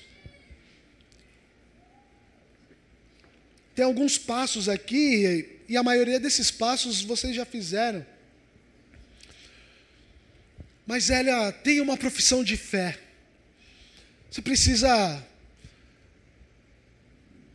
Tem 3.74 3.84
alguns 3.84 4.18
passos 4.18 4.68
aqui, 4.68 5.62
e 5.68 5.76
a 5.76 5.82
maioria 5.82 6.18
desses 6.18 6.50
passos 6.50 7.00
vocês 7.00 7.34
já 7.34 7.44
fizeram. 7.44 8.04
Mas, 10.86 11.10
ela 11.10 11.52
tem 11.52 11.80
uma 11.80 11.96
profissão 11.96 12.42
de 12.42 12.56
fé. 12.56 12.98
Você 14.30 14.42
precisa 14.42 15.24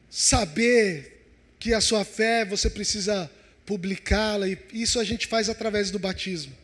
saber 0.10 1.26
que 1.60 1.74
a 1.74 1.82
sua 1.82 2.06
fé, 2.06 2.46
você 2.46 2.70
precisa 2.70 3.30
publicá-la, 3.66 4.48
e 4.48 4.58
isso 4.72 5.00
a 5.00 5.04
gente 5.04 5.28
faz 5.28 5.50
através 5.50 5.92
do 5.92 6.00
batismo. 6.00 6.63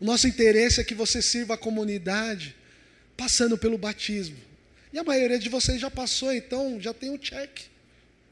O 0.00 0.04
nosso 0.04 0.26
interesse 0.26 0.80
é 0.80 0.84
que 0.84 0.94
você 0.94 1.20
sirva 1.20 1.54
a 1.54 1.58
comunidade 1.58 2.56
passando 3.16 3.58
pelo 3.58 3.76
batismo. 3.76 4.38
E 4.92 4.98
a 4.98 5.04
maioria 5.04 5.38
de 5.38 5.50
vocês 5.50 5.78
já 5.80 5.90
passou, 5.90 6.32
então 6.32 6.80
já 6.80 6.94
tem 6.94 7.10
o 7.10 7.14
um 7.14 7.18
check. 7.18 7.60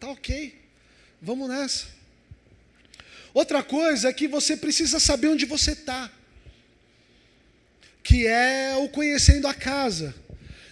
Tá 0.00 0.10
ok. 0.10 0.54
Vamos 1.20 1.48
nessa. 1.48 1.86
Outra 3.34 3.62
coisa 3.62 4.08
é 4.08 4.12
que 4.12 4.26
você 4.26 4.56
precisa 4.56 4.98
saber 4.98 5.28
onde 5.28 5.44
você 5.44 5.72
está. 5.72 6.10
Que 8.02 8.26
é 8.26 8.74
o 8.76 8.88
conhecendo 8.88 9.46
a 9.46 9.52
casa. 9.52 10.14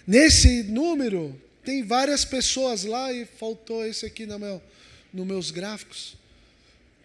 Nesse 0.05 0.63
número, 0.63 1.39
tem 1.63 1.83
várias 1.83 2.25
pessoas 2.25 2.85
lá, 2.85 3.13
e 3.13 3.25
faltou 3.25 3.85
esse 3.85 4.05
aqui 4.05 4.25
no 4.25 4.39
meu, 4.39 4.61
nos 5.13 5.27
meus 5.27 5.51
gráficos. 5.51 6.17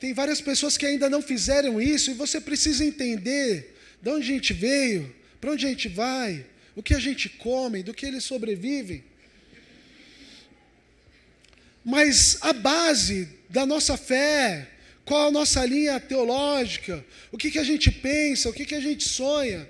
Tem 0.00 0.14
várias 0.14 0.40
pessoas 0.40 0.78
que 0.78 0.86
ainda 0.86 1.10
não 1.10 1.20
fizeram 1.20 1.80
isso, 1.80 2.10
e 2.10 2.14
você 2.14 2.40
precisa 2.40 2.84
entender 2.84 3.71
de 4.02 4.10
onde 4.10 4.30
a 4.30 4.34
gente 4.34 4.52
veio, 4.52 5.14
para 5.40 5.52
onde 5.52 5.64
a 5.64 5.68
gente 5.68 5.88
vai, 5.88 6.44
o 6.74 6.82
que 6.82 6.94
a 6.94 6.98
gente 6.98 7.28
come, 7.28 7.82
do 7.82 7.94
que 7.94 8.04
eles 8.04 8.24
sobrevivem. 8.24 9.04
Mas 11.84 12.38
a 12.40 12.52
base 12.52 13.28
da 13.48 13.64
nossa 13.64 13.96
fé, 13.96 14.68
qual 15.04 15.28
a 15.28 15.30
nossa 15.30 15.64
linha 15.64 15.98
teológica, 16.00 17.04
o 17.30 17.38
que, 17.38 17.50
que 17.50 17.58
a 17.58 17.64
gente 17.64 17.90
pensa, 17.90 18.48
o 18.48 18.52
que, 18.52 18.64
que 18.64 18.74
a 18.74 18.80
gente 18.80 19.08
sonha, 19.08 19.68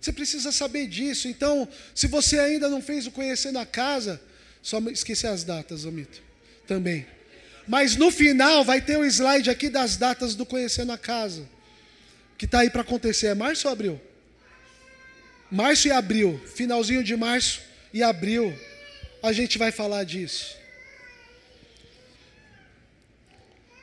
você 0.00 0.12
precisa 0.12 0.52
saber 0.52 0.86
disso. 0.86 1.28
Então, 1.28 1.66
se 1.94 2.06
você 2.06 2.38
ainda 2.38 2.68
não 2.68 2.82
fez 2.82 3.06
o 3.06 3.10
Conhecer 3.10 3.52
na 3.52 3.64
Casa, 3.64 4.20
só 4.62 4.78
esqueci 4.90 5.26
as 5.26 5.44
datas, 5.44 5.84
Omito, 5.84 6.22
também. 6.66 7.06
Mas 7.66 7.96
no 7.96 8.10
final 8.10 8.64
vai 8.64 8.80
ter 8.80 8.98
o 8.98 9.04
slide 9.04 9.48
aqui 9.48 9.70
das 9.70 9.96
datas 9.96 10.34
do 10.34 10.44
Conhecer 10.44 10.84
na 10.84 10.98
Casa, 10.98 11.48
que 12.44 12.46
está 12.46 12.58
aí 12.58 12.68
para 12.68 12.82
acontecer. 12.82 13.28
É 13.28 13.34
março 13.34 13.66
ou 13.66 13.72
abril? 13.72 13.98
Março 15.50 15.88
e 15.88 15.90
abril, 15.90 16.38
finalzinho 16.54 17.02
de 17.02 17.16
março 17.16 17.62
e 17.90 18.02
abril, 18.02 18.54
a 19.22 19.32
gente 19.32 19.56
vai 19.56 19.72
falar 19.72 20.04
disso. 20.04 20.54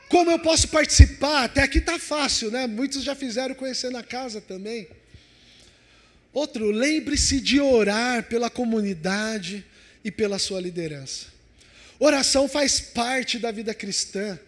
Como 0.08 0.30
eu 0.30 0.38
posso 0.38 0.68
participar? 0.68 1.46
Até 1.46 1.64
aqui 1.64 1.80
está 1.80 1.98
fácil, 1.98 2.52
né? 2.52 2.68
Muitos 2.68 3.04
já 3.04 3.16
fizeram 3.16 3.56
conhecer 3.56 3.90
na 3.90 4.04
casa 4.04 4.40
também. 4.40 4.88
Outro, 6.32 6.70
lembre-se 6.70 7.42
de 7.42 7.60
orar 7.60 8.26
pela 8.26 8.50
comunidade 8.50 9.66
e 10.04 10.12
pela 10.12 10.38
sua 10.38 10.62
liderança. 10.62 11.28
Oração 11.98 12.48
faz 12.48 12.80
parte 12.80 13.40
da 13.40 13.50
vida 13.50 13.74
cristã, 13.74 14.40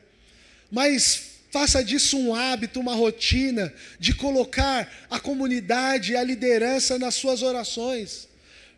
mas 0.69 1.32
Faça 1.53 1.83
disso 1.83 2.17
um 2.17 2.33
hábito, 2.33 2.79
uma 2.79 2.95
rotina 2.95 3.71
de 3.99 4.11
colocar 4.11 4.91
a 5.07 5.19
comunidade 5.19 6.15
a 6.15 6.23
liderança 6.23 6.97
nas 6.97 7.13
suas 7.13 7.43
orações. 7.43 8.27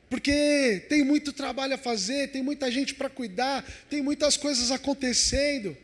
Porque 0.10 0.84
tem 0.90 1.02
muito 1.02 1.32
trabalho 1.32 1.76
a 1.76 1.78
fazer, 1.78 2.32
tem 2.32 2.44
muita 2.44 2.70
gente 2.70 2.94
para 2.94 3.08
cuidar, 3.08 3.64
tem 3.90 4.02
muitas 4.02 4.36
coisas 4.36 4.72
acontecendo. 4.72 5.78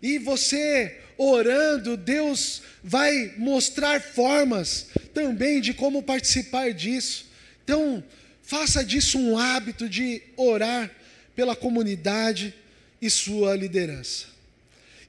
E 0.00 0.16
você 0.16 1.00
orando, 1.16 1.96
Deus 1.96 2.62
vai 2.84 3.34
mostrar 3.36 4.00
formas 4.00 4.86
também 5.12 5.60
de 5.60 5.74
como 5.74 6.04
participar 6.04 6.72
disso. 6.72 7.26
Então, 7.64 8.00
faça 8.44 8.84
disso 8.84 9.18
um 9.18 9.36
hábito 9.36 9.88
de 9.88 10.22
orar 10.36 10.88
pela 11.34 11.56
comunidade 11.56 12.54
e 13.02 13.10
sua 13.10 13.56
liderança. 13.56 14.26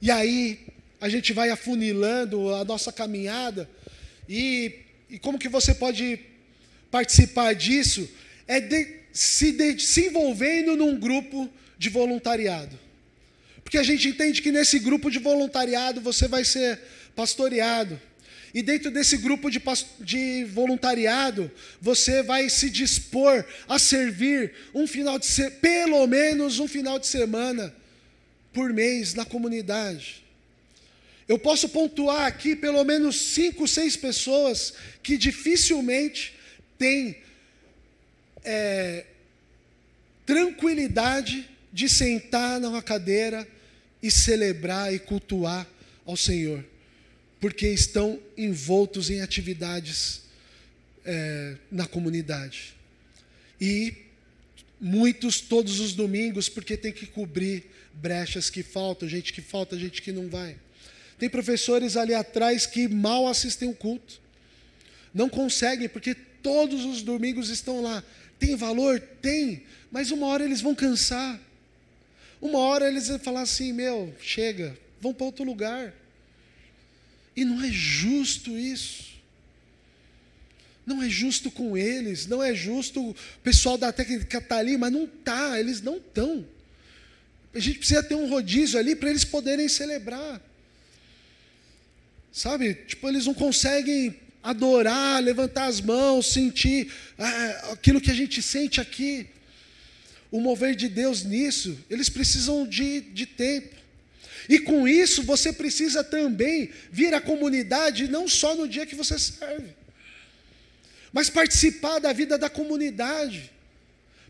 E 0.02 0.10
aí, 0.10 0.58
a 1.00 1.08
gente 1.08 1.32
vai 1.32 1.50
afunilando 1.50 2.54
a 2.54 2.64
nossa 2.64 2.92
caminhada 2.92 3.68
E, 4.28 4.72
e 5.08 5.18
como 5.18 5.38
que 5.38 5.48
você 5.48 5.74
pode 5.74 6.20
participar 6.88 7.52
disso? 7.52 8.08
É 8.46 8.60
de, 8.60 8.86
se, 9.12 9.50
de, 9.50 9.80
se 9.80 10.06
envolvendo 10.06 10.76
num 10.76 10.98
grupo 11.00 11.50
de 11.76 11.88
voluntariado. 11.88 12.78
Porque 13.64 13.78
a 13.78 13.82
gente 13.82 14.08
entende 14.08 14.40
que 14.40 14.52
nesse 14.52 14.78
grupo 14.78 15.10
de 15.10 15.18
voluntariado 15.18 16.00
você 16.00 16.28
vai 16.28 16.44
ser 16.44 16.78
pastoreado. 17.16 18.00
E 18.52 18.62
dentro 18.62 18.90
desse 18.90 19.16
grupo 19.16 19.50
de, 19.50 19.60
de 20.00 20.44
voluntariado, 20.44 21.50
você 21.80 22.22
vai 22.22 22.48
se 22.48 22.68
dispor 22.68 23.44
a 23.68 23.78
servir 23.78 24.52
um 24.74 24.86
final 24.86 25.18
de 25.18 25.28
pelo 25.60 26.06
menos 26.06 26.58
um 26.60 26.68
final 26.68 26.98
de 26.98 27.06
semana 27.06 27.74
por 28.52 28.72
mês 28.72 29.14
na 29.14 29.24
comunidade. 29.24 30.24
Eu 31.30 31.38
posso 31.38 31.68
pontuar 31.68 32.26
aqui 32.26 32.56
pelo 32.56 32.82
menos 32.82 33.14
cinco, 33.14 33.68
seis 33.68 33.96
pessoas 33.96 34.74
que 35.00 35.16
dificilmente 35.16 36.34
têm 36.76 37.18
é, 38.42 39.06
tranquilidade 40.26 41.48
de 41.72 41.88
sentar 41.88 42.58
numa 42.58 42.82
cadeira 42.82 43.46
e 44.02 44.10
celebrar 44.10 44.92
e 44.92 44.98
cultuar 44.98 45.68
ao 46.04 46.16
Senhor, 46.16 46.64
porque 47.40 47.68
estão 47.68 48.20
envoltos 48.36 49.08
em 49.08 49.20
atividades 49.20 50.22
é, 51.04 51.54
na 51.70 51.86
comunidade. 51.86 52.74
E 53.60 53.94
muitos 54.80 55.40
todos 55.40 55.78
os 55.78 55.92
domingos, 55.92 56.48
porque 56.48 56.76
tem 56.76 56.90
que 56.90 57.06
cobrir 57.06 57.66
brechas 57.94 58.50
que 58.50 58.64
faltam, 58.64 59.08
gente 59.08 59.32
que 59.32 59.40
falta, 59.40 59.78
gente 59.78 60.02
que 60.02 60.10
não 60.10 60.28
vai. 60.28 60.56
Tem 61.20 61.28
professores 61.28 61.98
ali 61.98 62.14
atrás 62.14 62.64
que 62.64 62.88
mal 62.88 63.28
assistem 63.28 63.68
o 63.68 63.74
culto. 63.74 64.18
Não 65.12 65.28
conseguem, 65.28 65.86
porque 65.86 66.14
todos 66.14 66.86
os 66.86 67.02
domingos 67.02 67.50
estão 67.50 67.82
lá. 67.82 68.02
Tem 68.38 68.56
valor? 68.56 68.98
Tem, 69.20 69.62
mas 69.92 70.10
uma 70.10 70.26
hora 70.28 70.42
eles 70.42 70.62
vão 70.62 70.74
cansar. 70.74 71.38
Uma 72.40 72.58
hora 72.60 72.88
eles 72.88 73.08
vão 73.08 73.18
falar 73.18 73.42
assim: 73.42 73.70
meu, 73.70 74.14
chega, 74.18 74.74
vão 74.98 75.12
para 75.12 75.26
outro 75.26 75.44
lugar. 75.44 75.92
E 77.36 77.44
não 77.44 77.62
é 77.62 77.70
justo 77.70 78.56
isso. 78.56 79.10
Não 80.86 81.02
é 81.02 81.08
justo 81.10 81.50
com 81.50 81.76
eles, 81.76 82.26
não 82.26 82.42
é 82.42 82.54
justo 82.54 83.10
o 83.10 83.16
pessoal 83.44 83.76
da 83.76 83.92
técnica 83.92 84.38
está 84.38 84.56
ali, 84.56 84.78
mas 84.78 84.90
não 84.90 85.04
está, 85.04 85.60
eles 85.60 85.82
não 85.82 85.98
estão. 85.98 86.46
A 87.52 87.60
gente 87.60 87.78
precisa 87.78 88.02
ter 88.02 88.14
um 88.14 88.26
rodízio 88.30 88.78
ali 88.78 88.96
para 88.96 89.10
eles 89.10 89.22
poderem 89.22 89.68
celebrar. 89.68 90.40
Sabe? 92.32 92.74
Tipo, 92.74 93.08
eles 93.08 93.26
não 93.26 93.34
conseguem 93.34 94.16
adorar, 94.42 95.22
levantar 95.22 95.66
as 95.66 95.80
mãos, 95.80 96.32
sentir 96.32 96.92
ah, 97.18 97.70
aquilo 97.72 98.00
que 98.00 98.10
a 98.10 98.14
gente 98.14 98.40
sente 98.40 98.80
aqui. 98.80 99.26
O 100.30 100.40
mover 100.40 100.76
de 100.76 100.88
Deus 100.88 101.24
nisso, 101.24 101.76
eles 101.90 102.08
precisam 102.08 102.66
de, 102.66 103.00
de 103.00 103.26
tempo. 103.26 103.74
E 104.48 104.60
com 104.60 104.86
isso, 104.86 105.22
você 105.24 105.52
precisa 105.52 106.04
também 106.04 106.70
vir 106.90 107.12
à 107.14 107.20
comunidade, 107.20 108.08
não 108.08 108.28
só 108.28 108.54
no 108.54 108.68
dia 108.68 108.86
que 108.86 108.94
você 108.94 109.18
serve, 109.18 109.68
mas 111.12 111.28
participar 111.28 111.98
da 111.98 112.12
vida 112.12 112.38
da 112.38 112.48
comunidade, 112.48 113.50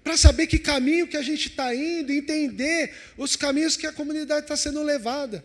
para 0.03 0.16
saber 0.16 0.46
que 0.46 0.59
caminho 0.59 1.07
que 1.07 1.16
a 1.18 1.22
gente 1.22 1.48
está 1.48 1.74
indo, 1.74 2.11
entender 2.11 2.94
os 3.18 3.36
caminhos 3.36 3.76
que 3.76 3.86
a 3.86 3.92
comunidade 3.92 4.42
está 4.42 4.57
sendo 4.57 4.82
levada 4.82 5.44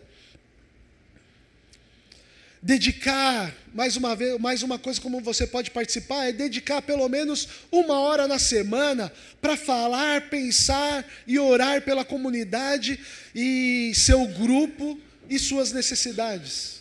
dedicar, 2.66 3.54
mais 3.72 3.96
uma 3.96 4.16
vez, 4.16 4.40
mais 4.40 4.60
uma 4.60 4.76
coisa 4.76 5.00
como 5.00 5.20
você 5.20 5.46
pode 5.46 5.70
participar, 5.70 6.26
é 6.26 6.32
dedicar 6.32 6.82
pelo 6.82 7.08
menos 7.08 7.48
uma 7.70 8.00
hora 8.00 8.26
na 8.26 8.40
semana 8.40 9.12
para 9.40 9.56
falar, 9.56 10.28
pensar 10.28 11.06
e 11.28 11.38
orar 11.38 11.82
pela 11.82 12.04
comunidade 12.04 12.98
e 13.32 13.92
seu 13.94 14.26
grupo 14.26 14.98
e 15.30 15.38
suas 15.38 15.70
necessidades. 15.70 16.80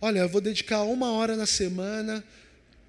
Olha, 0.00 0.20
eu 0.20 0.28
vou 0.28 0.40
dedicar 0.40 0.82
uma 0.84 1.12
hora 1.12 1.36
na 1.36 1.44
semana 1.44 2.24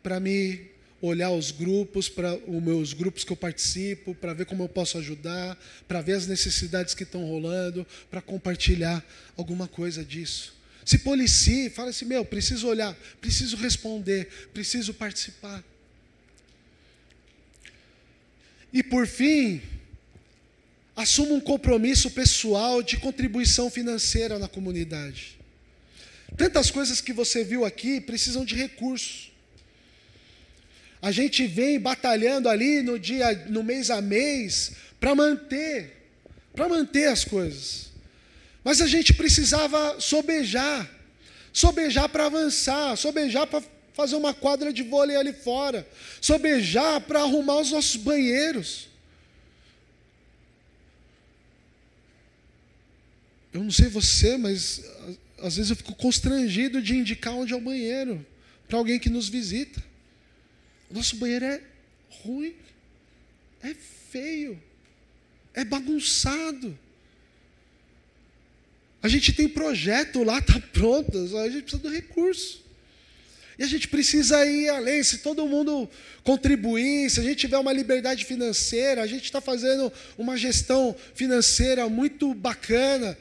para 0.01 0.21
me 0.21 0.69
olhar 1.01 1.31
os 1.31 1.51
grupos, 1.51 2.07
para 2.07 2.33
os 2.33 2.63
meus 2.63 2.93
grupos 2.93 3.25
que 3.25 3.33
eu 3.33 3.37
participo, 3.37 4.15
para 4.15 4.33
ver 4.33 4.45
como 4.45 4.63
eu 4.63 4.69
posso 4.69 4.97
ajudar, 4.99 5.57
para 5.85 5.99
ver 5.99 6.13
as 6.13 6.27
necessidades 6.27 6.93
que 6.93 7.03
estão 7.03 7.25
rolando, 7.25 7.85
para 8.09 8.21
compartilhar 8.21 9.03
alguma 9.35 9.67
coisa 9.67 10.01
disso. 10.05 10.58
Se 10.85 10.99
policie, 10.99 11.69
fala 11.69 11.89
assim: 11.89 12.05
meu, 12.05 12.25
preciso 12.25 12.67
olhar, 12.67 12.95
preciso 13.21 13.57
responder, 13.57 14.27
preciso 14.53 14.93
participar. 14.93 15.63
E 18.71 18.83
por 18.83 19.07
fim, 19.07 19.61
assuma 20.95 21.33
um 21.33 21.39
compromisso 21.39 22.11
pessoal 22.11 22.83
de 22.83 22.97
contribuição 22.97 23.69
financeira 23.69 24.37
na 24.37 24.47
comunidade. 24.47 25.39
Tantas 26.37 26.69
coisas 26.69 27.01
que 27.01 27.11
você 27.11 27.43
viu 27.43 27.65
aqui 27.65 27.99
precisam 27.99 28.45
de 28.45 28.55
recursos. 28.55 29.31
A 31.01 31.11
gente 31.11 31.47
vem 31.47 31.79
batalhando 31.79 32.49
ali 32.49 32.81
no 32.81 32.99
dia, 32.99 33.45
no 33.47 33.63
mês 33.63 33.89
a 33.89 34.01
mês, 34.01 34.73
para 34.99 35.15
manter, 35.15 36.11
para 36.53 36.67
manter 36.67 37.07
as 37.07 37.23
coisas. 37.23 37.88
Mas 38.69 38.81
a 38.81 38.85
gente 38.85 39.15
precisava 39.15 39.99
sobejar, 39.99 40.87
sobejar 41.51 42.07
para 42.07 42.27
avançar, 42.27 42.95
sobejar 42.95 43.47
para 43.47 43.63
fazer 43.95 44.15
uma 44.15 44.31
quadra 44.31 44.71
de 44.71 44.83
vôlei 44.83 45.17
ali 45.17 45.33
fora, 45.33 45.89
sobejar 46.21 47.01
para 47.01 47.21
arrumar 47.21 47.61
os 47.61 47.71
nossos 47.71 47.95
banheiros. 47.95 48.87
Eu 53.51 53.63
não 53.63 53.71
sei 53.71 53.87
você, 53.87 54.37
mas 54.37 54.83
às 55.39 55.55
vezes 55.55 55.71
eu 55.71 55.75
fico 55.75 55.95
constrangido 55.95 56.79
de 56.79 56.95
indicar 56.95 57.33
onde 57.33 57.53
é 57.53 57.55
o 57.55 57.61
banheiro 57.61 58.23
para 58.67 58.77
alguém 58.77 58.99
que 58.99 59.09
nos 59.09 59.27
visita. 59.27 59.83
Nosso 60.91 61.15
banheiro 61.15 61.45
é 61.45 61.59
ruim, 62.21 62.55
é 63.63 63.73
feio, 64.11 64.61
é 65.55 65.65
bagunçado. 65.65 66.77
A 69.01 69.07
gente 69.07 69.31
tem 69.31 69.47
projeto 69.47 70.23
lá, 70.23 70.39
está 70.39 70.59
pronto, 70.73 71.17
a 71.37 71.49
gente 71.49 71.63
precisa 71.63 71.81
do 71.81 71.89
recurso. 71.89 72.61
E 73.57 73.63
a 73.63 73.67
gente 73.67 73.89
precisa 73.89 74.45
ir 74.45 74.69
além. 74.69 75.03
Se 75.03 75.17
todo 75.17 75.45
mundo 75.45 75.89
contribuir, 76.23 77.09
se 77.09 77.19
a 77.19 77.23
gente 77.23 77.39
tiver 77.39 77.57
uma 77.57 77.73
liberdade 77.73 78.23
financeira, 78.23 79.01
a 79.01 79.07
gente 79.07 79.25
está 79.25 79.41
fazendo 79.41 79.91
uma 80.17 80.37
gestão 80.37 80.95
financeira 81.13 81.89
muito 81.89 82.33
bacana. 82.33 83.17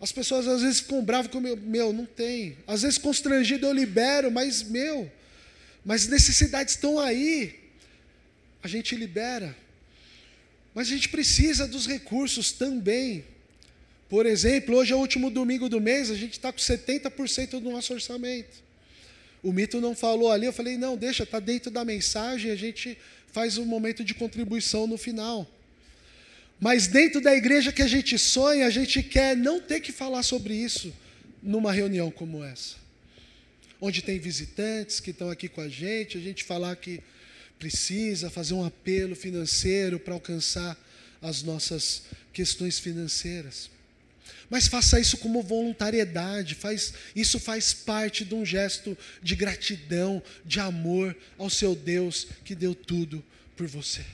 As 0.00 0.10
pessoas 0.10 0.48
às 0.48 0.62
vezes 0.62 0.80
ficam 0.80 1.04
bravas 1.04 1.30
com 1.30 1.38
meu, 1.38 1.56
meu, 1.56 1.92
não 1.92 2.06
tem. 2.06 2.56
Às 2.66 2.82
vezes 2.82 2.98
constrangido 2.98 3.66
eu 3.66 3.72
libero, 3.72 4.32
mas 4.32 4.64
meu, 4.64 5.10
mas 5.84 6.08
necessidades 6.08 6.74
estão 6.74 6.98
aí. 6.98 7.54
A 8.62 8.66
gente 8.66 8.96
libera. 8.96 9.56
Mas 10.74 10.88
a 10.88 10.90
gente 10.90 11.08
precisa 11.08 11.66
dos 11.66 11.86
recursos 11.86 12.50
também. 12.50 13.24
Por 14.08 14.24
exemplo, 14.24 14.76
hoje 14.76 14.92
é 14.92 14.96
o 14.96 14.98
último 14.98 15.30
domingo 15.30 15.68
do 15.68 15.80
mês, 15.80 16.10
a 16.10 16.14
gente 16.14 16.32
está 16.32 16.50
com 16.50 16.58
70% 16.58 17.60
do 17.60 17.70
nosso 17.70 17.92
orçamento. 17.92 18.68
O 19.42 19.52
mito 19.52 19.80
não 19.80 19.94
falou 19.94 20.32
ali, 20.32 20.46
eu 20.46 20.52
falei, 20.52 20.76
não, 20.76 20.96
deixa, 20.96 21.24
está 21.24 21.38
dentro 21.38 21.70
da 21.70 21.84
mensagem, 21.84 22.50
a 22.50 22.56
gente 22.56 22.96
faz 23.30 23.58
um 23.58 23.64
momento 23.64 24.02
de 24.02 24.14
contribuição 24.14 24.86
no 24.86 24.96
final. 24.96 25.46
Mas 26.58 26.88
dentro 26.88 27.20
da 27.20 27.34
igreja 27.34 27.70
que 27.70 27.82
a 27.82 27.86
gente 27.86 28.18
sonha, 28.18 28.66
a 28.66 28.70
gente 28.70 29.02
quer 29.02 29.36
não 29.36 29.60
ter 29.60 29.80
que 29.80 29.92
falar 29.92 30.22
sobre 30.22 30.54
isso 30.54 30.92
numa 31.42 31.72
reunião 31.72 32.10
como 32.10 32.42
essa. 32.42 32.76
Onde 33.80 34.02
tem 34.02 34.18
visitantes 34.18 34.98
que 34.98 35.10
estão 35.10 35.30
aqui 35.30 35.48
com 35.48 35.60
a 35.60 35.68
gente, 35.68 36.18
a 36.18 36.20
gente 36.20 36.42
falar 36.42 36.74
que 36.76 37.00
precisa 37.58 38.30
fazer 38.30 38.54
um 38.54 38.64
apelo 38.64 39.14
financeiro 39.14 40.00
para 40.00 40.14
alcançar 40.14 40.76
as 41.22 41.42
nossas 41.42 42.02
questões 42.32 42.78
financeiras. 42.78 43.70
Mas 44.50 44.66
faça 44.66 44.98
isso 44.98 45.18
como 45.18 45.42
voluntariedade, 45.42 46.54
faz, 46.54 46.94
isso 47.14 47.38
faz 47.38 47.72
parte 47.72 48.24
de 48.24 48.34
um 48.34 48.44
gesto 48.44 48.96
de 49.22 49.36
gratidão, 49.36 50.22
de 50.44 50.60
amor 50.60 51.16
ao 51.36 51.50
seu 51.50 51.74
Deus 51.74 52.26
que 52.44 52.54
deu 52.54 52.74
tudo 52.74 53.24
por 53.56 53.66
você. 53.66 54.04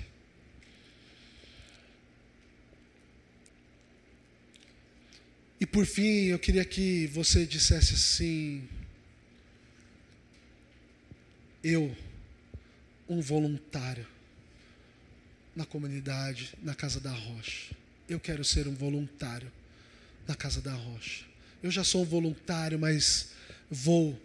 E 5.61 5.67
por 5.67 5.87
fim, 5.87 6.27
eu 6.27 6.39
queria 6.39 6.65
que 6.65 7.07
você 7.07 7.47
dissesse 7.47 7.95
assim: 7.95 8.69
eu, 11.62 11.97
um 13.09 13.21
voluntário 13.21 14.07
na 15.57 15.65
comunidade, 15.65 16.53
na 16.62 16.75
Casa 16.75 17.01
da 17.01 17.12
Rocha, 17.12 17.75
eu 18.09 18.21
quero 18.21 18.45
ser 18.45 18.67
um 18.69 18.75
voluntário 18.75 19.51
na 20.27 20.35
Casa 20.35 20.61
da 20.61 20.72
Rocha. 20.72 21.25
Eu 21.62 21.70
já 21.70 21.85
sou 21.85 22.03
um 22.03 22.07
voluntário, 22.07 22.79
mas 22.79 23.31
vou 23.70 24.20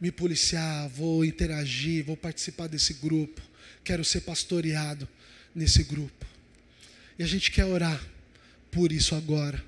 me 0.00 0.10
policiar, 0.10 0.88
vou 0.88 1.24
interagir, 1.24 2.04
vou 2.04 2.16
participar 2.16 2.66
desse 2.66 2.94
grupo, 2.94 3.40
quero 3.84 4.04
ser 4.04 4.22
pastoreado 4.22 5.08
nesse 5.54 5.84
grupo. 5.84 6.26
E 7.18 7.22
a 7.22 7.26
gente 7.26 7.50
quer 7.50 7.64
orar 7.64 8.04
por 8.70 8.90
isso 8.90 9.14
agora. 9.14 9.62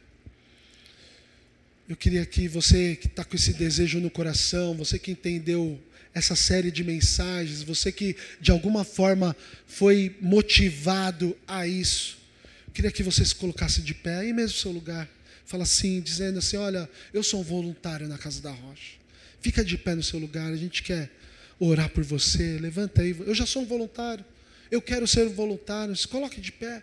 Eu 1.89 1.97
queria 1.97 2.25
que 2.25 2.49
você 2.49 2.97
que 2.97 3.07
está 3.07 3.23
com 3.25 3.37
esse 3.37 3.53
desejo 3.53 4.01
no 4.01 4.11
coração, 4.11 4.75
você 4.75 4.99
que 4.99 5.11
entendeu 5.13 5.81
essa 6.15 6.35
série 6.35 6.71
de 6.71 6.83
mensagens, 6.83 7.63
você 7.63 7.93
que 7.93 8.17
de 8.41 8.51
alguma 8.51 8.85
forma 8.85 9.37
foi 9.67 10.17
motivado 10.21 11.37
a 11.47 11.67
isso, 11.67 12.19
eu 12.67 12.73
queria 12.73 12.91
que 12.91 13.03
você 13.03 13.25
se 13.25 13.35
colocasse 13.35 13.83
de 13.83 13.95
pé 13.95 14.17
aí 14.17 14.33
mesmo 14.33 14.57
no 14.57 14.61
seu 14.63 14.73
lugar. 14.73 15.09
Fala 15.45 15.65
assim, 15.65 16.01
dizendo 16.01 16.39
assim: 16.39 16.57
Olha, 16.57 16.89
eu 17.13 17.23
sou 17.23 17.41
um 17.41 17.45
voluntário 17.45 18.09
na 18.09 18.19
Casa 18.19 18.41
da 18.41 18.51
Rocha. 18.51 18.93
Fica 19.41 19.65
de 19.65 19.77
pé 19.77 19.95
no 19.95 20.03
seu 20.03 20.19
lugar, 20.19 20.53
a 20.53 20.57
gente 20.57 20.83
quer 20.83 21.11
orar 21.59 21.89
por 21.91 22.03
você. 22.03 22.59
Levanta 22.59 23.03
aí, 23.03 23.15
eu 23.27 23.35
já 23.35 23.47
sou 23.47 23.63
um 23.63 23.67
voluntário. 23.67 24.25
Eu 24.71 24.81
quero 24.81 25.07
ser 25.07 25.29
voluntário. 25.29 25.95
Se 25.95 26.09
coloque 26.09 26.41
de 26.41 26.51
pé. 26.51 26.83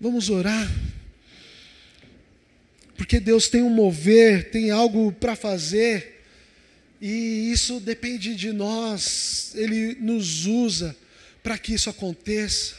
Vamos 0.00 0.30
orar. 0.30 0.70
Porque 2.96 3.20
Deus 3.20 3.48
tem 3.48 3.62
um 3.62 3.70
mover, 3.70 4.50
tem 4.50 4.70
algo 4.70 5.12
para 5.12 5.36
fazer. 5.36 6.24
E 7.00 7.52
isso 7.52 7.78
depende 7.78 8.34
de 8.34 8.52
nós. 8.52 9.52
Ele 9.54 9.96
nos 10.00 10.46
usa 10.46 10.96
para 11.42 11.58
que 11.58 11.74
isso 11.74 11.90
aconteça. 11.90 12.74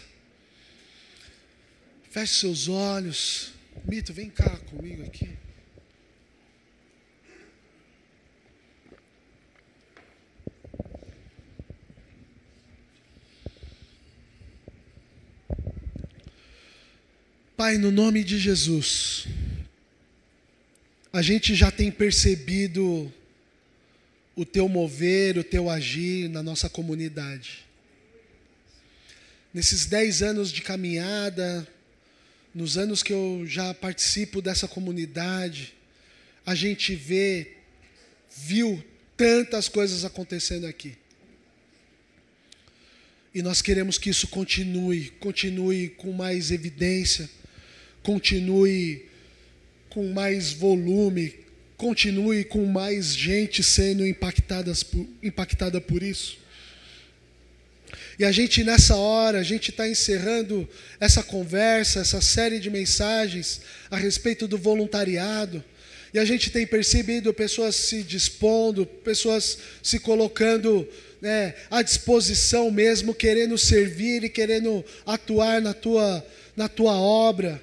Feche 2.10 2.40
seus 2.40 2.68
olhos. 2.68 3.57
Mito, 3.90 4.12
vem 4.12 4.30
cá 4.30 4.50
comigo 4.70 5.02
aqui. 5.02 5.30
Pai, 17.56 17.78
no 17.78 17.90
nome 17.90 18.26
de 18.26 18.38
Jesus, 18.38 19.26
a 21.14 21.22
gente 21.22 21.56
já 21.56 21.72
tem 21.72 21.90
percebido 21.90 23.10
o 24.36 24.44
teu 24.44 24.68
mover, 24.68 25.38
o 25.38 25.46
teu 25.46 25.70
agir 25.70 26.28
na 26.28 26.44
nossa 26.44 26.70
comunidade. 26.70 27.66
Nesses 29.54 29.86
dez 29.86 30.22
anos 30.22 30.52
de 30.52 30.62
caminhada, 30.62 31.66
nos 32.58 32.76
anos 32.76 33.04
que 33.04 33.14
eu 33.14 33.44
já 33.46 33.72
participo 33.72 34.42
dessa 34.42 34.68
comunidade, 34.68 35.76
a 36.44 36.56
gente 36.56 36.96
vê, 36.96 37.52
viu 38.36 38.84
tantas 39.16 39.70
coisas 39.70 40.04
acontecendo 40.04 40.66
aqui. 40.66 40.98
E 43.32 43.44
nós 43.44 43.62
queremos 43.62 44.00
que 44.00 44.10
isso 44.10 44.28
continue, 44.30 45.12
continue 45.20 45.90
com 45.90 46.12
mais 46.12 46.50
evidência, 46.50 47.30
continue 48.02 49.06
com 49.88 50.12
mais 50.12 50.52
volume, 50.52 51.36
continue 51.78 52.44
com 52.44 52.66
mais 52.66 53.16
gente 53.16 53.62
sendo 53.62 54.04
impactadas 54.04 54.82
por, 54.82 55.08
impactada 55.22 55.80
por 55.80 56.02
isso. 56.02 56.40
E 58.20 58.26
a 58.26 58.32
gente, 58.32 58.64
nessa 58.64 58.96
hora, 58.96 59.40
a 59.40 59.44
gente 59.44 59.70
está 59.70 59.88
encerrando 59.88 60.68
essa 61.00 61.22
conversa, 61.22 62.00
essa 62.00 62.20
série 62.20 62.60
de 62.60 62.70
mensagens 62.70 63.62
a 63.92 63.98
respeito 63.98 64.48
do 64.48 64.58
voluntariado. 64.58 65.64
E 66.14 66.18
a 66.18 66.26
gente 66.26 66.50
tem 66.50 66.66
percebido 66.66 67.32
pessoas 67.34 67.76
se 67.76 68.02
dispondo, 68.02 68.86
pessoas 68.86 69.60
se 69.84 70.00
colocando 70.00 70.88
né, 71.22 71.54
à 71.70 71.84
disposição 71.84 72.72
mesmo, 72.72 73.14
querendo 73.14 73.56
servir 73.58 74.24
e 74.24 74.30
querendo 74.30 74.84
atuar 75.06 75.62
na 75.62 75.74
tua, 75.74 76.26
na 76.56 76.68
tua 76.68 76.94
obra. 76.94 77.62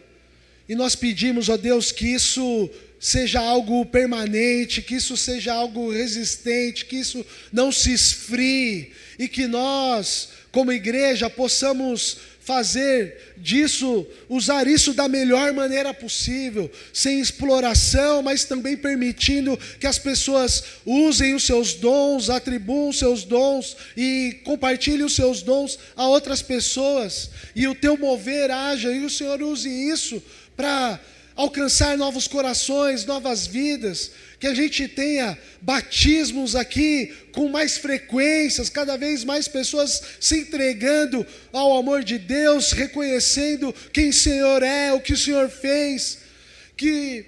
E 0.69 0.75
nós 0.77 0.95
pedimos, 0.95 1.49
ó 1.49 1.57
Deus, 1.57 1.91
que 1.91 2.07
isso 2.07 2.71
seja 3.01 3.41
algo 3.41 3.85
permanente, 3.85 4.81
que 4.81 4.95
isso 4.95 5.17
seja 5.17 5.53
algo 5.53 5.91
resistente, 5.91 6.87
que 6.87 6.97
isso 6.97 7.25
não 7.53 7.71
se 7.71 7.93
esfrie 7.93 8.93
e 9.19 9.29
que 9.29 9.47
nós, 9.47 10.31
como 10.55 10.73
igreja, 10.73 11.29
possamos 11.29 12.17
fazer 12.39 13.35
disso, 13.37 14.07
usar 14.29 14.69
isso 14.69 14.95
da 14.95 15.09
melhor 15.09 15.53
maneira 15.53 15.93
possível, 15.93 16.71
sem 16.93 17.19
exploração, 17.19 18.23
mas 18.23 18.45
também 18.45 18.77
permitindo 18.77 19.59
que 19.81 19.87
as 19.87 19.99
pessoas 19.99 20.63
usem 20.87 21.35
os 21.35 21.43
seus 21.43 21.75
dons, 21.75 22.31
atribuam 22.31 22.91
os 22.91 23.01
seus 23.01 23.25
dons 23.25 23.77
e 23.97 24.41
compartilhem 24.45 25.05
os 25.05 25.17
seus 25.17 25.43
dons 25.43 25.77
a 25.97 26.07
outras 26.07 26.41
pessoas, 26.41 27.31
e 27.57 27.67
o 27.67 27.75
teu 27.75 27.99
mover 27.99 28.49
haja, 28.53 28.93
e 28.93 29.05
o 29.05 29.11
Senhor 29.11 29.43
use 29.43 29.69
isso 29.69 30.23
para 30.57 31.01
alcançar 31.37 31.99
novos 31.99 32.29
corações, 32.29 33.05
novas 33.05 33.47
vidas, 33.47 34.13
que 34.39 34.47
a 34.47 34.55
gente 34.55 34.87
tenha 34.87 35.37
batismos 35.61 36.55
aqui 36.55 37.13
com 37.33 37.49
mais 37.49 37.77
frequências, 37.77 38.69
cada 38.69 38.97
vez 38.97 39.25
mais 39.25 39.49
pessoas 39.49 40.01
se 40.21 40.41
entregando 40.41 41.27
ao 41.53 41.77
amor 41.77 42.05
de 42.05 42.19
Deus, 42.19 42.73
reconhecendo 42.73 43.75
quem 43.93 44.11
o 44.11 44.13
Senhor 44.13 44.63
é, 44.63 44.93
o 44.93 45.01
que 45.01 45.13
o 45.13 45.17
Senhor 45.17 45.49
fez, 45.49 46.19
que 46.77 47.25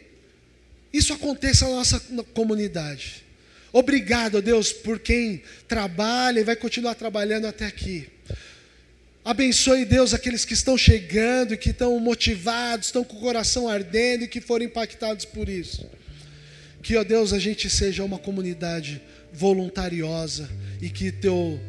isso 0.93 1.13
aconteça 1.13 1.67
na 1.67 1.77
nossa 1.77 2.01
comunidade. 2.33 3.25
Obrigado, 3.73 4.41
Deus, 4.41 4.73
por 4.73 4.99
quem 4.99 5.43
trabalha 5.69 6.41
e 6.41 6.45
vai 6.45 6.57
continuar 6.57 6.95
trabalhando 6.95 7.47
até 7.47 7.67
aqui. 7.67 8.16
Abençoe, 9.27 9.85
Deus, 9.85 10.15
aqueles 10.15 10.45
que 10.45 10.55
estão 10.55 10.79
chegando 10.79 11.53
e 11.53 11.57
que 11.57 11.71
estão 11.71 11.99
motivados, 11.99 12.87
estão 12.87 13.03
com 13.03 13.17
o 13.17 13.21
coração 13.21 13.69
ardendo 13.69 14.23
e 14.23 14.29
que 14.29 14.41
foram 14.41 14.65
impactados 14.65 15.25
por 15.25 15.49
isso. 15.49 15.85
Que, 16.81 16.97
ó 16.97 17.03
Deus, 17.03 17.33
a 17.33 17.39
gente 17.41 17.69
seja 17.69 18.05
uma 18.05 18.19
comunidade 18.19 19.03
voluntariosa 19.33 20.49
e 20.81 20.89
que 20.89 21.11
teu 21.11 21.61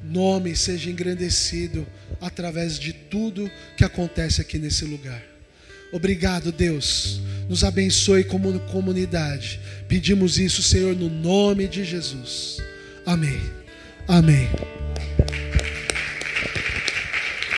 nome 0.00 0.54
seja 0.54 0.88
engrandecido 0.88 1.84
através 2.20 2.78
de 2.78 2.92
tudo 2.92 3.50
que 3.76 3.84
acontece 3.84 4.40
aqui 4.40 4.56
nesse 4.56 4.84
lugar. 4.84 5.20
Obrigado, 5.92 6.52
Deus. 6.52 7.20
Nos 7.48 7.64
abençoe 7.64 8.22
como 8.22 8.60
comunidade. 8.60 9.58
Pedimos 9.88 10.38
isso, 10.38 10.62
Senhor, 10.62 10.94
no 10.94 11.10
nome 11.10 11.66
de 11.66 11.82
Jesus. 11.82 12.58
Amém. 13.04 13.40
Amém. 14.06 14.48